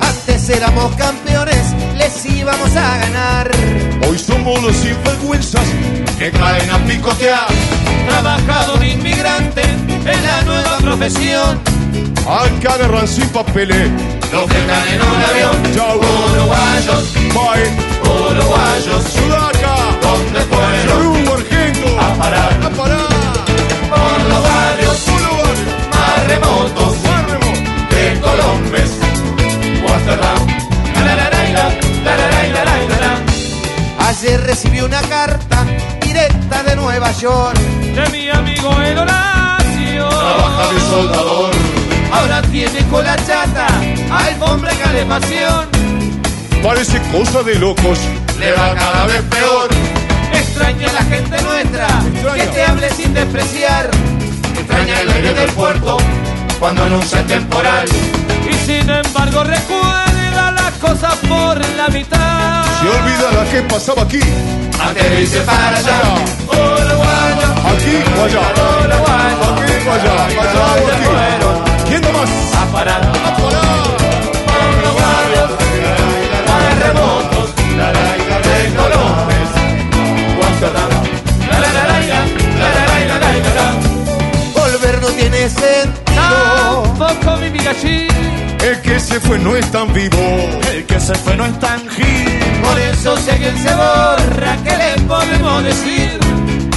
Antes 0.00 0.48
éramos 0.48 0.94
campeones, 0.96 1.74
les 1.98 2.24
íbamos 2.24 2.74
a 2.74 2.96
ganar. 2.98 3.50
Hoy 4.08 4.18
somos 4.18 4.62
los 4.62 4.74
sinvergüenzas 4.76 5.66
que 6.18 6.30
caen 6.30 6.70
a 6.70 6.78
picotear. 6.86 7.46
Trabajador 8.08 8.82
inmigrante 8.84 9.62
en 9.62 10.22
la 10.24 10.42
nueva 10.42 10.78
profesión. 10.78 11.60
acá 12.26 12.74
agarran 12.74 13.06
sin 13.08 13.28
papeles. 13.28 13.90
Los 14.32 14.46
que 14.50 14.58
están 14.58 14.88
en 14.88 15.00
un 15.02 15.22
avión, 15.30 15.74
Chau. 15.74 15.98
uruguayos, 15.98 17.12
Bye. 17.34 17.68
uruguayos, 18.10 19.04
Sudaca. 19.12 19.76
¿dónde 20.00 20.40
fueron 20.40 21.14
Perú, 21.14 21.32
Argento. 21.34 22.00
a 22.00 22.14
parar? 22.14 22.58
A 22.64 22.70
parar. 22.70 23.05
La 32.54 32.64
la 32.64 32.98
la. 33.00 34.08
Ayer 34.08 34.40
recibí 34.42 34.80
una 34.80 35.00
carta 35.02 35.64
directa 36.00 36.62
de 36.62 36.76
Nueva 36.76 37.12
York. 37.12 37.58
de 37.58 38.08
mi 38.10 38.28
amigo 38.28 38.70
el 38.82 38.98
Horacio. 38.98 40.08
Trabaja 40.08 40.72
de 40.72 40.80
soldador, 40.80 41.50
Ahora 42.12 42.42
tiene 42.42 42.84
cola 42.88 43.16
chata, 43.26 43.66
alfombra 44.10 44.72
y 44.72 44.76
calefacción. 44.76 45.66
Parece 46.62 47.00
cosa 47.12 47.42
de 47.42 47.56
locos. 47.56 47.98
le 48.38 48.52
va 48.52 48.74
cada 48.74 49.06
vez 49.06 49.22
peor. 49.22 49.68
Extraña 50.32 50.92
la 50.92 51.02
gente 51.02 51.42
nuestra, 51.42 51.86
que 52.34 52.46
te 52.46 52.62
hable 52.62 52.90
sin 52.90 53.12
despreciar. 53.14 53.90
Extraña 54.66 55.00
el 55.00 55.12
aire 55.12 55.32
del 55.32 55.50
puerto 55.50 55.96
cuando 56.58 56.82
anuncia 56.82 57.20
el 57.20 57.26
temporal. 57.26 57.86
Y 58.50 58.54
sin 58.66 58.90
embargo 58.90 59.44
recuerda 59.44 60.50
las 60.50 60.72
cosas 60.80 61.14
por 61.28 61.64
la 61.76 61.86
mitad. 61.88 62.64
Se 62.80 62.88
olvida 62.88 63.30
la 63.30 63.48
que 63.48 63.62
pasaba 63.62 64.02
aquí. 64.02 64.18
Irse 65.20 65.40
para 65.42 65.78
allá. 65.78 66.00
Uruguayo. 66.48 67.48
Aquí 67.70 67.94
o 68.18 68.24
allá. 68.24 68.40
Aquí 68.40 69.72
o 69.86 69.92
allá. 69.92 70.24
Allá 70.26 70.64
o 70.66 70.88
aquí. 70.90 71.88
¿Quién 71.88 72.02
más? 72.12 72.30
A 72.60 72.72
parar. 72.72 73.02
A 73.02 73.36
parar. 73.36 74.05
El 87.82 88.80
que 88.82 88.98
se 88.98 89.20
fue 89.20 89.38
no 89.38 89.54
es 89.54 89.70
tan 89.70 89.92
vivo. 89.92 90.16
El 90.72 90.86
que 90.86 90.98
se 90.98 91.14
fue 91.14 91.36
no 91.36 91.44
es 91.44 91.58
tan 91.60 91.78
gil. 91.90 92.40
Por 92.62 92.78
eso 92.80 93.16
si 93.18 93.30
alguien 93.30 93.56
se 93.58 93.74
borra, 93.74 94.56
¿qué 94.64 94.76
le 94.76 95.02
podemos 95.02 95.62
decir? 95.62 96.18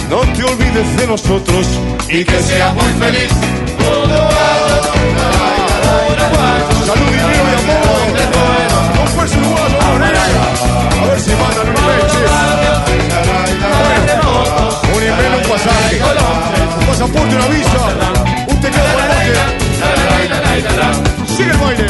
No 0.10 0.20
te 0.20 0.44
olvides 0.44 0.98
de 0.98 1.08
nosotros. 1.08 1.68
Y 2.10 2.26
que 2.26 2.44
seas 2.44 2.74
muy 2.74 2.92
feliz. 3.00 3.32
Salud 6.86 7.12
y 7.16 7.20
amor. 7.20 7.78
Con 8.98 9.08
fuerza 9.08 9.38
uruguayo. 9.38 9.78
A 9.80 11.06
ver 11.08 11.20
si 11.22 11.32
mandan 11.32 11.70
unos 11.70 11.86
leches. 11.96 12.32
Un 14.96 15.04
email, 15.04 15.34
un 15.36 15.50
pasaje. 15.50 16.02
Un 16.80 16.86
pasaporte, 16.88 17.36
una 17.36 17.48
visa. 17.48 17.82
Un 18.48 18.60
teclado 18.60 18.98
para 18.98 19.26
el. 19.26 19.49
Sigue 21.26 21.54
baile. 21.58 21.86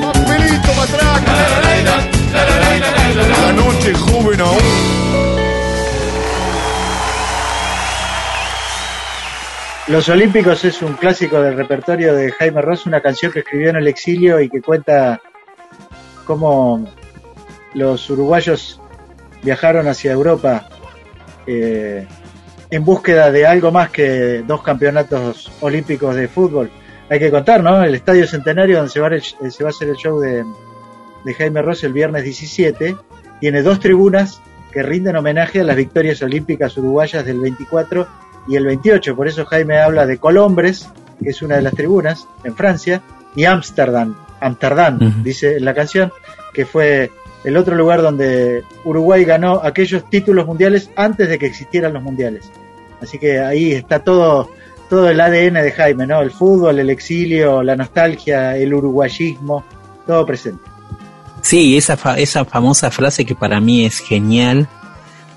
Papelito, 0.00 0.74
matraca. 0.74 1.34
La 3.42 3.52
noche 3.52 3.94
joven 3.94 4.40
aún. 4.40 4.96
Los 9.88 10.08
Olímpicos 10.08 10.64
es 10.64 10.82
un 10.82 10.94
clásico 10.94 11.40
del 11.40 11.56
repertorio 11.56 12.14
de 12.14 12.32
Jaime 12.32 12.60
Ross, 12.60 12.86
una 12.86 13.00
canción 13.00 13.32
que 13.32 13.40
escribió 13.40 13.70
en 13.70 13.76
el 13.76 13.86
exilio 13.86 14.40
y 14.40 14.48
que 14.48 14.60
cuenta 14.60 15.20
cómo 16.24 16.86
los 17.74 18.10
uruguayos 18.10 18.80
viajaron 19.42 19.86
hacia 19.86 20.12
Europa 20.12 20.68
eh, 21.46 22.06
en 22.70 22.84
búsqueda 22.84 23.30
de 23.30 23.46
algo 23.46 23.70
más 23.70 23.90
que 23.90 24.42
dos 24.46 24.62
campeonatos 24.62 25.50
olímpicos 25.60 26.14
de 26.16 26.28
fútbol. 26.28 26.70
Hay 27.08 27.18
que 27.18 27.30
contar, 27.30 27.62
¿no? 27.62 27.82
El 27.84 27.94
Estadio 27.94 28.26
Centenario, 28.26 28.78
donde 28.78 28.90
se 28.92 29.00
va, 29.00 29.08
a- 29.08 29.50
se 29.50 29.62
va 29.64 29.68
a 29.68 29.70
hacer 29.70 29.88
el 29.88 29.96
show 29.96 30.18
de, 30.20 30.44
de 31.24 31.34
Jaime 31.34 31.62
Ross 31.62 31.84
el 31.84 31.92
viernes 31.92 32.24
17, 32.24 32.96
tiene 33.40 33.62
dos 33.62 33.78
tribunas 33.80 34.40
que 34.72 34.82
rinden 34.82 35.16
homenaje 35.16 35.60
a 35.60 35.64
las 35.64 35.76
victorias 35.76 36.20
olímpicas 36.22 36.76
uruguayas 36.76 37.24
del 37.24 37.38
24 37.40 38.06
y 38.48 38.56
el 38.56 38.66
28. 38.66 39.14
Por 39.14 39.28
eso 39.28 39.44
Jaime 39.46 39.78
habla 39.78 40.04
de 40.06 40.18
Colombres, 40.18 40.88
que 41.22 41.30
es 41.30 41.40
una 41.42 41.56
de 41.56 41.62
las 41.62 41.74
tribunas 41.74 42.26
en 42.44 42.54
Francia, 42.56 43.00
y 43.36 43.44
Ámsterdam, 43.44 44.16
Amsterdam, 44.40 44.96
Ujú. 45.00 45.22
dice 45.22 45.56
en 45.58 45.64
la 45.64 45.74
canción, 45.74 46.12
que 46.52 46.66
fue 46.66 47.10
el 47.46 47.56
otro 47.56 47.74
lugar 47.74 48.02
donde 48.02 48.62
Uruguay 48.84 49.24
ganó 49.24 49.60
aquellos 49.64 50.04
títulos 50.10 50.46
mundiales 50.46 50.90
antes 50.96 51.28
de 51.30 51.38
que 51.38 51.46
existieran 51.46 51.94
los 51.94 52.02
mundiales. 52.02 52.50
Así 53.00 53.18
que 53.18 53.38
ahí 53.40 53.72
está 53.72 54.00
todo, 54.00 54.50
todo 54.90 55.08
el 55.08 55.20
ADN 55.20 55.54
de 55.54 55.72
Jaime, 55.72 56.06
¿no? 56.06 56.20
El 56.20 56.30
fútbol, 56.30 56.78
el 56.78 56.90
exilio, 56.90 57.62
la 57.62 57.76
nostalgia, 57.76 58.56
el 58.56 58.74
uruguayismo, 58.74 59.64
todo 60.06 60.26
presente. 60.26 60.62
Sí, 61.42 61.76
esa, 61.76 61.96
fa- 61.96 62.18
esa 62.18 62.44
famosa 62.44 62.90
frase 62.90 63.24
que 63.24 63.34
para 63.34 63.60
mí 63.60 63.84
es 63.86 64.00
genial, 64.00 64.66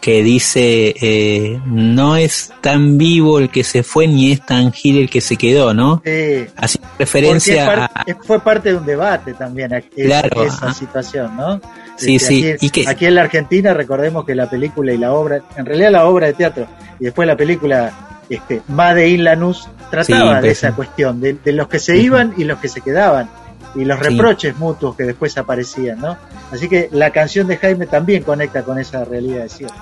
que 0.01 0.23
dice, 0.23 0.95
eh, 1.01 1.59
no 1.65 2.15
es 2.15 2.53
tan 2.61 2.97
vivo 2.97 3.37
el 3.37 3.49
que 3.49 3.65
se 3.65 3.83
fue 3.83 4.07
ni 4.07 4.31
es 4.31 4.45
tan 4.45 4.71
gil 4.71 4.97
el 4.97 5.09
que 5.09 5.19
se 5.19 5.35
quedó, 5.35 5.73
¿no? 5.73 6.01
Sí. 6.05 6.45
Así 6.55 6.79
referencia 6.97 7.65
par- 7.65 7.91
a... 7.93 8.05
fue 8.23 8.39
parte 8.39 8.69
de 8.69 8.75
un 8.77 8.85
debate 8.85 9.33
también 9.33 9.73
esa, 9.73 9.87
Claro, 9.93 10.43
esa 10.45 10.73
situación, 10.73 11.35
¿no? 11.35 11.59
Sí, 11.99 12.15
Este, 12.15 12.27
sí, 12.27 12.51
Aquí, 12.51 12.65
y 12.65 12.69
que- 12.69 12.87
aquí 12.87 13.05
en 13.05 13.15
la 13.15 13.21
Argentina 13.21 13.73
recordemos 13.73 14.25
que 14.25 14.33
la 14.35 14.49
película 14.49 14.93
y 14.93 14.97
la 14.97 15.11
obra, 15.13 15.41
en 15.57 15.65
realidad 15.65 15.91
la 15.91 16.05
obra 16.07 16.27
de 16.27 16.33
teatro 16.33 16.65
y 16.99 17.05
después 17.05 17.27
la 17.27 17.35
película 17.35 17.91
este, 18.29 18.61
Made 18.67 19.09
in 19.09 19.23
Lanús 19.23 19.67
trataba 19.91 20.05
Sí, 20.29 20.35
de 20.35 20.39
pues, 20.41 20.51
esa 20.57 20.67
sí. 20.69 20.73
cuestión, 20.75 21.19
de, 21.19 21.33
de 21.43 21.51
los 21.51 21.67
que 21.67 21.79
se 21.79 21.97
iban 21.97 22.33
y 22.37 22.43
los 22.43 22.59
que 22.59 22.67
se 22.69 22.79
quedaban 22.81 23.27
y 23.75 23.85
los 23.85 23.97
Sí. 23.99 24.03
reproches 24.05 24.55
mutuos 24.57 24.95
que 24.95 25.03
después 25.03 25.37
aparecían, 25.37 25.99
¿no? 25.99 26.15
Así 26.51 26.69
que 26.69 26.89
la 26.91 27.09
canción 27.11 27.47
de 27.47 27.57
Jaime 27.57 27.85
también 27.87 28.23
conecta 28.23 28.63
con 28.63 28.79
esa 28.79 29.03
realidad 29.03 29.43
de 29.43 29.49
cierto. 29.49 29.75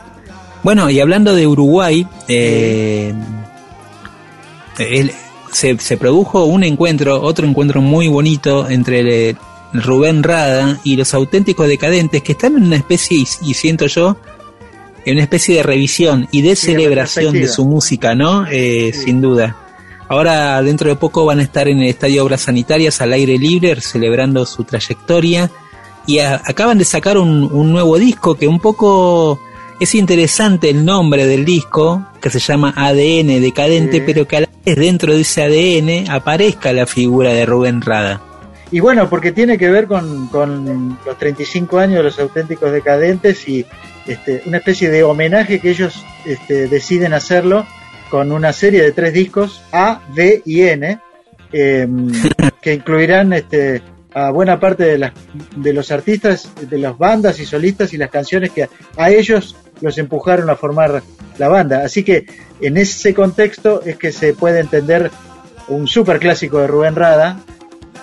Bueno, 0.64 0.90
y 0.90 1.00
hablando 1.00 1.36
de 1.36 1.46
Uruguay, 1.46 2.08
eh, 2.28 3.14
se, 5.52 5.78
se 5.80 5.98
produjo 5.98 6.46
un 6.46 6.64
encuentro, 6.64 7.22
otro 7.22 7.48
encuentro 7.48 7.82
muy 7.82 8.08
bonito 8.08 8.70
entre 8.70 9.30
el- 9.30 9.38
Rubén 9.74 10.24
Rada 10.24 10.80
y 10.84 10.96
los 10.96 11.14
auténticos 11.14 11.68
decadentes 11.68 12.22
que 12.24 12.32
están 12.34 12.58
en 12.58 12.64
una 12.64 12.76
especie, 12.78 13.18
y, 13.42 13.54
siento 13.54 13.86
yo, 13.88 14.18
en 15.06 15.14
una 15.16 15.24
especie 15.24 15.56
de 15.58 15.64
revisión 15.64 16.28
y 16.32 16.42
de 16.42 16.56
Sí, 16.56 16.68
celebración 16.68 17.34
de 17.34 17.48
su 17.48 17.66
música, 17.66 18.16
¿no? 18.16 18.46
Eh, 18.50 18.92
Sí. 18.94 19.04
Sin 19.06 19.22
duda. 19.22 19.56
Ahora, 20.10 20.62
dentro 20.62 20.90
de 20.90 20.96
poco, 20.96 21.26
van 21.26 21.40
a 21.40 21.44
estar 21.44 21.68
en 21.68 21.80
el 21.82 21.90
Estadio 21.90 22.24
Obras 22.24 22.42
Sanitarias 22.42 23.02
al 23.02 23.12
aire 23.14 23.38
libre, 23.38 23.80
celebrando 23.82 24.46
su 24.46 24.64
trayectoria. 24.64 25.52
Y 26.06 26.20
a- 26.20 26.42
acaban 26.46 26.78
de 26.78 26.86
sacar 26.86 27.18
un, 27.18 27.44
un 27.52 27.72
nuevo 27.74 27.98
disco 27.98 28.36
que 28.36 28.48
un 28.48 28.60
poco 28.62 29.40
es 29.82 29.94
interesante 29.96 30.70
el 30.70 30.86
nombre 30.86 31.28
del 31.28 31.44
disco, 31.44 32.06
que 32.22 32.30
se 32.30 32.40
llama 32.40 32.74
ADN 32.78 33.42
Decadente, 33.42 33.98
Sí. 33.98 34.04
pero 34.06 34.26
que 34.26 34.38
a 34.38 34.42
la 34.42 34.50
vez 34.66 34.76
dentro 34.78 35.14
de 35.14 35.22
ese 35.22 35.44
ADN 35.44 36.10
aparezca 36.10 36.72
la 36.72 36.86
figura 36.88 37.34
de 37.34 37.46
Rubén 37.46 37.82
Rada. 37.82 38.22
Y 38.72 38.80
bueno, 38.82 39.10
porque 39.10 39.32
tiene 39.32 39.58
que 39.58 39.70
ver 39.70 39.88
con, 39.88 40.28
con 40.28 40.98
los 41.06 41.18
35 41.18 41.80
años 41.80 41.98
de 41.98 42.04
los 42.04 42.20
auténticos 42.20 42.72
decadentes 42.72 43.48
y 43.48 43.66
este, 44.06 44.44
una 44.46 44.58
especie 44.58 44.90
de 44.90 45.04
homenaje 45.04 45.60
que 45.60 45.70
ellos 45.70 46.04
este, 46.26 46.68
deciden 46.68 47.14
hacerlo 47.14 47.66
con 48.10 48.32
una 48.32 48.52
serie 48.54 48.82
de 48.82 48.92
tres 48.92 49.14
discos, 49.14 49.62
A, 49.72 50.02
D 50.14 50.42
y 50.46 50.62
N, 50.64 51.00
eh, 51.52 51.88
que 52.62 52.74
incluirán 52.74 53.32
este, 53.34 53.82
a 54.14 54.32
buena 54.32 54.60
parte 54.60 54.84
de, 54.84 54.98
las, 54.98 55.14
de 55.56 55.74
los 55.74 55.92
artistas, 55.92 56.52
de 56.70 56.78
las 56.78 56.98
bandas 56.98 57.40
y 57.40 57.46
solistas 57.46 57.94
y 57.94 57.98
las 57.98 58.10
canciones 58.10 58.52
que 58.52 58.64
a, 58.64 58.70
a 58.98 59.10
ellos 59.12 59.56
los 59.80 59.98
empujaron 59.98 60.50
a 60.50 60.56
formar 60.56 61.04
la 61.38 61.48
banda. 61.48 61.84
Así 61.86 62.04
que 62.04 62.26
en 62.60 62.76
ese 62.78 63.14
contexto 63.14 63.82
es 63.86 63.98
que 63.98 64.12
se 64.12 64.34
puede 64.34 64.60
entender 64.60 65.10
un 65.68 65.88
super 65.88 66.20
clásico 66.20 66.60
de 66.60 66.68
Rubén 66.68 66.96
Rada, 66.96 67.40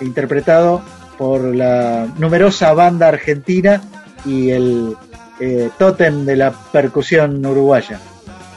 interpretado 0.01 0.81
por 1.17 1.55
la 1.55 2.07
numerosa 2.17 2.73
banda 2.73 3.07
argentina 3.07 3.81
y 4.25 4.49
el 4.49 4.95
eh, 5.39 5.69
tótem 5.77 6.25
de 6.25 6.35
la 6.35 6.51
percusión 6.51 7.45
uruguaya. 7.45 7.99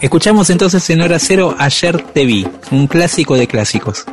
Escuchamos 0.01 0.49
entonces 0.51 0.89
en 0.91 1.03
hora 1.03 1.19
cero 1.19 1.57
Ayer 1.59 2.01
te 2.01 2.25
vi, 2.25 2.47
un 2.71 2.87
clásico 2.87 3.37
de 3.37 3.49
clásicos. 3.49 4.05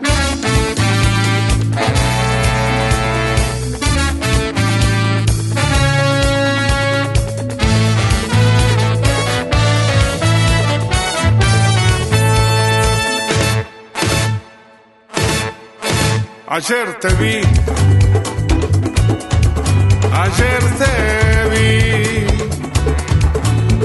Ayer 16.56 16.88
te 17.02 17.10
vi, 17.16 17.42
ayer 20.24 20.64
te 20.80 20.94
vi, 21.52 21.68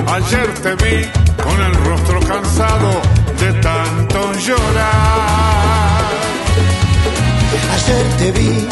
ayer 0.06 0.48
te 0.62 0.72
vi 0.76 0.96
con 1.42 1.60
el 1.66 1.74
rostro 1.84 2.20
cansado 2.20 2.90
de 3.40 3.52
tanto 3.54 4.32
llorar. 4.34 6.04
Ayer 7.74 8.06
te 8.18 8.30
vi, 8.38 8.68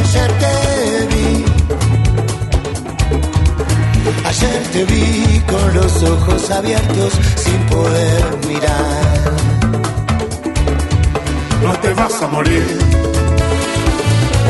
ayer 0.00 0.32
te 0.42 0.54
vi, 1.12 1.44
ayer 4.24 4.62
te 4.72 4.84
vi 4.86 5.42
con 5.46 5.74
los 5.74 6.02
ojos 6.02 6.50
abiertos 6.50 7.12
sin 7.36 7.60
poder 7.66 8.24
mirar 8.48 9.17
no 11.68 11.74
te 11.80 11.92
vas 11.92 12.22
a 12.22 12.26
morir. 12.28 12.66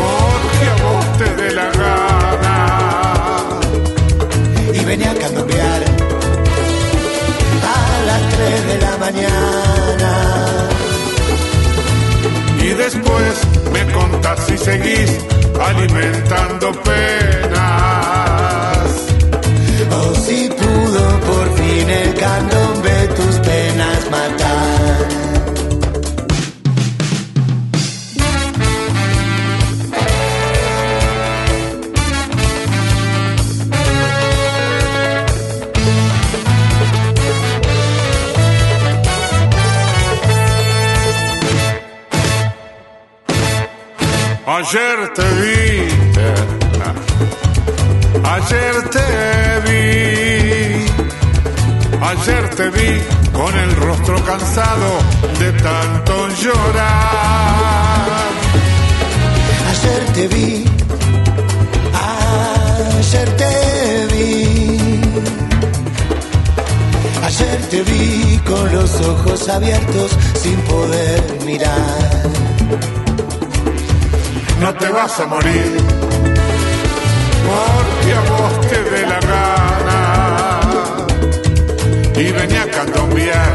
Porque 0.01 0.65
a 0.73 0.77
vos 0.85 1.07
te 1.21 1.29
dé 1.41 1.49
la 1.61 1.69
gana. 1.81 2.57
Y 4.73 4.85
venía 4.85 5.11
a 5.11 5.15
cambiar 5.15 5.81
a 7.75 7.79
las 8.09 8.23
3 8.37 8.67
de 8.71 8.77
la 8.87 8.95
mañana. 9.05 10.13
Y 12.67 12.69
después 12.85 13.35
me 13.75 13.83
contás 13.93 14.39
si 14.47 14.57
seguís 14.57 15.11
alimentando 15.69 16.67
penas. 16.87 17.69
O 19.91 19.93
oh, 19.97 20.15
si 20.25 20.49
pudo 20.61 21.05
por 21.29 21.47
fin 21.59 21.87
el 21.91 22.15
candombe 22.15 22.98
Ayer 44.59 45.13
te 45.15 45.23
vi, 45.23 45.89
ayer 48.25 48.77
te 48.91 49.09
vi, 49.65 49.83
ayer 52.03 52.45
te 52.57 52.69
vi 52.71 53.01
con 53.33 53.57
el 53.57 53.77
rostro 53.77 54.17
cansado 54.25 54.99
de 55.39 55.53
tanto 55.63 56.29
llorar. 56.43 58.09
Ayer 59.71 60.03
te 60.15 60.27
vi, 60.27 60.65
ayer 62.99 63.29
te 63.37 64.07
vi, 64.13 65.01
ayer 67.23 67.59
te 67.71 67.83
vi 67.85 68.39
con 68.39 68.73
los 68.73 69.01
ojos 69.03 69.49
abiertos 69.49 70.11
sin 70.43 70.57
poder 70.63 71.23
mirar. 71.47 72.18
No 74.61 74.75
te 74.75 74.89
vas 74.89 75.21
a 75.21 75.27
morir, 75.27 75.77
porque 77.47 78.13
a 78.13 78.21
vos 78.31 78.61
te 78.69 78.83
dé 78.91 79.03
la 79.07 79.21
gana. 79.21 80.01
Y 82.17 82.33
venía 82.33 82.63
a 82.63 82.67
candombear 82.67 83.55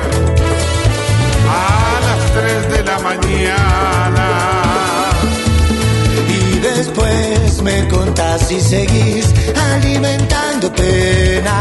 a 1.50 2.00
las 2.08 2.22
3 2.32 2.72
de 2.72 2.84
la 2.86 3.00
mañana. 3.00 4.28
Y 6.30 6.60
después 6.60 7.62
me 7.62 7.88
contás 7.90 8.48
si 8.48 8.62
seguís 8.62 9.34
alimentando 9.74 10.72
penas. 10.74 11.54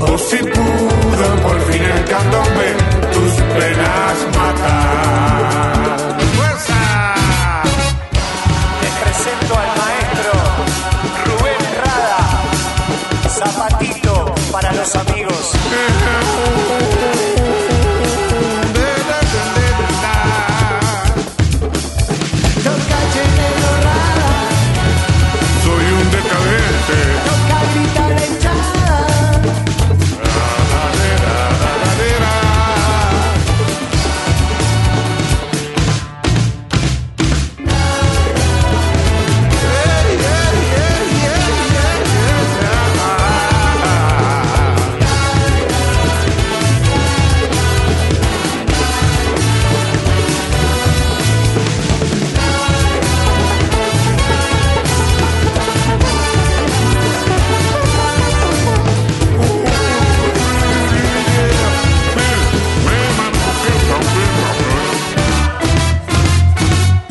O 0.00 0.16
si 0.18 0.36
pudo 0.36 1.36
por 1.42 1.60
fin 1.62 1.82
el 1.82 2.04
candombe 2.04 2.76
tus 3.12 3.32
penas 3.58 4.16
matar. 4.36 4.81
Los 14.82 14.96
amigos. 14.96 16.21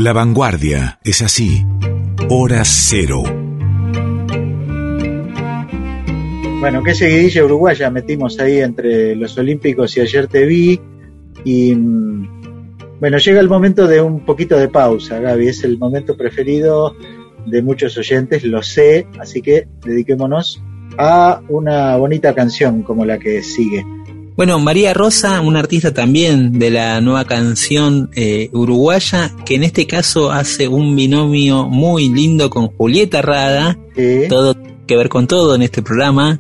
La 0.04 0.14
vanguardia 0.14 0.98
es 1.04 1.22
así. 1.22 1.64
Hora 2.28 2.64
cero. 2.66 3.22
Bueno, 6.60 6.82
qué 6.82 6.96
seguidilla 6.96 7.46
uruguaya 7.46 7.92
metimos 7.92 8.40
ahí 8.40 8.62
entre 8.62 9.16
los 9.16 9.38
Olímpicos 9.38 9.96
y 9.96 10.02
ayer 10.02 10.26
te 10.26 10.48
vi. 10.48 10.82
Y 11.46 11.76
mm, 11.76 13.00
bueno, 13.00 13.20
llega 13.20 13.40
el 13.40 13.48
momento 13.48 13.86
de 13.86 14.02
un 14.02 14.26
poquito 14.26 14.58
de 14.58 14.70
pausa, 14.70 15.20
Gaby. 15.20 15.50
Es 15.50 15.64
el 15.64 15.78
momento 15.78 16.18
preferido 16.18 16.96
de 17.46 17.62
muchos 17.62 17.96
oyentes, 17.96 18.44
lo 18.44 18.64
sé. 18.64 19.06
Así 19.20 19.44
que 19.44 19.68
dediquémonos 19.86 20.64
a 20.98 21.44
una 21.48 21.96
bonita 21.98 22.34
canción 22.34 22.82
como 22.82 23.06
la 23.06 23.20
que 23.20 23.44
sigue. 23.44 23.86
Bueno, 24.36 24.60
María 24.60 24.94
Rosa, 24.94 25.42
una 25.42 25.60
artista 25.60 25.94
también 25.94 26.58
de 26.58 26.72
la 26.72 27.02
nueva 27.02 27.26
canción 27.26 28.10
eh, 28.16 28.50
uruguaya, 28.54 29.32
que 29.46 29.56
en 29.56 29.64
este 29.64 29.86
caso 29.86 30.32
hace 30.32 30.68
un 30.68 30.96
binomio 30.96 31.68
muy 31.68 32.10
lindo 32.10 32.50
con 32.50 32.68
Julieta 32.70 33.22
Rada, 33.22 33.78
todo 34.30 34.56
que 34.88 34.96
ver 34.98 35.10
con 35.10 35.28
todo 35.28 35.54
en 35.56 35.62
este 35.62 35.82
programa, 35.82 36.40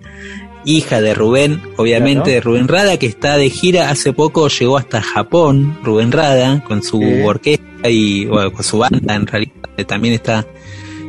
hija 0.65 1.01
de 1.01 1.13
Rubén, 1.13 1.61
obviamente 1.77 2.23
Claro. 2.23 2.31
de 2.31 2.41
Rubén 2.41 2.67
Rada, 2.67 2.97
que 2.97 3.07
está 3.07 3.37
de 3.37 3.49
gira, 3.49 3.89
hace 3.89 4.13
poco 4.13 4.47
llegó 4.47 4.77
hasta 4.77 5.01
Japón, 5.01 5.77
Rubén 5.83 6.11
Rada, 6.11 6.63
con 6.63 6.81
su 6.83 7.01
orquesta 7.25 7.89
y 7.89 8.25
bueno, 8.25 8.51
con 8.51 8.63
su 8.63 8.77
banda, 8.77 9.15
en 9.15 9.27
realidad 9.27 9.53
eh, 9.77 9.85
también 9.85 10.13
está 10.13 10.47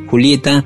Julieta. 0.08 0.64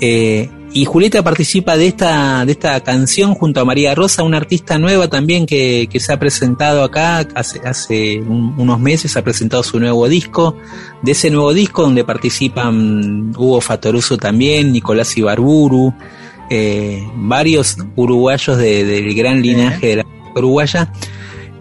Eh, 0.00 0.48
y 0.80 0.84
Julieta 0.84 1.22
participa 1.22 1.76
de 1.76 1.86
esta, 1.86 2.44
de 2.44 2.52
esta 2.52 2.78
canción 2.82 3.34
junto 3.34 3.60
a 3.60 3.64
María 3.64 3.94
Rosa, 3.94 4.22
una 4.22 4.36
artista 4.36 4.78
nueva 4.78 5.08
también 5.08 5.46
que, 5.46 5.88
que 5.90 6.00
se 6.00 6.12
ha 6.12 6.18
presentado 6.18 6.82
acá 6.84 7.26
hace, 7.34 7.60
hace 7.66 8.20
un- 8.20 8.54
unos 8.58 8.78
meses, 8.78 9.16
ha 9.16 9.22
presentado 9.24 9.62
su 9.62 9.80
nuevo 9.80 10.06
disco. 10.08 10.54
De 11.02 11.12
ese 11.12 11.30
nuevo 11.30 11.54
disco 11.54 11.82
donde 11.82 12.04
participan 12.04 13.32
Hugo 13.36 13.60
Fatoruso 13.62 14.18
también, 14.18 14.72
Nicolás 14.72 15.16
Ibarburu, 15.16 15.94
eh, 16.50 17.02
varios 17.16 17.76
uruguayos 17.96 18.58
de- 18.58 18.84
del 18.84 19.14
gran 19.14 19.40
linaje 19.40 19.86
de 19.88 19.96
la 19.96 20.06
uruguaya. 20.34 20.92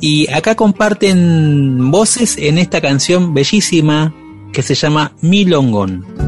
Y 0.01 0.29
acá 0.31 0.55
comparten 0.55 1.89
voces 1.89 2.37
en 2.37 2.57
esta 2.57 2.81
canción 2.81 3.33
bellísima 3.33 4.13
que 4.51 4.61
se 4.61 4.75
llama 4.75 5.13
Milongón. 5.21 6.24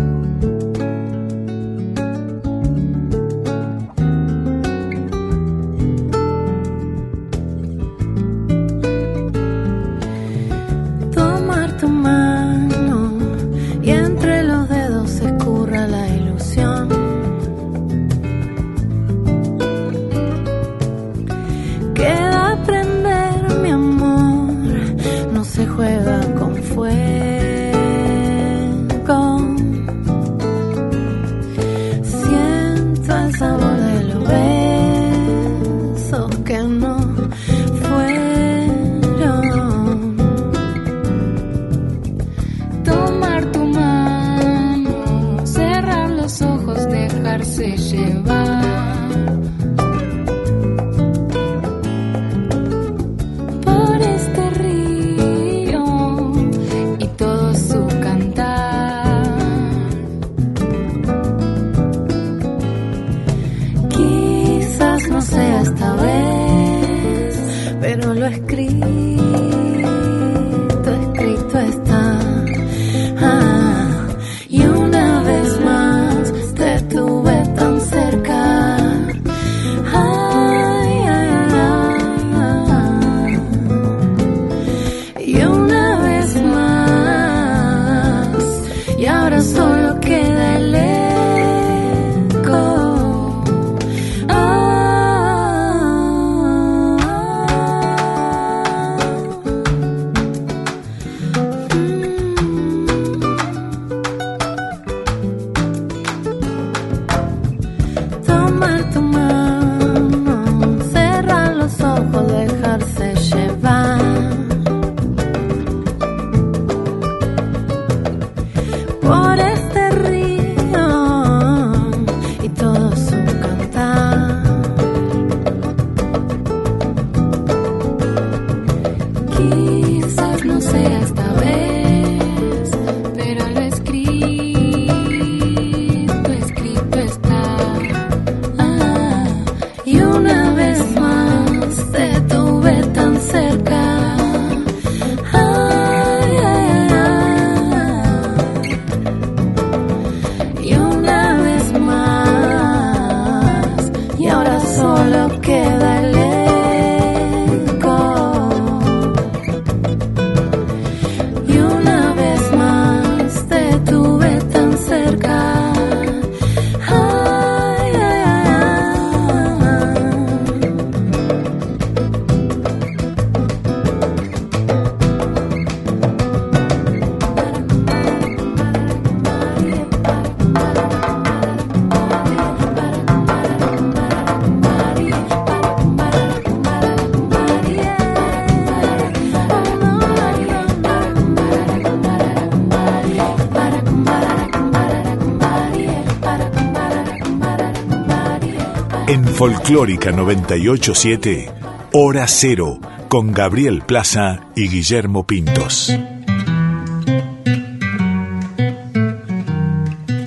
Folclórica 199.37 200.11
987, 200.11 201.49
Hora 201.93 202.25
Cero, 202.27 202.79
con 203.07 203.31
Gabriel 203.33 203.83
Plaza 203.85 204.47
y 204.55 204.67
Guillermo 204.67 205.27
Pintos. 205.27 205.95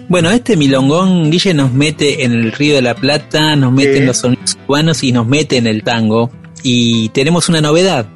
Bueno, 0.08 0.30
este 0.30 0.56
milongón, 0.56 1.30
Guille, 1.30 1.54
nos 1.54 1.72
mete 1.72 2.24
en 2.24 2.32
el 2.32 2.52
Río 2.52 2.76
de 2.76 2.82
la 2.82 2.94
Plata, 2.94 3.56
nos 3.56 3.72
mete 3.72 3.94
Sí. 3.94 3.98
en 3.98 4.06
los 4.06 4.16
sonidos 4.18 4.56
cubanos 4.66 5.02
y 5.02 5.10
nos 5.12 5.26
mete 5.26 5.56
en 5.56 5.66
el 5.66 5.82
tango. 5.82 6.30
Y 6.62 7.08
tenemos 7.08 7.48
una 7.48 7.60
novedad. 7.60 8.06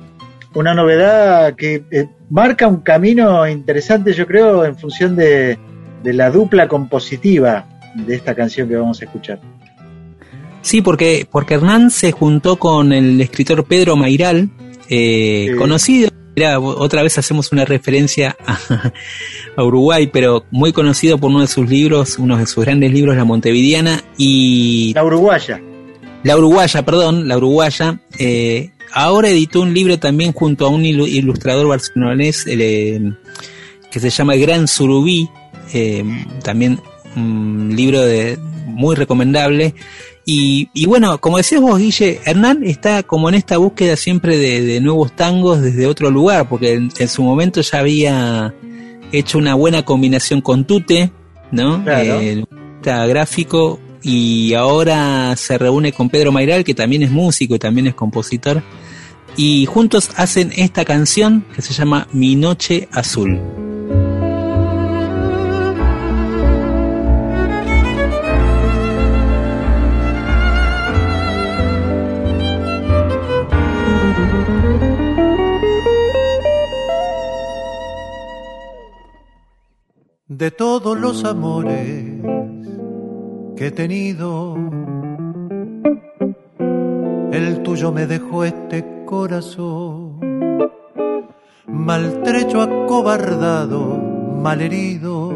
Una 0.55 0.75
novedad 0.75 1.55
que 1.57 1.83
eh, 1.91 2.07
marca 2.31 2.69
un 2.69 2.83
camino 2.83 3.49
interesante, 3.49 4.12
yo 4.12 4.27
creo, 4.29 4.65
en 4.65 4.77
función 4.77 5.16
de, 5.16 5.59
de 6.05 6.12
la 6.12 6.31
dupla 6.31 6.69
compositiva 6.69 7.66
de 7.97 8.15
esta 8.15 8.35
canción 8.35 8.69
que 8.69 8.77
vamos 8.77 9.01
a 9.01 9.05
escuchar. 9.07 9.41
Sí, 10.74 10.82
porque, 10.82 11.24
porque 11.30 11.55
Hernán 11.55 11.92
se 11.92 12.10
juntó 12.10 12.56
con 12.56 12.92
el 12.92 13.20
escritor 13.20 13.64
Pedro 13.64 13.94
Mairal, 13.94 14.51
eh, 14.88 15.46
Sí. 15.52 15.56
conocido, 15.56 16.10
mirá, 16.34 16.59
otra 16.59 17.05
vez 17.05 17.16
hacemos 17.16 17.52
una 17.52 17.64
referencia 17.64 18.36
a, 18.44 18.59
a 19.56 19.62
Uruguay, 19.62 20.10
pero 20.12 20.44
muy 20.51 20.72
conocido 20.72 21.16
por 21.16 21.30
uno 21.30 21.42
de 21.42 21.46
sus 21.46 21.70
libros, 21.70 22.18
uno 22.18 22.38
de 22.38 22.46
sus 22.48 22.64
grandes 22.64 22.90
libros, 22.92 23.14
La 23.16 23.22
Montevideana, 23.24 24.02
y 24.18 24.90
La 24.96 25.05
uruguaya. 25.05 25.62
La 26.24 26.36
Uruguaya, 26.36 26.84
perdón, 26.84 27.28
La 27.28 27.36
Uruguaya. 27.36 28.01
eh, 28.18 28.72
ahora 28.92 29.28
editó 29.28 29.60
un 29.60 29.74
libro 29.74 30.01
también 30.01 30.32
junto 30.32 30.66
a 30.66 30.70
un 30.70 30.82
ilu- 30.82 31.06
ilustrador 31.09 31.68
barcelonés 31.68 32.46
eh, 32.48 33.01
que 33.92 34.01
se 34.01 34.10
llama 34.10 34.34
Gran 34.34 34.66
Surubí, 34.66 35.28
también 36.42 36.80
un 37.14 37.74
libro 37.76 38.01
de, 38.01 38.36
muy 38.66 38.96
recomendable. 38.96 39.72
Y, 40.26 40.70
y 40.72 40.86
bueno, 40.86 41.18
como 41.20 41.36
decías 41.36 41.60
vos, 41.60 41.78
Guille, 41.78 42.20
Hernán 42.24 42.64
está 42.64 43.02
como 43.02 43.28
en 43.28 43.34
esta 43.34 43.59
búsqueda 43.59 43.96
siempre 43.96 44.38
de, 44.38 44.62
de 44.62 44.80
nuevos 44.80 45.14
tangos 45.14 45.60
desde 45.60 45.86
otro 45.86 46.10
lugar, 46.10 46.48
porque 46.48 46.72
en, 46.74 46.90
en 46.98 47.09
su 47.09 47.22
momento 47.22 47.60
ya 47.60 47.78
había 47.78 48.55
hecho 49.12 49.38
una 49.38 49.55
buena 49.55 49.84
combinación 49.84 50.40
con 50.40 50.64
Tute, 50.64 51.12
¿no? 51.51 51.82
Claro. 51.84 52.20
Eh, 52.20 52.44
está 52.76 53.06
gráfico 53.06 53.80
y 54.02 54.55
ahora 54.55 55.34
se 55.36 55.56
reúne 55.59 55.92
con 55.92 56.09
Pedro 56.09 56.32
Mairal, 56.32 56.64
que 56.64 56.74
también 56.74 57.02
es 57.02 57.10
músico 57.10 57.55
y 57.55 57.59
también 57.59 57.86
es 57.86 57.94
compositor, 57.94 58.62
y 59.36 59.66
juntos 59.66 60.10
hacen 60.16 60.52
esta 60.56 60.84
canción 60.84 61.44
que 61.55 61.62
se 61.62 61.72
llama 61.72 62.09
Mi 62.12 62.36
Noche 62.36 62.88
Azul. 62.92 63.40
De 80.36 80.51
todos 80.51 80.98
los 80.98 81.24
amores 81.24 82.05
que 83.56 83.69
he 83.69 83.70
tenido. 83.70 84.56
El 87.32 87.62
tuyo 87.62 87.93
me 87.93 88.06
dejó 88.06 88.44
este 88.44 88.85
corazón 89.06 90.19
maltrecho, 91.69 92.62
acobardado, 92.62 93.98
malherido, 94.43 95.32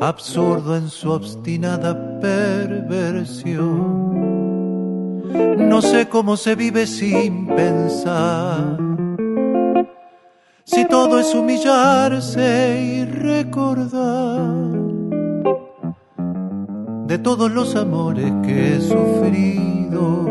absurdo 0.00 0.76
en 0.76 0.88
su 0.88 1.10
obstinada 1.12 2.20
perversión. 2.20 3.76
No 5.68 5.80
sé 5.80 6.08
cómo 6.08 6.36
se 6.36 6.54
vive 6.54 6.86
sin 6.86 7.46
pensar 7.46 8.76
si 10.66 10.84
todo 10.86 11.20
es 11.20 11.32
humillarse 11.32 12.82
y 12.82 13.04
recordar 13.04 14.66
de 17.06 17.18
todos 17.18 17.50
los 17.52 17.76
amores 17.76 18.32
que 18.44 18.74
he 18.74 18.80
sufrido, 18.80 20.26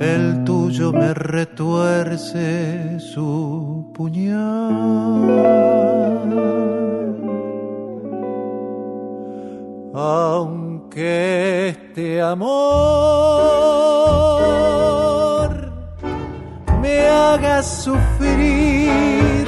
el 0.00 0.44
tuyo 0.44 0.92
me 0.92 1.14
retuerce 1.14 3.00
su 3.00 3.90
puñal. 3.94 4.42
Aunque 9.94 11.68
este 11.70 12.20
amor 12.20 14.01
me 16.92 17.08
haga 17.08 17.62
sufrir. 17.62 19.46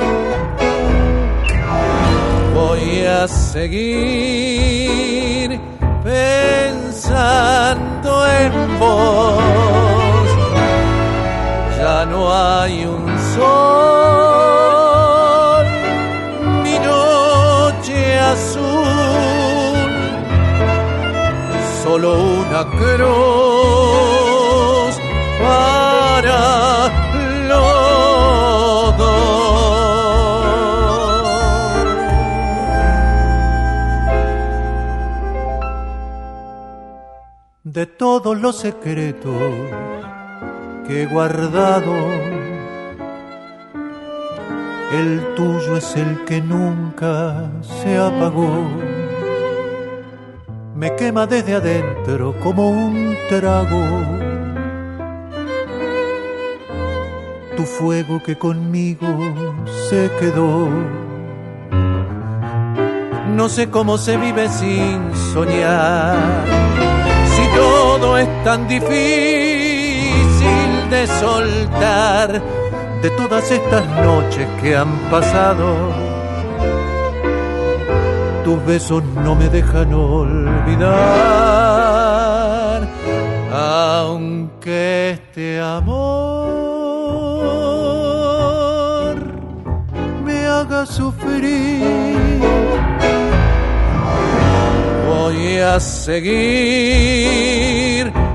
Voy 2.55 3.05
a 3.05 3.29
seguir 3.29 4.81
pensando 6.03 8.27
en 8.41 8.79
vos. 8.79 10.29
Ya 11.79 12.07
no 12.07 12.33
hay 12.33 12.87
un 12.87 13.19
sol, 13.35 14.65
mi 16.65 16.79
noche 16.91 18.19
azul, 18.19 19.91
solo 21.83 22.11
una 22.41 22.63
cruz 22.79 24.24
de 37.75 37.87
todos 37.87 38.41
los 38.41 38.57
secretos 38.61 39.35
que 40.87 41.03
he 41.03 41.07
guardado. 41.07 41.93
El 44.93 45.35
tuyo 45.35 45.77
es 45.79 45.97
el 45.97 46.25
que 46.25 46.41
nunca 46.41 47.51
se 47.61 47.99
apagó. 47.99 48.71
Me 50.77 50.95
quema 50.95 51.27
desde 51.27 51.55
adentro 51.55 52.37
como 52.45 52.71
un 52.71 53.17
trago. 53.29 53.85
Tu 57.57 57.65
fuego 57.65 58.23
que 58.23 58.39
conmigo 58.39 59.09
se 59.89 60.13
quedó. 60.21 60.69
No 63.35 63.49
sé 63.49 63.69
cómo 63.69 63.99
se 63.99 64.17
vive 64.17 64.49
sin 64.49 65.13
soñar. 65.33 66.55
Si 67.35 67.45
todo 67.55 68.19
es 68.19 68.29
tan 68.45 68.67
difícil 68.69 68.91
de 70.91 71.07
soltar 71.07 72.43
de 73.03 73.11
todas 73.11 73.51
estas 73.51 73.85
noches 74.03 74.49
que 74.63 74.75
han 74.75 74.97
pasado. 75.11 75.93
Tus 78.45 78.65
besos 78.65 79.03
no 79.25 79.35
me 79.35 79.49
dejan 79.49 79.93
olvidar, 79.95 80.91
aunque 83.53 85.11
este 85.13 85.61
amor 85.61 85.95
me 90.25 90.47
haga 90.47 90.87
sufrir. 90.87 92.44
Voy 95.25 95.57
a 95.59 95.81
seguir 95.81 96.93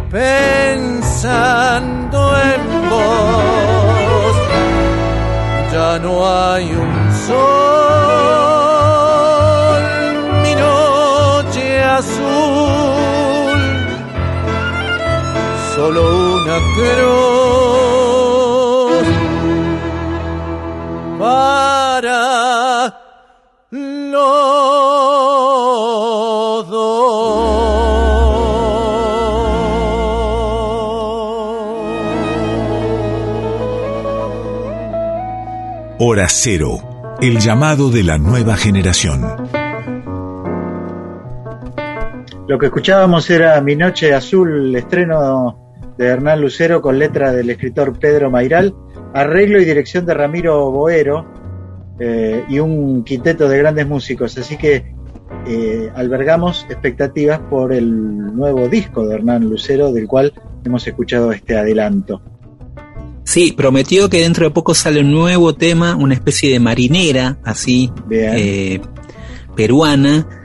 pensando 0.09 2.17
en 2.51 2.61
vos. 2.89 4.35
Ya 5.71 5.99
no 5.99 6.27
hay 6.27 6.65
un 6.65 7.11
sol, 7.27 7.37
mi 10.41 10.55
noche 10.55 11.83
azul, 11.83 13.61
solo 15.75 16.01
una 16.37 16.57
cruz 16.75 17.59
para 21.19 21.78
Hora 36.11 36.25
Cero, 36.27 37.17
el 37.21 37.37
llamado 37.37 37.91
de 37.91 38.01
la 38.01 38.17
nueva 38.17 38.57
generación. 38.57 39.21
Lo 42.47 42.57
que 42.57 42.65
escuchábamos 42.65 43.29
era 43.29 43.61
Mi 43.61 43.75
Noche 43.75 44.15
Azul, 44.15 44.75
estreno 44.75 45.75
de 45.99 46.07
Hernán 46.07 46.41
Lucero 46.41 46.81
con 46.81 46.97
letra 46.97 47.31
del 47.31 47.51
escritor 47.51 47.99
Pedro 47.99 48.31
Mairal, 48.31 48.73
arreglo 49.13 49.61
y 49.61 49.65
dirección 49.65 50.07
de 50.07 50.15
Ramiro 50.15 50.71
Boero 50.71 51.27
eh, 51.99 52.43
y 52.49 52.57
un 52.57 53.03
quinteto 53.03 53.47
de 53.47 53.59
grandes 53.59 53.85
músicos. 53.85 54.35
Así 54.35 54.57
que 54.57 54.95
eh, 55.45 55.91
albergamos 55.93 56.65
expectativas 56.71 57.37
por 57.51 57.71
el 57.71 58.35
nuevo 58.35 58.67
disco 58.67 59.05
de 59.05 59.13
Hernán 59.13 59.47
Lucero, 59.47 59.93
del 59.93 60.07
cual 60.07 60.33
hemos 60.65 60.87
escuchado 60.87 61.31
este 61.31 61.55
adelanto. 61.55 62.19
Sí, 63.29 63.51
prometió 63.51 64.09
que 64.09 64.21
dentro 64.21 64.45
de 64.45 64.49
poco 64.49 64.73
sale 64.73 65.01
un 65.01 65.11
nuevo 65.11 65.53
tema, 65.53 65.95
una 65.95 66.15
especie 66.15 66.51
de 66.51 66.59
marinera, 66.59 67.37
así, 67.43 67.91
eh, 68.09 68.81
peruana, 69.55 70.38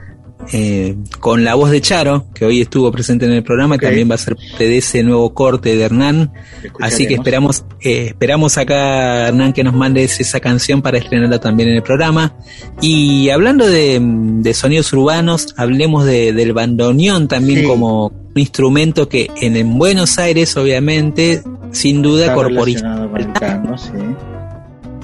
eh, 0.53 0.95
con 1.19 1.43
la 1.43 1.55
voz 1.55 1.71
de 1.71 1.81
Charo, 1.81 2.27
que 2.33 2.45
hoy 2.45 2.61
estuvo 2.61 2.91
presente 2.91 3.25
en 3.25 3.31
el 3.31 3.43
programa, 3.43 3.77
también 3.77 4.09
va 4.09 4.15
a 4.15 4.17
ser 4.19 4.35
parte 4.35 4.67
de 4.67 4.77
ese 4.77 5.03
nuevo 5.03 5.33
corte 5.33 5.75
de 5.75 5.83
Hernán. 5.83 6.31
Así 6.79 7.07
que 7.07 7.15
esperamos, 7.15 7.65
eh, 7.81 8.07
esperamos 8.07 8.57
acá, 8.57 9.27
Hernán, 9.27 9.53
que 9.53 9.63
nos 9.63 9.73
mandes 9.73 10.19
esa 10.19 10.39
canción 10.39 10.81
para 10.81 10.97
estrenarla 10.97 11.39
también 11.39 11.69
en 11.69 11.75
el 11.75 11.83
programa. 11.83 12.35
Y 12.81 13.29
hablando 13.29 13.67
de, 13.67 13.99
de 14.01 14.53
sonidos 14.53 14.91
urbanos, 14.93 15.53
hablemos 15.57 16.05
de, 16.05 16.33
del 16.33 16.53
bandoneón 16.53 17.27
también 17.27 17.61
Sí. 17.61 17.65
como 17.65 18.07
un 18.07 18.39
instrumento 18.41 19.07
que 19.07 19.29
en, 19.41 19.55
en 19.55 19.77
Buenos 19.77 20.17
Aires, 20.19 20.57
obviamente, 20.57 21.41
sin 21.71 22.01
duda, 22.01 22.33
corporiza 22.33 23.07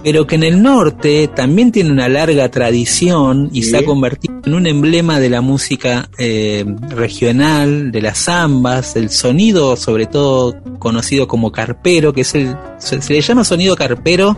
pero 0.04 0.26
que 0.28 0.36
en 0.36 0.44
el 0.44 0.62
norte 0.62 1.30
también 1.36 1.72
tiene 1.72 1.92
una 1.92 2.10
larga 2.10 2.50
tradición 2.50 3.50
y 3.54 3.64
Sí. 3.64 3.70
se 3.72 3.78
ha 3.78 3.86
convertido 3.86 4.34
en 4.46 4.54
un 4.56 4.68
emblema 4.68 5.20
de 5.20 5.30
la 5.30 5.42
música 5.42 6.10
eh, 6.18 6.66
regional, 6.90 7.92
de 7.92 8.02
las 8.02 8.26
zambas, 8.26 8.96
el 8.96 9.10
sonido 9.10 9.76
sobre 9.76 10.06
todo 10.08 10.56
conocido 10.80 11.28
como 11.28 11.52
carpero, 11.52 12.14
que 12.14 12.22
es 12.22 12.34
el, 12.36 12.56
se, 12.80 13.02
se 13.02 13.14
le 13.14 13.22
llama 13.22 13.44
sonido 13.44 13.76
carpero 13.76 14.38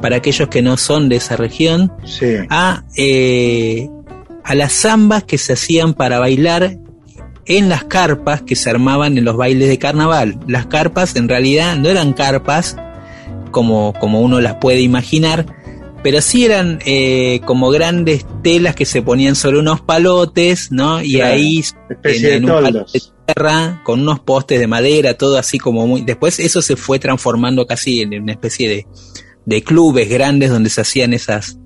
para 0.00 0.16
aquellos 0.16 0.48
que 0.48 0.62
no 0.62 0.76
son 0.76 1.08
de 1.08 1.16
esa 1.16 1.36
región, 1.36 1.92
Sí. 2.04 2.26
a, 2.50 2.84
eh, 2.96 3.88
a 4.44 4.54
las 4.54 4.72
zambas 4.72 5.24
que 5.24 5.38
se 5.38 5.52
hacían 5.52 5.94
para 5.94 6.18
bailar 6.18 6.76
en 7.46 7.68
las 7.68 7.84
carpas 7.84 8.42
que 8.42 8.54
se 8.56 8.68
armaban 8.70 9.16
en 9.18 9.24
los 9.24 9.36
bailes 9.36 9.68
de 9.68 9.78
carnaval. 9.78 10.38
Las 10.46 10.66
carpas 10.66 11.16
en 11.16 11.28
realidad 11.28 11.76
no 11.76 11.88
eran 11.88 12.12
carpas 12.12 12.76
como, 13.50 13.92
como 13.94 14.20
uno 14.20 14.40
las 14.40 14.56
puede 14.56 14.80
imaginar, 14.80 15.46
pero 16.02 16.20
sí 16.20 16.44
eran 16.44 16.78
eh, 16.86 17.40
como 17.44 17.70
grandes 17.70 18.24
telas 18.42 18.74
que 18.74 18.84
se 18.84 19.02
ponían 19.02 19.34
sobre 19.34 19.58
unos 19.58 19.80
palotes, 19.80 20.70
¿no? 20.70 21.02
Y 21.02 21.14
Claro, 21.14 21.34
ahí 21.34 21.58
especie 21.90 22.30
de 22.30 22.36
un 22.38 22.42
palo 22.62 22.86
de 22.92 23.02
tierra 23.26 23.82
con 23.84 24.00
unos 24.00 24.20
postes 24.20 24.60
de 24.60 24.66
madera, 24.66 25.14
todo 25.14 25.38
así 25.38 25.58
como 25.58 25.86
muy. 25.86 26.02
Después 26.02 26.38
eso 26.38 26.62
se 26.62 26.76
fue 26.76 26.98
transformando 26.98 27.66
casi 27.66 28.00
en 28.02 28.22
una 28.22 28.32
especie 28.32 28.68
de, 28.68 28.86
de 29.44 29.62
clubes 29.62 30.08
grandes 30.08 30.50
donde 30.50 30.70
se 30.70 30.80
hacían 30.82 31.12
esas 31.12 31.58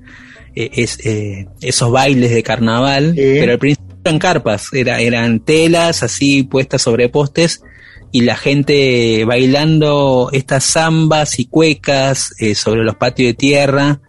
eh, 0.54 0.70
es- 0.74 0.98
eh, 1.06 1.46
esos 1.60 1.90
bailes 1.90 2.30
de 2.30 2.42
carnaval, 2.42 3.12
pero 3.40 3.52
al 3.52 3.58
principio 3.58 3.96
eran 4.04 4.18
carpas, 4.18 4.66
era, 4.72 5.00
eran 5.00 5.40
telas 5.40 6.02
así 6.02 6.42
puestas 6.42 6.82
sobre 6.82 7.08
postes 7.08 7.62
y 8.12 8.20
la 8.22 8.36
gente 8.36 9.24
bailando 9.24 10.28
estas 10.32 10.64
zambas 10.64 11.38
y 11.40 11.46
cuecas 11.46 12.34
eh, 12.38 12.54
sobre 12.54 12.84
los 12.84 12.94
patios 12.96 13.28
de 13.28 13.34
tierra, 13.34 14.00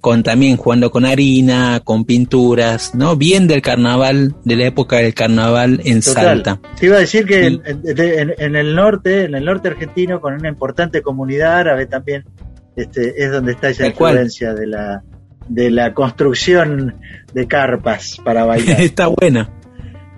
con 0.00 0.22
también 0.22 0.56
jugando 0.56 0.90
con 0.90 1.04
harina, 1.04 1.80
con 1.84 2.06
pinturas, 2.06 2.94
¿no? 2.94 3.16
Bien 3.16 3.46
del 3.46 3.60
carnaval, 3.60 4.34
de 4.44 4.56
la 4.56 4.64
época 4.64 4.96
del 4.96 5.12
carnaval 5.12 5.80
en 5.84 6.00
Total. 6.00 6.24
Salta. 6.24 6.60
Te 6.78 6.86
iba 6.86 6.96
a 6.96 7.00
decir 7.00 7.26
que 7.26 7.46
en, 7.46 7.62
en- 7.66 8.34
en 8.38 8.56
el 8.56 8.74
norte, 8.74 9.24
en 9.24 9.34
el 9.34 9.44
norte 9.44 9.68
argentino, 9.68 10.20
con 10.22 10.32
una 10.34 10.48
importante 10.48 11.02
comunidad 11.02 11.58
árabe 11.58 11.84
también, 11.86 12.24
este, 12.76 13.22
es 13.22 13.30
donde 13.30 13.52
está 13.52 13.68
esa 13.68 13.82
influencia 14.14 14.54
de 14.54 14.66
la 14.66 15.02
de 15.48 15.68
la 15.70 15.92
construcción 15.94 16.94
de 17.34 17.46
carpas 17.48 18.16
para 18.24 18.44
bailar. 18.44 18.80
Está 18.80 19.08
buena. 19.08 19.50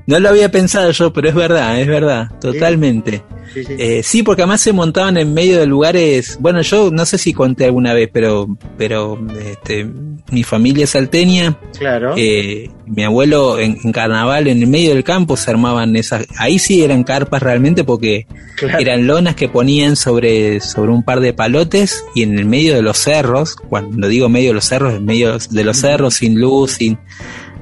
No 0.07 0.19
lo 0.20 0.29
había 0.31 0.51
pensado 0.51 0.91
yo, 0.91 1.12
pero 1.12 1.29
es 1.29 1.35
verdad, 1.35 1.81
es 1.81 1.87
verdad, 1.87 2.29
totalmente. 2.41 3.23
Sí, 3.55 3.65
sí. 3.65 3.74
Eh, 3.79 4.03
sí, 4.03 4.23
porque 4.23 4.43
además 4.43 4.62
se 4.62 4.73
montaban 4.73 5.16
en 5.19 5.35
medio 5.35 5.59
de 5.59 5.66
lugares. 5.66 6.39
Bueno, 6.41 6.62
yo 6.62 6.91
no 6.91 7.05
sé 7.05 7.19
si 7.19 7.33
conté 7.35 7.66
alguna 7.66 7.93
vez, 7.93 8.09
pero, 8.11 8.49
pero 8.79 9.19
este, 9.45 9.87
mi 10.31 10.43
familia 10.43 10.85
es 10.85 10.91
salteña. 10.91 11.59
Claro. 11.79 12.15
Eh, 12.16 12.70
mi 12.87 13.05
abuelo 13.05 13.59
en, 13.59 13.79
en 13.85 13.93
carnaval, 13.93 14.49
en 14.49 14.62
el 14.62 14.69
medio 14.69 14.95
del 14.95 15.05
campo, 15.05 15.37
se 15.37 15.51
armaban 15.51 15.95
esas. 15.97 16.27
Ahí 16.39 16.59
sí 16.59 16.83
eran 16.83 17.05
carpas 17.05 17.43
realmente, 17.43 17.85
porque 17.85 18.27
Claro. 18.57 18.79
eran 18.79 19.07
lonas 19.07 19.35
que 19.35 19.49
ponían 19.49 19.97
sobre, 19.97 20.61
sobre 20.61 20.91
un 20.93 21.03
par 21.03 21.20
de 21.20 21.33
palotes 21.35 22.05
y 22.15 22.23
en 22.23 22.39
el 22.39 22.47
medio 22.47 22.74
de 22.74 22.83
los 22.83 22.97
cerros. 22.99 23.57
Cuando 23.57 24.09
digo 24.09 24.29
medio 24.31 24.49
de 24.51 24.55
los 24.55 24.65
cerros, 24.65 24.95
en 24.95 25.05
medio 25.05 25.37
de 25.39 25.65
los 25.65 25.77
cerros, 25.77 26.15
sin 26.15 26.41
luz, 26.41 26.73
sin 26.73 26.97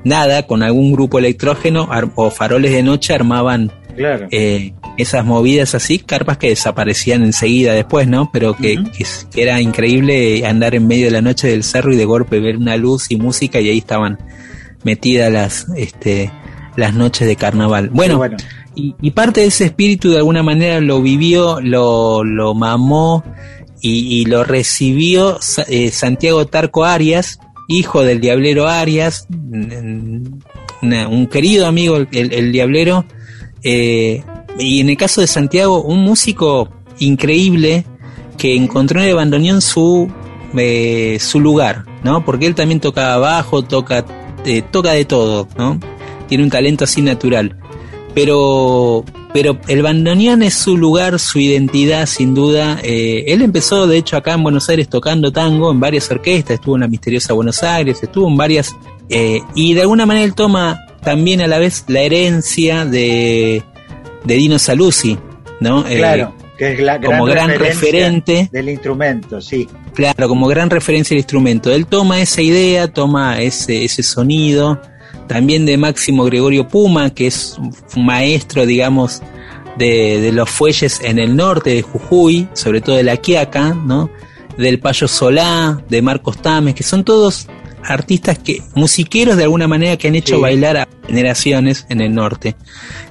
nada, 0.04 0.46
con 0.46 0.62
algún 0.62 0.92
grupo 0.92 1.18
electrógeno 1.18 1.88
o 2.14 2.30
faroles 2.30 2.72
de 2.72 2.82
noche 2.82 3.14
armaban 3.14 3.72
Claro. 3.96 4.28
eh, 4.30 4.72
esas 4.96 5.24
movidas 5.24 5.74
así, 5.74 5.98
carpas 5.98 6.38
que 6.38 6.48
desaparecían 6.50 7.22
enseguida 7.22 7.72
después, 7.72 8.06
¿no? 8.08 8.30
Pero 8.32 8.56
que, 8.56 8.78
era 9.34 9.60
increíble 9.60 10.46
andar 10.46 10.74
en 10.74 10.86
medio 10.86 11.06
de 11.06 11.10
la 11.10 11.22
noche 11.22 11.48
del 11.48 11.64
cerro 11.64 11.92
y 11.92 11.96
de 11.96 12.04
golpe 12.04 12.40
ver 12.40 12.56
una 12.56 12.76
luz 12.76 13.10
y 13.10 13.16
música 13.16 13.60
y 13.60 13.68
ahí 13.68 13.78
estaban 13.78 14.18
metidas 14.84 15.30
las, 15.32 15.66
este, 15.76 16.30
las 16.76 16.94
noches 16.94 17.26
de 17.26 17.36
carnaval. 17.36 17.90
Bueno, 17.90 18.18
bueno. 18.18 18.36
Y, 18.74 18.94
y 19.00 19.10
parte 19.10 19.40
de 19.40 19.48
ese 19.48 19.66
espíritu 19.66 20.10
de 20.10 20.18
alguna 20.18 20.42
manera 20.42 20.80
lo 20.80 21.02
vivió, 21.02 21.60
lo, 21.60 22.22
lo 22.24 22.54
mamó 22.54 23.24
y, 23.80 24.20
y 24.20 24.24
lo 24.26 24.44
recibió 24.44 25.38
eh, 25.68 25.90
Santiago 25.90 26.46
Tarco 26.46 26.84
Arias, 26.84 27.40
hijo 27.70 28.02
del 28.02 28.20
Diablero 28.20 28.68
Arias, 28.68 29.26
un 29.30 31.28
querido 31.30 31.66
amigo, 31.66 31.96
el 31.96 32.52
Diablero, 32.52 33.04
eh, 33.62 34.22
y 34.58 34.80
en 34.80 34.88
el 34.88 34.96
caso 34.96 35.20
de 35.20 35.26
Santiago, 35.26 35.82
un 35.82 36.00
músico 36.00 36.68
increíble 36.98 37.84
que 38.36 38.56
encontró 38.56 39.00
en 39.00 39.08
el 39.08 39.14
bandoneón 39.14 39.60
su, 39.60 40.10
eh, 40.56 41.18
su 41.20 41.40
lugar, 41.40 41.84
¿no? 42.02 42.24
Porque 42.24 42.46
él 42.46 42.54
también 42.54 42.80
toca 42.80 43.16
bajo, 43.18 43.62
toca, 43.62 44.04
eh, 44.44 44.62
toca 44.62 44.92
de 44.92 45.04
todo, 45.04 45.48
¿no? 45.56 45.78
Tiene 46.28 46.44
un 46.44 46.50
talento 46.50 46.84
así 46.84 47.02
natural. 47.02 47.56
Pero, 48.14 49.04
pero 49.32 49.58
el 49.68 49.82
bandoneón 49.82 50.42
es 50.42 50.54
su 50.54 50.76
lugar, 50.76 51.18
su 51.18 51.38
identidad, 51.38 52.06
sin 52.06 52.34
duda. 52.34 52.78
Eh, 52.82 53.24
él 53.28 53.42
empezó, 53.42 53.86
de 53.86 53.96
hecho, 53.98 54.16
acá 54.16 54.34
en 54.34 54.42
Buenos 54.42 54.68
Aires 54.68 54.88
tocando 54.88 55.32
tango 55.32 55.70
en 55.70 55.80
varias 55.80 56.10
orquestas, 56.10 56.54
estuvo 56.54 56.74
en 56.76 56.80
la 56.82 56.88
misteriosa 56.88 57.32
Buenos 57.32 57.62
Aires, 57.62 58.02
estuvo 58.02 58.28
en 58.28 58.36
varias, 58.36 58.74
eh, 59.08 59.40
y 59.54 59.74
de 59.74 59.82
alguna 59.82 60.06
manera 60.06 60.24
él 60.24 60.34
toma 60.34 60.80
también 61.02 61.40
a 61.40 61.46
la 61.46 61.58
vez 61.58 61.84
la 61.88 62.00
herencia 62.00 62.84
de, 62.84 63.62
de 64.24 64.34
Dino 64.34 64.58
Saluzzi, 64.58 65.16
¿no? 65.60 65.86
Eh, 65.88 65.96
Claro, 65.98 66.34
que 66.58 66.72
es 66.72 66.80
la 66.80 67.00
como 67.00 67.24
gran 67.24 67.50
referente. 67.58 68.48
del 68.52 68.68
instrumento, 68.68 69.40
sí. 69.40 69.66
Claro, 69.94 70.28
como 70.28 70.46
gran 70.46 70.70
referencia 70.70 71.14
al 71.14 71.18
instrumento. 71.18 71.72
Él 71.72 71.86
toma 71.86 72.20
esa 72.20 72.42
idea, 72.42 72.88
toma 72.88 73.40
ese, 73.40 73.84
ese 73.84 74.02
sonido, 74.02 74.80
también 75.30 75.64
de 75.64 75.76
Máximo 75.76 76.24
Gregorio 76.24 76.66
Puma, 76.66 77.10
que 77.10 77.28
es 77.28 77.56
un 77.94 78.04
maestro, 78.04 78.66
digamos, 78.66 79.22
de, 79.78 80.20
de 80.20 80.32
los 80.32 80.50
fuelles 80.50 81.00
en 81.04 81.20
el 81.20 81.36
norte 81.36 81.70
de 81.70 81.82
Jujuy, 81.82 82.48
sobre 82.52 82.80
todo 82.80 82.96
de 82.96 83.04
la 83.04 83.16
Quiaca, 83.16 83.74
¿no? 83.74 84.10
Del 84.58 84.80
Payo 84.80 85.06
Solá, 85.06 85.84
de 85.88 86.02
Marcos 86.02 86.42
Tames, 86.42 86.74
que 86.74 86.82
son 86.82 87.04
todos 87.04 87.46
artistas 87.84 88.40
que, 88.40 88.60
musiqueros 88.74 89.36
de 89.36 89.44
alguna 89.44 89.68
manera 89.68 89.96
que 89.96 90.08
han 90.08 90.16
hecho 90.16 90.34
Sí. 90.34 90.42
bailar 90.42 90.76
a 90.78 90.88
generaciones 91.06 91.86
en 91.88 92.00
el 92.00 92.12
norte. 92.12 92.56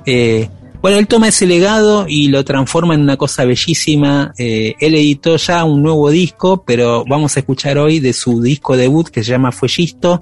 Eh, 0.05 0.49
bueno, 0.81 0.97
él 0.97 1.07
toma 1.07 1.29
ese 1.29 1.47
legado 1.47 2.05
y 2.05 2.27
lo 2.27 2.43
transforma 2.43 2.95
en 2.95 3.01
una 3.01 3.15
cosa 3.15 3.45
bellísima. 3.45 4.33
Eh, 4.37 4.75
él 4.81 4.93
editó 4.93 5.37
ya 5.37 5.63
un 5.63 5.81
nuevo 5.83 6.09
disco, 6.09 6.65
pero 6.67 7.05
vamos 7.07 7.37
a 7.37 7.39
escuchar 7.39 7.77
hoy 7.77 8.01
de 8.01 8.11
su 8.11 8.41
disco 8.41 8.75
debut 8.75 9.07
que 9.07 9.23
se 9.23 9.31
llama 9.31 9.53
Fuellisto, 9.53 10.19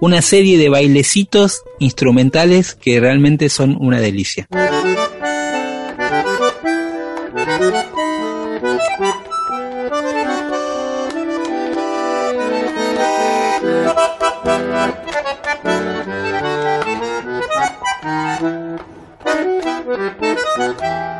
una 0.00 0.22
serie 0.22 0.58
de 0.58 0.68
bailecitos 0.68 1.62
instrumentales 1.78 2.74
que 2.74 3.00
realmente 3.00 3.48
son 3.48 3.76
una 3.78 4.00
delicia. 4.00 4.48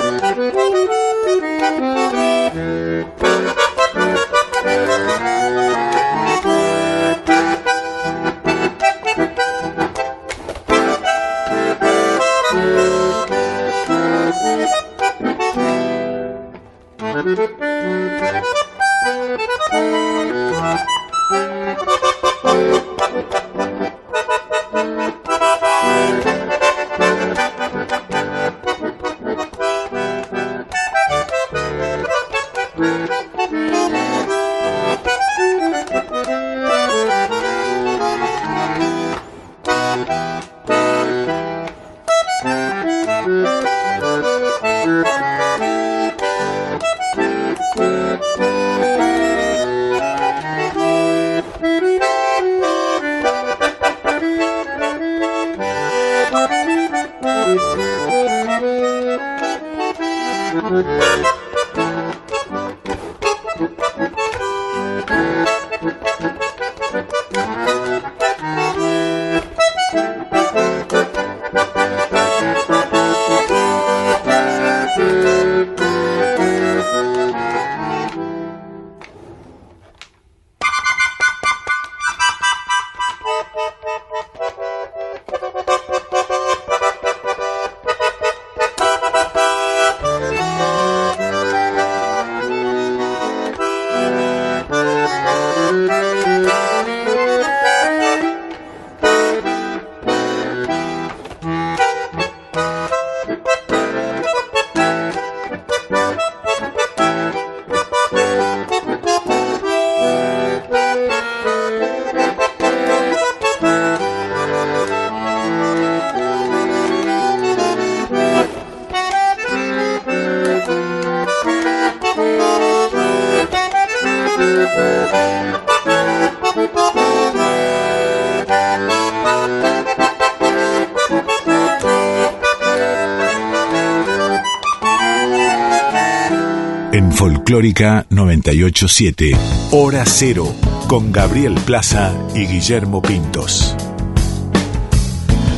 Folclórica 137.61 138.07
987, 138.09 139.37
Hora 139.69 140.03
Cero, 140.07 140.51
con 140.87 141.11
Gabriel 141.11 141.53
Plaza 141.63 142.11
y 142.33 142.47
Guillermo 142.47 143.03
Pintos. 143.03 143.75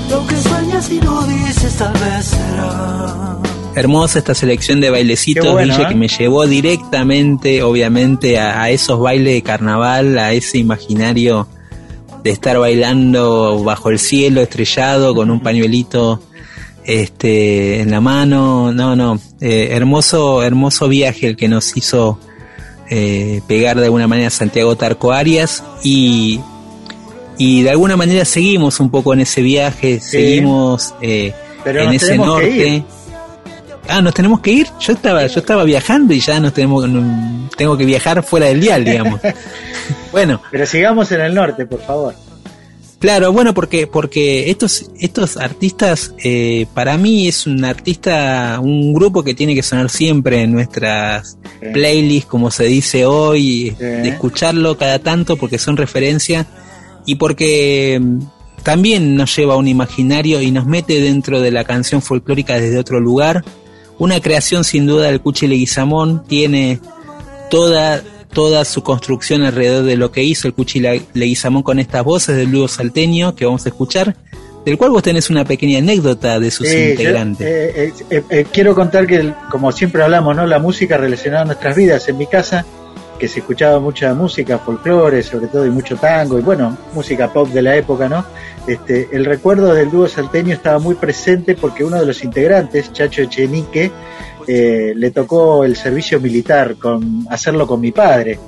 Lo 0.10 0.28
que 0.28 0.36
sueñas 0.36 0.92
y 0.92 1.00
no 1.00 1.26
dices 1.26 1.78
tal 1.78 1.94
vez 1.94 2.26
será. 2.26 3.38
Hermosa 3.76 4.20
esta 4.20 4.36
selección 4.36 4.82
de 4.82 4.90
bailecitos, 4.90 5.46
Qué 5.46 5.50
bueno, 5.50 5.76
Guille, 5.76 5.86
¿eh? 5.86 5.88
que 5.88 5.96
me 5.96 6.08
llevó 6.10 6.46
directamente, 6.46 7.64
obviamente, 7.64 8.38
a, 8.38 8.64
a 8.64 8.70
esos 8.70 9.00
bailes 9.00 9.36
de 9.36 9.42
carnaval, 9.42 10.18
a 10.18 10.34
ese 10.34 10.58
imaginario 10.58 11.48
de 12.22 12.32
estar 12.32 12.60
bailando 12.60 13.64
bajo 13.64 13.90
el 13.90 13.98
cielo 13.98 14.42
estrellado 14.42 15.16
con 15.16 15.32
un 15.32 15.40
pañuelito 15.40 16.22
este 16.84 17.80
en 17.80 17.92
la 17.92 18.02
mano. 18.02 18.74
No, 18.74 18.94
no, 18.94 19.22
eh, 19.44 19.76
hermoso, 19.76 20.42
hermoso 20.42 20.88
viaje 20.88 21.28
el 21.28 21.36
que 21.36 21.50
nos 21.50 21.76
hizo 21.76 22.18
eh, 22.90 23.42
pegar 23.46 23.78
de 23.78 23.86
alguna 23.86 24.08
manera 24.08 24.30
Santiago 24.30 24.78
Tarco 24.78 25.12
Arias 25.12 25.64
y 25.84 26.40
y 27.38 27.64
de 27.64 27.72
alguna 27.72 27.98
manera 27.98 28.24
seguimos 28.24 28.80
un 28.80 28.90
poco 28.90 29.14
en 29.14 29.20
ese 29.20 29.42
viaje, 29.42 30.00
seguimos 30.00 30.94
eh, 31.02 31.34
Pero 31.64 31.82
en 31.82 31.94
ese 31.94 32.18
norte. 32.18 32.86
Ah, 33.90 34.02
nos 34.02 34.14
tenemos 34.14 34.40
que 34.40 34.52
ir. 34.52 34.68
Yo 34.80 34.94
estaba, 34.94 35.28
yo 35.28 35.42
estaba 35.42 35.66
viajando 35.66 36.14
y 36.14 36.22
ya 36.22 36.40
nos 36.40 36.54
tenemos, 36.54 36.88
tengo 37.58 37.78
que 37.78 37.84
viajar 37.84 38.24
fuera 38.24 38.46
del 38.46 38.62
dial, 38.62 38.86
digamos. 38.86 39.20
bueno, 40.14 40.42
Pero 40.52 40.66
sigamos 40.66 41.12
en 41.12 41.20
el 41.20 41.34
norte, 41.34 41.66
por 41.66 41.82
favor. 41.82 42.16
Claro, 43.04 43.34
bueno, 43.34 43.54
porque 43.54 43.86
porque 43.86 44.50
estos 44.50 44.90
estos 44.98 45.36
artistas 45.36 46.16
eh, 46.24 46.68
para 46.74 46.98
mí 46.98 47.28
es 47.28 47.46
un 47.46 47.66
artista, 47.66 48.62
un 48.64 48.94
grupo 48.94 49.26
que 49.26 49.34
tiene 49.34 49.54
que 49.56 49.62
sonar 49.62 49.90
siempre 49.90 50.44
en 50.44 50.54
nuestras 50.54 51.38
playlists, 51.74 52.30
como 52.30 52.50
se 52.50 52.64
dice 52.64 53.06
hoy, 53.06 53.72
de 53.72 54.08
escucharlo 54.08 54.78
cada 54.78 55.00
tanto 55.00 55.36
porque 55.36 55.58
son 55.58 55.76
referencia 55.76 56.48
y 57.06 57.16
porque 57.16 58.00
mm, 58.02 58.20
también 58.64 59.18
nos 59.18 59.36
lleva 59.36 59.56
a 59.56 59.58
un 59.58 59.68
imaginario 59.68 60.42
y 60.42 60.52
nos 60.52 60.66
mete 60.66 61.02
dentro 61.02 61.42
de 61.42 61.52
la 61.52 61.66
canción 61.66 62.02
folclórica 62.02 62.58
desde 62.58 62.80
otro 62.80 63.02
lugar. 63.02 63.44
Una 64.00 64.22
creación 64.22 64.64
sin 64.64 64.88
duda 64.88 65.08
del 65.08 65.20
Cuchi 65.20 65.48
Leguizamón 65.48 66.24
tiene 66.26 66.80
toda 67.50 68.02
toda 68.34 68.66
su 68.66 68.84
construcción 68.84 69.44
alrededor 69.44 69.86
de 69.86 69.96
lo 69.96 70.12
que 70.12 70.24
hizo 70.24 70.48
el 70.48 70.54
Cuchi 70.54 70.80
Leguizamón 71.14 71.64
con 71.64 71.80
estas 71.80 72.04
voces 72.04 72.36
del 72.36 72.52
dúo 72.52 72.68
salteño 72.68 73.36
que 73.36 73.46
vamos 73.46 73.66
a 73.66 73.70
escuchar, 73.70 74.16
del 74.66 74.78
cual 74.78 74.92
vos 74.92 75.04
tenés 75.04 75.30
una 75.30 75.46
pequeña 75.46 75.80
anécdota 75.80 76.40
de 76.40 76.52
sus 76.52 76.72
integrantes. 76.72 77.48
eh, 77.48 77.94
eh, 78.10 78.24
eh, 78.30 78.46
quiero 78.52 78.76
contar 78.76 79.08
que, 79.08 79.34
como 79.50 79.72
siempre 79.72 80.04
hablamos, 80.04 80.36
¿no? 80.36 80.46
La 80.46 80.60
música 80.60 80.98
relacionada 80.98 81.44
a 81.44 81.46
nuestras 81.46 81.76
vidas. 81.76 82.08
En 82.10 82.18
mi 82.18 82.28
casa, 82.28 82.66
que 83.20 83.28
se 83.28 83.40
escuchaba 83.40 83.80
mucha 83.80 84.14
música, 84.14 84.58
folclore, 84.60 85.22
sobre 85.24 85.48
todo, 85.48 85.66
y 85.66 85.70
mucho 85.70 85.96
tango, 85.98 86.40
y 86.40 86.42
bueno, 86.42 86.78
música 86.94 87.32
pop 87.32 87.48
de 87.50 87.62
la 87.62 87.76
época, 87.76 88.10
¿no? 88.10 88.26
Este, 88.68 89.10
el 89.12 89.26
recuerdo 89.26 89.74
del 89.74 89.92
dúo 89.92 90.08
salteño 90.08 90.54
estaba 90.54 90.80
muy 90.80 90.96
presente 90.96 91.56
porque 91.56 91.84
uno 91.84 92.00
de 92.00 92.06
los 92.06 92.24
integrantes, 92.24 92.94
Chacho 92.94 93.22
Echenique, 93.22 93.92
eh, 94.48 94.94
le 94.96 95.12
tocó 95.12 95.64
el 95.64 95.76
servicio 95.76 96.20
militar, 96.20 96.76
con 96.76 97.26
hacerlo 97.30 97.68
con 97.68 97.82
mi 97.82 97.92
padre, 97.92 98.40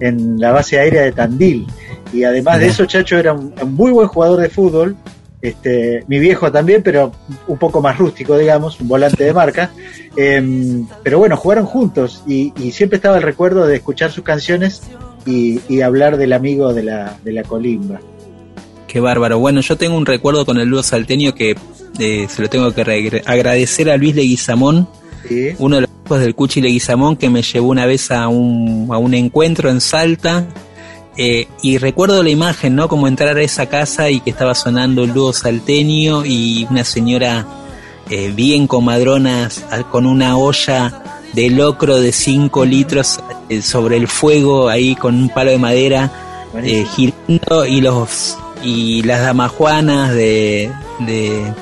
en 0.00 0.38
la 0.40 0.52
base 0.52 0.78
aérea 0.78 1.02
de 1.02 1.12
Tandil. 1.12 1.66
Y 2.12 2.24
además 2.24 2.60
de 2.60 2.68
eso, 2.68 2.84
Chacho 2.86 3.18
era 3.18 3.32
un, 3.32 3.52
un 3.60 3.74
muy 3.74 3.90
buen 3.90 4.08
jugador 4.08 4.40
de 4.40 4.48
fútbol, 4.48 4.96
este, 5.44 6.02
mi 6.08 6.18
viejo 6.20 6.50
también, 6.50 6.82
pero 6.82 7.12
un 7.48 7.58
poco 7.58 7.82
más 7.82 7.98
rústico, 7.98 8.38
digamos, 8.38 8.80
un 8.80 8.88
volante 8.88 9.24
de 9.24 9.34
marca. 9.34 9.70
Em, 10.16 10.86
pero 11.02 11.18
bueno, 11.18 11.36
jugaron 11.36 11.66
juntos 11.66 12.22
y, 12.26 12.54
y 12.58 12.72
siempre 12.72 12.96
estaba 12.96 13.18
el 13.18 13.22
recuerdo 13.22 13.66
de 13.66 13.76
escuchar 13.76 14.10
sus 14.10 14.24
canciones 14.24 14.82
y, 15.26 15.60
y 15.68 15.82
hablar 15.82 16.16
del 16.16 16.32
amigo 16.32 16.72
de 16.72 16.84
la, 16.84 17.18
de 17.22 17.32
la 17.32 17.42
colimba. 17.42 18.00
Qué 18.88 19.00
bárbaro. 19.00 19.38
Bueno, 19.38 19.60
yo 19.60 19.76
tengo 19.76 19.98
un 19.98 20.06
recuerdo 20.06 20.46
con 20.46 20.56
el 20.56 20.70
dúo 20.70 20.82
salteño 20.82 21.34
que 21.34 21.56
eh, 21.98 22.26
se 22.26 22.40
lo 22.40 22.48
tengo 22.48 22.72
que 22.72 23.22
agradecer 23.26 23.90
a 23.90 23.98
Luis 23.98 24.14
Leguizamón, 24.14 24.88
¿sí? 25.28 25.54
uno 25.58 25.76
de 25.76 25.82
los 25.82 25.90
hijos 26.04 26.20
del 26.20 26.34
Cuchi 26.34 26.60
Leguizamón, 26.60 27.16
que 27.16 27.30
me 27.30 27.42
llevó 27.42 27.68
una 27.68 27.86
vez 27.86 28.10
a 28.10 28.28
un, 28.28 28.88
a 28.92 28.98
un 28.98 29.14
encuentro 29.14 29.70
en 29.70 29.80
Salta. 29.80 30.46
eh, 31.16 31.46
y 31.62 31.78
recuerdo 31.78 32.22
la 32.22 32.30
imagen, 32.30 32.74
¿no? 32.74 32.88
Como 32.88 33.06
entrar 33.08 33.36
a 33.36 33.42
esa 33.42 33.66
casa 33.66 34.10
y 34.10 34.20
que 34.20 34.30
estaba 34.30 34.54
sonando 34.54 35.04
el 35.04 35.12
dúo 35.14 35.32
salteño 35.32 36.24
y 36.24 36.66
una 36.70 36.84
señora 36.84 37.46
eh, 38.10 38.32
bien 38.34 38.66
comadronas 38.66 39.64
con 39.90 40.06
una 40.06 40.36
olla 40.36 41.20
de 41.32 41.50
locro 41.50 42.00
de 42.00 42.12
5 42.12 42.64
litros 42.64 43.18
eh, 43.48 43.62
sobre 43.62 43.96
el 43.96 44.08
fuego 44.08 44.68
ahí 44.68 44.94
con 44.94 45.14
un 45.14 45.28
palo 45.30 45.50
de 45.52 45.58
madera 45.58 46.12
eh, 46.62 46.84
girando 46.94 47.64
y 47.66 47.80
los 47.80 48.36
y 48.62 49.02
las 49.02 49.20
damajuanas 49.22 50.12
de, 50.14 50.70
de 51.00 51.52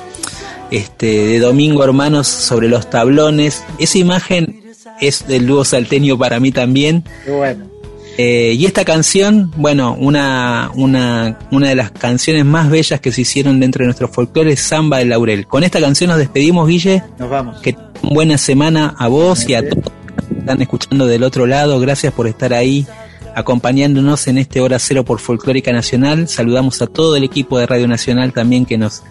este 0.71 1.27
de 1.27 1.39
Domingo 1.39 1.83
Hermanos 1.83 2.27
sobre 2.27 2.69
los 2.69 2.89
tablones 2.89 3.63
esa 3.77 3.97
imagen 3.97 4.63
es 5.01 5.27
del 5.27 5.47
dúo 5.47 5.65
salteño 5.65 6.17
para 6.17 6.39
mí 6.39 6.51
también 6.51 7.03
bueno. 7.27 7.73
Eh, 8.17 8.53
y 8.55 8.65
esta 8.65 8.85
canción, 8.85 9.51
bueno, 9.55 9.95
una, 9.99 10.69
una, 10.75 11.39
una 11.49 11.69
de 11.69 11.75
las 11.75 11.89
canciones 11.89 12.45
más 12.45 12.69
bellas 12.69 13.01
que 13.01 13.11
se 13.11 13.21
hicieron 13.21 13.59
dentro 13.59 13.81
de 13.81 13.85
nuestro 13.85 14.07
folclore 14.07 14.53
es 14.53 14.61
Samba 14.61 14.99
del 14.99 15.09
Laurel. 15.09 15.47
Con 15.47 15.63
esta 15.63 15.79
canción 15.79 16.09
nos 16.09 16.19
despedimos, 16.19 16.67
Guille. 16.67 17.01
Nos 17.17 17.29
vamos. 17.29 17.59
Que 17.61 17.75
buena 18.03 18.37
semana 18.37 18.93
a 18.99 19.07
vos 19.07 19.49
y 19.49 19.55
a 19.55 19.67
todos 19.67 19.91
que 20.29 20.39
están 20.39 20.61
escuchando 20.61 21.07
del 21.07 21.23
otro 21.23 21.47
lado. 21.47 21.79
Gracias 21.79 22.13
por 22.13 22.27
estar 22.27 22.53
ahí 22.53 22.85
acompañándonos 23.35 24.27
en 24.27 24.37
este 24.37 24.61
Hora 24.61 24.77
Cero 24.77 25.03
por 25.03 25.19
Folclórica 25.19 25.71
Nacional. 25.71 26.27
Saludamos 26.27 26.81
a 26.83 26.87
todo 26.87 27.15
el 27.15 27.23
equipo 27.23 27.57
de 27.57 27.65
Radio 27.65 27.87
Nacional 27.87 28.31
también 28.31 28.67
que 28.67 28.77
nos, 28.77 29.01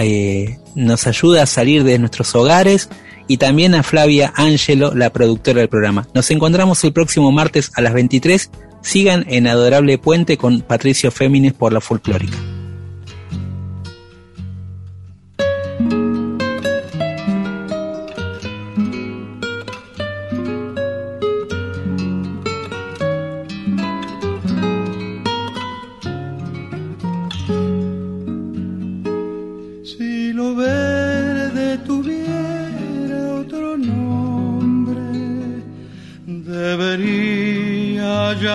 eh, 0.00 0.58
nos 0.74 1.06
ayuda 1.06 1.42
a 1.42 1.46
salir 1.46 1.84
de 1.84 1.98
nuestros 1.98 2.34
hogares 2.34 2.88
y 3.26 3.36
también 3.36 3.74
a 3.74 3.82
Flavia 3.82 4.32
Angelo, 4.36 4.94
la 4.94 5.10
productora 5.10 5.60
del 5.60 5.68
programa. 5.68 6.08
Nos 6.14 6.30
encontramos 6.30 6.82
el 6.84 6.92
próximo 6.92 7.30
martes 7.30 7.70
a 7.74 7.82
las 7.82 7.92
23. 7.92 8.50
Sigan 8.80 9.24
en 9.28 9.46
Adorable 9.46 9.98
Puente 9.98 10.36
con 10.36 10.62
Patricio 10.62 11.10
Féminis 11.10 11.52
por 11.52 11.72
la 11.72 11.80
folclórica. 11.80 12.57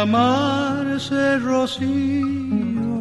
Llamarse 0.03 1.39
Rocío. 1.39 2.99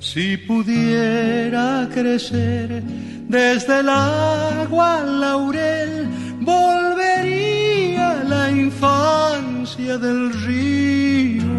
Si 0.00 0.36
pudiera 0.36 1.88
crecer 1.90 2.82
desde 3.26 3.80
el 3.80 3.88
agua 3.88 4.98
al 5.00 5.20
laurel, 5.20 6.06
volvería 6.40 8.22
la 8.34 8.50
infancia 8.50 9.96
del 9.96 10.20
río. 10.44 11.56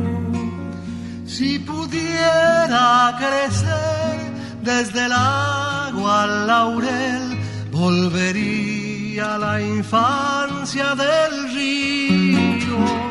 Si 1.25 1.57
pudiera 1.57 3.15
crecer 3.17 4.15
desde 4.61 5.05
el 5.05 5.11
agua 5.11 6.23
al 6.23 6.47
laurel, 6.47 7.23
volvería 7.71 9.39
la 9.39 9.59
infancia 9.59 10.93
del 10.93 11.33
río. 11.55 13.08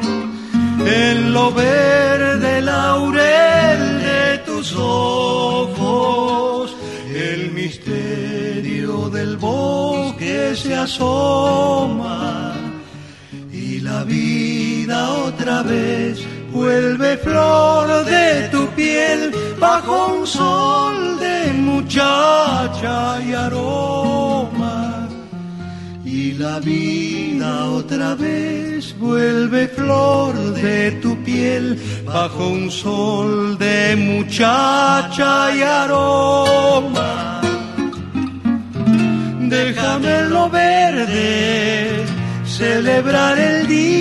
En 0.87 1.33
lo 1.33 1.53
verde 1.53 2.63
laurel 2.63 4.03
de 4.03 4.39
tus 4.47 4.75
ojos, 4.77 6.75
el 7.13 7.51
misterio 7.53 9.11
del 9.11 9.37
bosque 9.37 10.55
se 10.55 10.75
asoma 10.75 12.55
y 13.53 13.81
la 13.81 14.05
vida 14.05 15.11
otra 15.27 15.63
vez 15.63 16.25
vuelve 16.53 17.17
flor 17.19 18.05
de 18.05 18.49
tu 18.51 18.69
piel 18.69 19.33
bajo 19.59 20.15
un 20.15 20.27
sol 20.27 21.19
de 21.19 21.53
muchacha 21.55 23.21
y 23.21 23.33
aroma. 23.35 24.68
Y 26.11 26.33
la 26.33 26.59
vida 26.59 27.67
otra 27.67 28.15
vez 28.15 28.99
vuelve 28.99 29.69
flor 29.69 30.35
de 30.55 30.93
tu 31.03 31.23
piel 31.23 31.79
bajo 32.07 32.49
un 32.49 32.71
sol 32.71 33.59
de 33.59 33.95
muchacha 33.95 35.55
y 35.55 35.61
aroma. 35.61 37.43
Déjame 39.51 40.23
lo 40.31 40.49
verde 40.49 42.07
celebrar 42.47 43.39
el 43.39 43.67
día, 43.67 43.98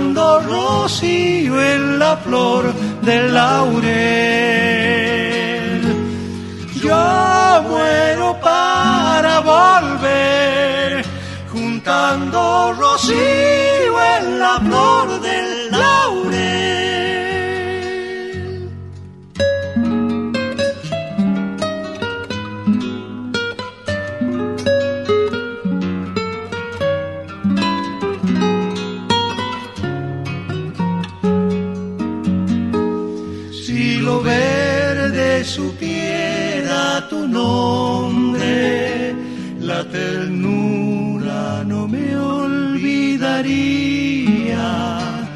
juntando 0.00 0.40
rocío 0.40 1.60
en 1.62 1.98
la 1.98 2.16
flor 2.16 2.72
del 3.02 3.34
laurel. 3.34 3.90
Yo 6.82 7.62
muero 7.68 8.40
para 8.40 9.40
volver, 9.40 11.04
juntando 11.52 12.72
rocío 12.78 13.94
en 14.16 14.38
la 14.38 14.58
flor 14.60 15.20
del 15.20 15.70
laurel. 15.70 16.69
Olvidaría, 43.40 45.26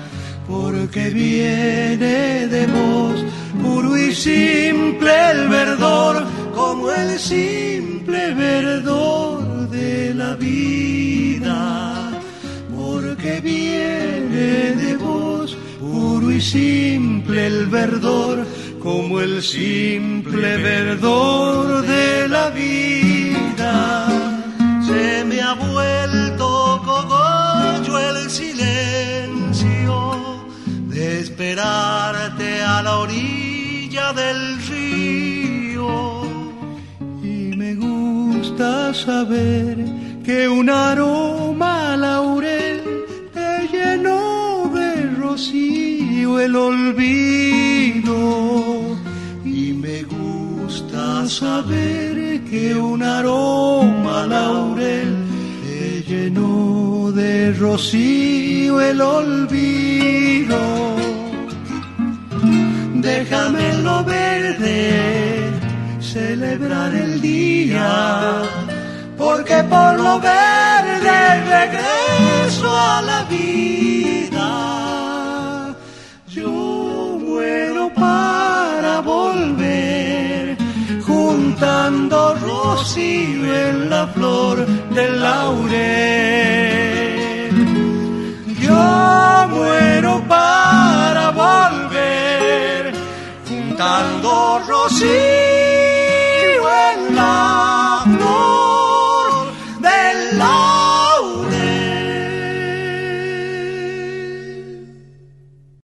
porque 0.47 1.11
viene 1.11 2.47
de 2.49 2.67
vos 2.67 3.25
puro 3.63 3.97
y 3.97 4.15
simple 4.15 5.31
el 5.31 5.49
verdor, 5.49 6.25
como 6.55 6.91
el 6.91 7.19
simple 7.19 8.35
verdor 8.35 9.69
de 9.71 10.15
la 10.15 10.35
vida, 10.35 12.11
porque 12.75 13.41
viene 13.41 14.75
de 14.83 14.97
vos 14.97 15.57
puro 15.81 16.31
y 16.31 16.41
simple 16.41 17.47
el 17.47 17.67
verdor, 17.67 18.47
como 18.81 19.21
el 19.21 19.43
simple 19.43 20.57
verdor 20.59 21.87
de 21.87 22.29
la 22.29 22.51
vida. 22.51 24.09
Se 24.87 25.25
me 25.25 25.41
ha 25.41 25.55
vuelto 25.55 26.04
silencio 28.35 29.97
de 30.89 31.21
esperarte 31.21 32.63
a 32.63 32.83
la 32.83 32.99
orilla 32.99 34.13
del 34.13 34.41
río. 34.71 36.23
Y 37.23 37.55
me 37.57 37.75
gusta 37.77 38.93
saber 38.93 39.77
que 40.25 40.49
un 40.49 40.69
aroma 40.69 41.97
laurel 41.97 42.83
te 43.33 43.69
llenó 43.73 44.69
de 44.75 45.11
rocío 45.23 46.41
el 46.41 46.57
olvido. 46.57 48.17
Y 49.45 49.75
me 49.75 50.03
gusta 50.03 51.29
saber 51.29 52.43
que 52.51 52.75
un 52.75 53.01
aroma 53.01 54.27
laurel 54.27 55.24
llenó 56.15 57.13
de 57.13 57.53
rocío 57.53 58.81
el 58.81 59.01
olvido. 59.01 60.59
Déjame 62.95 63.67
lo 63.87 64.05
verde 64.05 65.51
celebrar 66.01 66.95
el 66.95 67.21
día, 67.21 68.43
porque 69.19 69.57
por 69.75 69.93
lo 70.07 70.21
verde 70.21 71.19
regreso 71.57 72.69
a 72.69 73.03
la 73.03 73.25
vida. 73.25 74.14
Juntando 81.95 82.35
rocío 82.35 83.55
en 83.69 83.89
la 83.89 84.07
flor 84.09 84.67
del 84.67 85.21
laurel. 85.21 85.85
Yo 88.61 89.47
muero 89.51 90.23
para 90.29 91.31
volver, 91.31 92.93
juntando 93.49 94.61
rocío 94.67 95.09
en 96.91 97.17
la 97.17 98.04